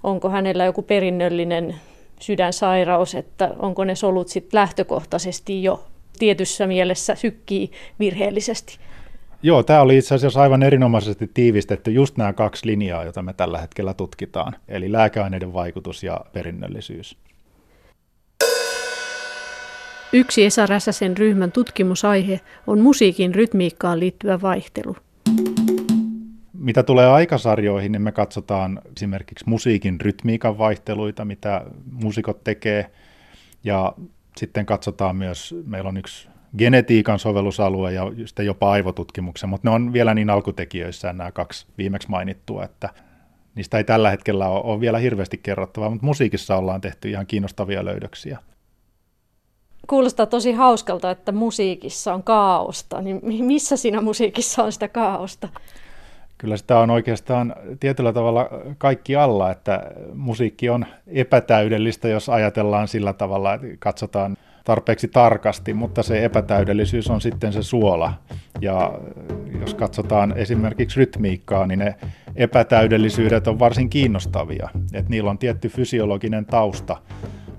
onko 0.04 0.30
hänellä 0.30 0.66
joku 0.66 0.82
perinnöllinen 0.82 1.76
sydänsairaus, 2.20 3.16
että 3.16 3.52
onko 3.60 3.84
ne 3.84 3.96
solut 3.96 4.28
sitten 4.28 4.58
lähtökohtaisesti 4.58 5.64
jo 5.64 5.84
tietyssä 6.20 6.68
mielessä 6.68 7.16
sykkii 7.16 7.72
virheellisesti. 8.00 8.80
Joo, 9.44 9.64
tämä 9.64 9.82
oli 9.82 9.98
itse 9.98 10.16
asiassa 10.16 10.42
aivan 10.42 10.64
erinomaisesti 10.64 11.32
tiivistetty 11.34 11.92
just 11.92 12.18
nämä 12.18 12.34
kaksi 12.34 12.68
linjaa, 12.68 13.04
joita 13.04 13.22
me 13.22 13.34
tällä 13.34 13.60
hetkellä 13.60 13.94
tutkitaan, 13.94 14.56
eli 14.68 14.92
lääkeaineiden 14.92 15.54
vaikutus 15.54 16.04
ja 16.04 16.22
perinnöllisyys. 16.34 17.18
Yksi 20.14 20.46
Esa 20.46 20.66
Räsäsen 20.66 21.18
ryhmän 21.18 21.52
tutkimusaihe 21.52 22.40
on 22.68 22.80
musiikin 22.80 23.36
rytmiikkaan 23.36 24.00
liittyvä 24.00 24.42
vaihtelu. 24.42 24.96
Mitä 26.54 26.84
tulee 26.84 27.08
aikasarjoihin, 27.08 27.92
niin 27.92 28.02
me 28.02 28.12
katsotaan 28.12 28.82
esimerkiksi 28.98 29.46
musiikin 29.48 30.02
rytmiikan 30.02 30.58
vaihteluita, 30.58 31.26
mitä 31.26 31.66
muusikot 31.92 32.44
tekee, 32.44 32.92
ja 33.64 33.94
sitten 34.38 34.66
katsotaan 34.66 35.16
myös, 35.16 35.56
meillä 35.66 35.88
on 35.88 35.98
yksi 35.98 36.28
genetiikan 36.58 37.20
sovellusalue 37.20 37.94
ja 37.94 38.12
sitten 38.26 38.46
jopa 38.46 38.72
aivotutkimuksen, 38.72 39.50
mutta 39.50 39.70
ne 39.70 39.76
on 39.76 39.94
vielä 39.94 40.14
niin 40.14 40.30
alkutekijöissään 40.30 41.18
nämä 41.18 41.32
kaksi 41.32 41.66
viimeksi 41.78 42.10
mainittua, 42.10 42.64
että 42.64 42.90
niistä 43.56 43.78
ei 43.78 43.84
tällä 43.84 44.10
hetkellä 44.10 44.48
ole, 44.48 44.62
ole 44.64 44.80
vielä 44.80 44.98
hirveästi 44.98 45.38
kerrottavaa, 45.38 45.90
mutta 45.90 46.06
musiikissa 46.06 46.58
ollaan 46.58 46.82
tehty 46.82 47.10
ihan 47.10 47.28
kiinnostavia 47.28 47.86
löydöksiä. 47.86 48.40
Kuulostaa 49.88 50.26
tosi 50.26 50.52
hauskalta, 50.52 51.12
että 51.12 51.32
musiikissa 51.32 52.14
on 52.14 52.24
kaaosta. 52.24 53.02
Niin 53.02 53.46
missä 53.46 53.78
siinä 53.78 54.02
musiikissa 54.02 54.64
on 54.64 54.72
sitä 54.72 54.88
kaaosta? 54.88 55.50
Kyllä 56.38 56.58
sitä 56.58 56.80
on 56.80 56.90
oikeastaan 56.90 57.56
tietyllä 57.80 58.14
tavalla 58.14 58.50
kaikki 58.78 59.16
alla, 59.16 59.52
että 59.52 59.92
musiikki 60.14 60.70
on 60.70 60.86
epätäydellistä, 61.08 62.08
jos 62.08 62.30
ajatellaan 62.30 62.88
sillä 62.88 63.14
tavalla, 63.14 63.54
että 63.54 63.68
katsotaan 63.80 64.38
tarpeeksi 64.64 65.08
tarkasti, 65.08 65.74
mutta 65.74 66.04
se 66.04 66.26
epätäydellisyys 66.26 67.10
on 67.10 67.22
sitten 67.22 67.54
se 67.54 67.64
suola. 67.64 68.14
Ja 68.62 69.00
jos 69.62 69.74
katsotaan 69.74 70.38
esimerkiksi 70.38 71.00
rytmiikkaa, 71.00 71.68
niin 71.68 71.80
ne 71.80 71.96
epätäydellisyydet 72.36 73.48
on 73.48 73.60
varsin 73.60 73.90
kiinnostavia. 73.90 74.70
Että 74.94 75.10
niillä 75.10 75.30
on 75.30 75.38
tietty 75.38 75.70
fysiologinen 75.70 76.46
tausta, 76.46 76.98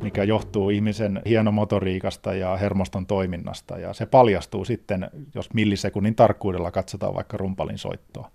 mikä 0.02 0.24
johtuu 0.24 0.70
ihmisen 0.70 1.22
hienomotoriikasta 1.26 2.34
ja 2.34 2.56
hermoston 2.56 3.06
toiminnasta. 3.06 3.78
Ja 3.78 3.92
se 3.92 4.06
paljastuu 4.06 4.64
sitten, 4.64 5.10
jos 5.34 5.54
millisekunnin 5.54 6.14
tarkkuudella 6.14 6.70
katsotaan 6.70 7.14
vaikka 7.14 7.36
rumpalin 7.36 7.78
soittoa. 7.78 8.30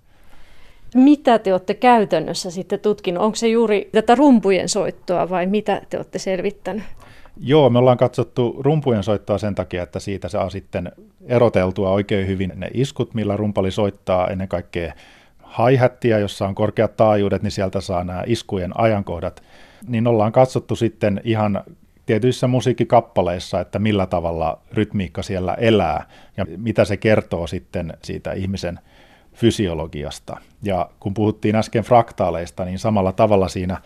Mitä 0.95 1.39
te 1.39 1.53
olette 1.53 1.73
käytännössä 1.73 2.51
sitten 2.51 2.79
tutkinut? 2.79 3.23
Onko 3.23 3.35
se 3.35 3.47
juuri 3.47 3.89
tätä 3.91 4.15
rumpujen 4.15 4.69
soittoa 4.69 5.29
vai 5.29 5.45
mitä 5.45 5.81
te 5.89 5.97
olette 5.97 6.19
selvittänyt? 6.19 6.83
Joo, 7.37 7.69
me 7.69 7.79
ollaan 7.79 7.97
katsottu 7.97 8.55
rumpujen 8.59 9.03
soittoa 9.03 9.37
sen 9.37 9.55
takia, 9.55 9.83
että 9.83 9.99
siitä 9.99 10.29
saa 10.29 10.49
sitten 10.49 10.91
eroteltua 11.25 11.89
oikein 11.89 12.27
hyvin 12.27 12.53
ne 12.55 12.69
iskut, 12.73 13.13
millä 13.13 13.37
rumpali 13.37 13.71
soittaa 13.71 14.27
ennen 14.27 14.47
kaikkea 14.47 14.93
hi 15.57 16.09
jossa 16.09 16.47
on 16.47 16.55
korkeat 16.55 16.95
taajuudet, 16.97 17.43
niin 17.43 17.51
sieltä 17.51 17.81
saa 17.81 18.03
nämä 18.03 18.23
iskujen 18.25 18.79
ajankohdat. 18.79 19.43
Niin 19.87 20.07
ollaan 20.07 20.31
katsottu 20.31 20.75
sitten 20.75 21.21
ihan 21.23 21.63
tietyissä 22.05 22.47
musiikkikappaleissa, 22.47 23.59
että 23.59 23.79
millä 23.79 24.05
tavalla 24.05 24.61
rytmiikka 24.73 25.21
siellä 25.21 25.53
elää 25.53 26.05
ja 26.37 26.45
mitä 26.57 26.85
se 26.85 26.97
kertoo 26.97 27.47
sitten 27.47 27.93
siitä 28.03 28.31
ihmisen 28.31 28.79
fysiologiasta. 29.41 30.37
Ja 30.63 30.89
kun 30.99 31.13
puhuttiin 31.13 31.55
äsken 31.55 31.83
fraktaaleista, 31.83 32.65
niin 32.65 32.79
samalla 32.79 33.11
tavalla 33.11 33.47
siinä 33.47 33.77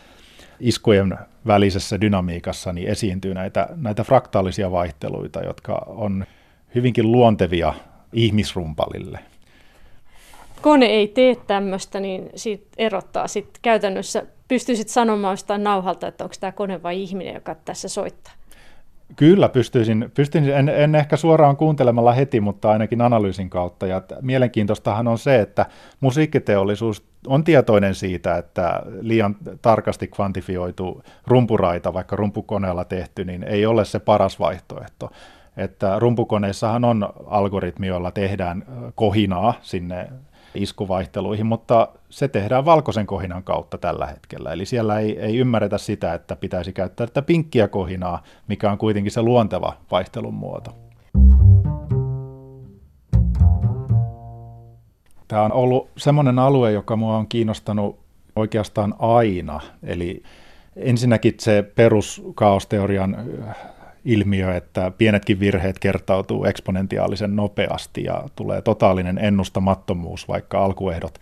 iskujen 0.59 1.17
välisessä 1.47 2.01
dynamiikassa 2.01 2.73
niin 2.73 2.87
esiintyy 2.87 3.33
näitä, 3.33 3.69
näitä 3.75 4.03
fraktaalisia 4.03 4.71
vaihteluita, 4.71 5.41
jotka 5.41 5.83
on 5.87 6.25
hyvinkin 6.75 7.11
luontevia 7.11 7.73
ihmisrumpalille. 8.13 9.19
Kone 10.61 10.85
ei 10.85 11.07
tee 11.07 11.35
tämmöistä, 11.35 11.99
niin 11.99 12.29
siitä 12.35 12.67
erottaa 12.77 13.27
sitten 13.27 13.59
käytännössä. 13.61 14.25
Pystyisit 14.47 14.89
sanomaan 14.89 15.33
jostain 15.33 15.63
nauhalta, 15.63 16.07
että 16.07 16.23
onko 16.23 16.35
tämä 16.39 16.51
kone 16.51 16.83
vai 16.83 17.01
ihminen, 17.01 17.33
joka 17.33 17.55
tässä 17.55 17.87
soittaa? 17.87 18.33
Kyllä 19.15 19.49
pystyisin, 19.49 20.11
pystyisin 20.13 20.53
en, 20.53 20.69
en 20.69 20.95
ehkä 20.95 21.17
suoraan 21.17 21.57
kuuntelemalla 21.57 22.13
heti, 22.13 22.41
mutta 22.41 22.71
ainakin 22.71 23.01
analyysin 23.01 23.49
kautta. 23.49 23.87
Ja 23.87 24.01
mielenkiintoistahan 24.21 25.07
on 25.07 25.17
se, 25.17 25.39
että 25.39 25.65
musiikkiteollisuus 25.99 27.05
on 27.27 27.43
tietoinen 27.43 27.95
siitä, 27.95 28.37
että 28.37 28.81
liian 29.01 29.35
tarkasti 29.61 30.07
kvantifioitu 30.07 31.03
rumpuraita, 31.27 31.93
vaikka 31.93 32.15
rumpukoneella 32.15 32.85
tehty, 32.85 33.25
niin 33.25 33.43
ei 33.43 33.65
ole 33.65 33.85
se 33.85 33.99
paras 33.99 34.39
vaihtoehto. 34.39 35.11
Että 35.57 35.99
rumpukoneissahan 35.99 36.85
on 36.85 37.09
algoritmi, 37.27 37.87
jolla 37.87 38.11
tehdään 38.11 38.63
kohinaa 38.95 39.53
sinne 39.61 40.07
iskuvaihteluihin, 40.55 41.45
mutta 41.45 41.87
se 42.09 42.27
tehdään 42.27 42.65
valkoisen 42.65 43.07
kohinan 43.07 43.43
kautta 43.43 43.77
tällä 43.77 44.05
hetkellä. 44.05 44.53
Eli 44.53 44.65
siellä 44.65 44.99
ei, 44.99 45.19
ei 45.19 45.37
ymmärretä 45.37 45.77
sitä, 45.77 46.13
että 46.13 46.35
pitäisi 46.35 46.73
käyttää 46.73 47.07
tätä 47.07 47.21
pinkkiä 47.21 47.67
kohinaa, 47.67 48.23
mikä 48.47 48.71
on 48.71 48.77
kuitenkin 48.77 49.11
se 49.11 49.21
luonteva 49.21 49.73
vaihtelun 49.91 50.33
muoto. 50.33 50.71
Tämä 55.27 55.41
on 55.41 55.51
ollut 55.51 55.89
semmoinen 55.97 56.39
alue, 56.39 56.71
joka 56.71 56.95
mua 56.95 57.17
on 57.17 57.27
kiinnostanut 57.27 57.99
oikeastaan 58.35 58.93
aina. 58.99 59.59
Eli 59.83 60.23
ensinnäkin 60.75 61.33
se 61.39 61.71
peruskaosteorian 61.75 63.17
ilmiö, 64.05 64.55
että 64.55 64.91
pienetkin 64.97 65.39
virheet 65.39 65.79
kertautuu 65.79 66.45
eksponentiaalisen 66.45 67.35
nopeasti 67.35 68.03
ja 68.03 68.23
tulee 68.35 68.61
totaalinen 68.61 69.17
ennustamattomuus, 69.17 70.27
vaikka 70.27 70.65
alkuehdot 70.65 71.19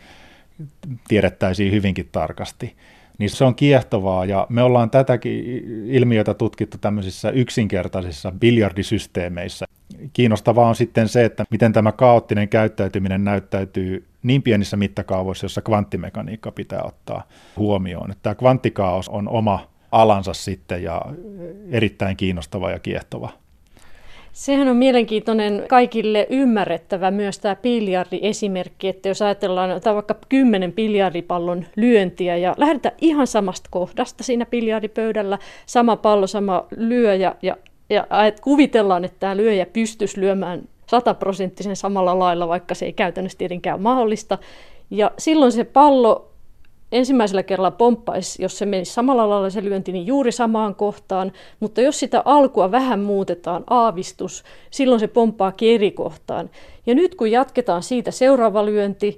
tiedettäisiin 1.08 1.72
hyvinkin 1.72 2.10
tarkasti. 2.12 2.76
Niin 3.18 3.30
se 3.30 3.44
on 3.44 3.56
kiehtovaa 3.56 4.26
ja 4.26 4.48
me 4.50 4.64
ollaan 4.64 4.90
tätäkin 4.90 5.44
ilmiötä 5.88 6.34
tutkittu 6.34 6.78
tämmöisissä 6.78 7.30
yksinkertaisissa 7.30 8.32
biljardisysteemeissä. 8.40 9.66
Kiinnostavaa 10.14 10.68
on 10.68 10.76
sitten 10.76 11.08
se, 11.08 11.26
että 11.26 11.44
miten 11.50 11.74
tämä 11.74 11.92
kaoottinen 11.92 12.50
käyttäytyminen 12.50 13.24
näyttäytyy 13.24 14.06
niin 14.24 14.44
pienissä 14.44 14.78
mittakaavoissa, 14.78 15.46
jossa 15.46 15.62
kvanttimekaniikka 15.62 16.52
pitää 16.52 16.84
ottaa 16.84 17.24
huomioon. 17.58 18.14
Tämä 18.22 18.36
kvanttikaos 18.36 19.10
on 19.10 19.30
oma 19.30 19.73
alansa 19.94 20.34
sitten 20.34 20.84
ja 20.84 21.02
erittäin 21.72 22.18
kiinnostava 22.18 22.72
ja 22.72 22.80
kiehtova. 22.80 23.30
Sehän 24.34 24.68
on 24.68 24.76
mielenkiintoinen 24.76 25.64
kaikille 25.70 26.28
ymmärrettävä 26.30 27.12
myös 27.12 27.40
tämä 27.40 27.56
biljardi-esimerkki, 27.56 28.88
että 28.88 29.10
jos 29.10 29.22
ajatellaan 29.22 29.72
että 29.72 29.96
vaikka 29.96 30.16
kymmenen 30.30 30.74
biljardipallon 30.74 31.66
lyöntiä 31.76 32.38
ja 32.38 32.54
lähdetään 32.58 32.96
ihan 33.02 33.28
samasta 33.28 33.70
kohdasta 33.72 34.24
siinä 34.24 34.46
biljardipöydällä, 34.46 35.38
sama 35.66 35.96
pallo, 35.96 36.28
sama 36.28 36.66
lyöjä 36.78 37.36
ja, 37.42 37.58
ja 37.90 38.08
kuvitellaan, 38.42 39.06
että 39.06 39.20
tämä 39.20 39.38
lyöjä 39.38 39.66
pystyisi 39.66 40.22
lyömään 40.22 40.62
sataprosenttisen 40.88 41.76
samalla 41.76 42.20
lailla, 42.20 42.48
vaikka 42.48 42.76
se 42.76 42.86
ei 42.86 42.94
käytännössä 42.94 43.38
tietenkään 43.38 43.76
ole 43.76 43.84
mahdollista. 43.84 44.38
Ja 44.90 45.12
silloin 45.18 45.52
se 45.52 45.64
pallo 45.64 46.33
ensimmäisellä 46.94 47.44
kerralla 47.44 47.72
pomppaisi, 47.72 48.44
jos 48.44 48.58
se 48.58 48.66
menisi 48.66 48.94
samalla 48.94 49.30
lailla 49.30 49.50
se 49.50 49.64
lyönti, 49.64 49.92
niin 49.92 50.08
juuri 50.08 50.32
samaan 50.32 50.76
kohtaan, 50.76 51.32
mutta 51.60 51.82
jos 51.82 52.00
sitä 52.00 52.22
alkua 52.26 52.72
vähän 52.72 53.00
muutetaan, 53.00 53.64
aavistus, 53.70 54.44
silloin 54.72 55.00
se 55.00 55.08
pomppaa 55.08 55.54
eri 55.62 55.92
kohtaan. 55.92 56.50
Ja 56.86 56.96
nyt 56.96 57.16
kun 57.16 57.32
jatketaan 57.32 57.84
siitä 57.84 58.12
seuraava 58.12 58.66
lyönti, 58.66 59.18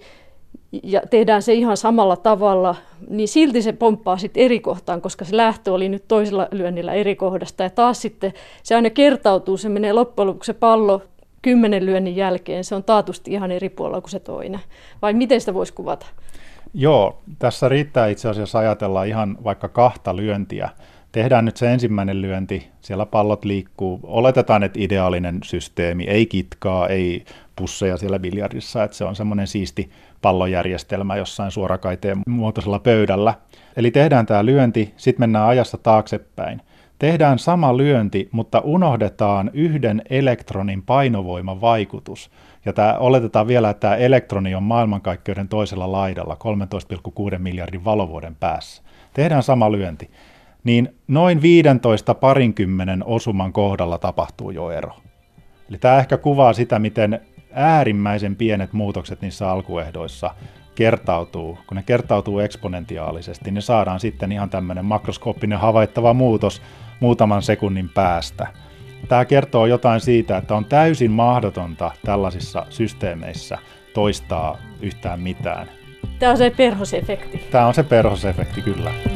ja 0.84 1.02
tehdään 1.10 1.42
se 1.42 1.54
ihan 1.54 1.78
samalla 1.78 2.18
tavalla, 2.18 2.76
niin 3.10 3.28
silti 3.28 3.62
se 3.62 3.74
pomppaa 3.74 4.18
sitten 4.18 4.44
eri 4.44 4.60
kohtaan, 4.60 5.02
koska 5.02 5.26
se 5.26 5.38
lähtö 5.38 5.74
oli 5.74 5.90
nyt 5.90 6.08
toisella 6.08 6.48
lyönnillä 6.52 6.94
eri 6.94 7.16
kohdasta. 7.16 7.64
Ja 7.64 7.70
taas 7.70 8.02
sitten 8.02 8.34
se 8.64 8.76
aina 8.76 8.90
kertautuu, 8.90 9.58
se 9.58 9.70
menee 9.70 9.94
loppujen 9.94 10.28
lopuksi 10.28 10.48
se 10.48 10.54
pallo 10.54 11.02
kymmenen 11.42 11.86
lyönnin 11.86 12.16
jälkeen, 12.16 12.64
se 12.64 12.76
on 12.76 12.84
taatusti 12.84 13.32
ihan 13.32 13.52
eri 13.52 13.70
puolella 13.70 14.02
kuin 14.02 14.12
se 14.12 14.20
toinen. 14.20 14.60
Vai 15.02 15.14
miten 15.14 15.40
sitä 15.40 15.54
voisi 15.54 15.74
kuvata? 15.74 16.06
Joo, 16.78 17.22
tässä 17.40 17.70
riittää 17.70 18.08
itse 18.08 18.30
asiassa 18.30 18.60
ajatella 18.60 19.04
ihan 19.04 19.38
vaikka 19.44 19.68
kahta 19.70 20.16
lyöntiä. 20.16 20.70
Tehdään 21.12 21.46
nyt 21.46 21.58
se 21.58 21.74
ensimmäinen 21.74 22.22
lyönti, 22.22 22.68
siellä 22.82 23.06
pallot 23.06 23.46
liikkuu. 23.46 24.00
Oletetaan, 24.04 24.64
että 24.64 24.80
ideaalinen 24.82 25.40
systeemi, 25.44 26.04
ei 26.04 26.26
kitkaa, 26.26 26.88
ei 26.88 27.26
pusseja 27.56 27.98
siellä 27.98 28.20
biljardissa, 28.20 28.84
että 28.84 28.98
se 28.98 29.06
on 29.06 29.16
semmoinen 29.16 29.48
siisti 29.48 29.90
pallojärjestelmä 30.22 31.16
jossain 31.16 31.52
suorakaiteen 31.52 32.18
muotoisella 32.28 32.80
pöydällä. 32.80 33.34
Eli 33.78 33.92
tehdään 33.92 34.26
tämä 34.26 34.46
lyönti, 34.46 34.94
sitten 34.98 35.22
mennään 35.22 35.48
ajassa 35.48 35.78
taaksepäin. 35.78 36.62
Tehdään 37.00 37.40
sama 37.40 37.78
lyönti, 37.78 38.30
mutta 38.32 38.60
unohdetaan 38.60 39.52
yhden 39.54 40.02
elektronin 40.10 40.84
painovoiman 40.84 41.62
vaikutus. 41.62 42.32
Ja 42.66 42.74
tämä, 42.74 42.94
oletetaan 42.94 43.48
vielä, 43.48 43.70
että 43.70 43.80
tämä 43.80 43.96
elektroni 43.96 44.56
on 44.56 44.64
maailmankaikkeuden 44.64 45.48
toisella 45.48 45.92
laidalla 45.92 46.38
13,6 47.34 47.38
miljardin 47.38 47.86
valovuoden 47.86 48.36
päässä. 48.36 48.84
Tehdään 49.14 49.44
sama 49.44 49.72
lyönti. 49.72 50.12
Niin 50.64 50.96
noin 51.08 51.42
15 51.42 52.14
parinkymmenen 52.14 53.04
osuman 53.06 53.54
kohdalla 53.54 53.98
tapahtuu 53.98 54.52
jo 54.52 54.72
ero. 54.72 54.92
Eli 55.70 55.78
tämä 55.78 55.98
ehkä 55.98 56.18
kuvaa 56.18 56.54
sitä, 56.54 56.80
miten 56.80 57.22
äärimmäisen 57.54 58.36
pienet 58.36 58.74
muutokset 58.74 59.22
niissä 59.22 59.50
alkuehdoissa 59.50 60.32
kertautuu. 60.76 61.58
Kun 61.68 61.76
ne 61.76 61.84
kertautuu 61.84 62.40
eksponentiaalisesti, 62.40 63.52
niin 63.52 63.62
saadaan 63.62 64.00
sitten 64.00 64.32
ihan 64.32 64.50
tämmöinen 64.50 64.86
makroskooppinen 64.86 65.60
havaittava 65.60 66.14
muutos 66.14 66.62
muutaman 67.00 67.42
sekunnin 67.42 67.90
päästä– 67.90 68.48
Tämä 69.08 69.26
kertoo 69.26 69.66
jotain 69.66 70.02
siitä, 70.02 70.38
että 70.38 70.56
on 70.56 70.66
täysin 70.66 71.12
mahdotonta 71.12 71.92
tällaisissa 72.06 72.66
systeemeissä 72.70 73.58
toistaa 73.94 74.58
yhtään 74.82 75.20
mitään. 75.20 75.70
Tämä 76.20 76.32
on 76.32 76.38
se 76.38 76.50
perhosefekti. 76.50 77.38
Tämä 77.52 77.68
on 77.68 77.74
se 77.74 77.84
perhosefekti, 77.84 78.62
kyllä. 78.62 79.15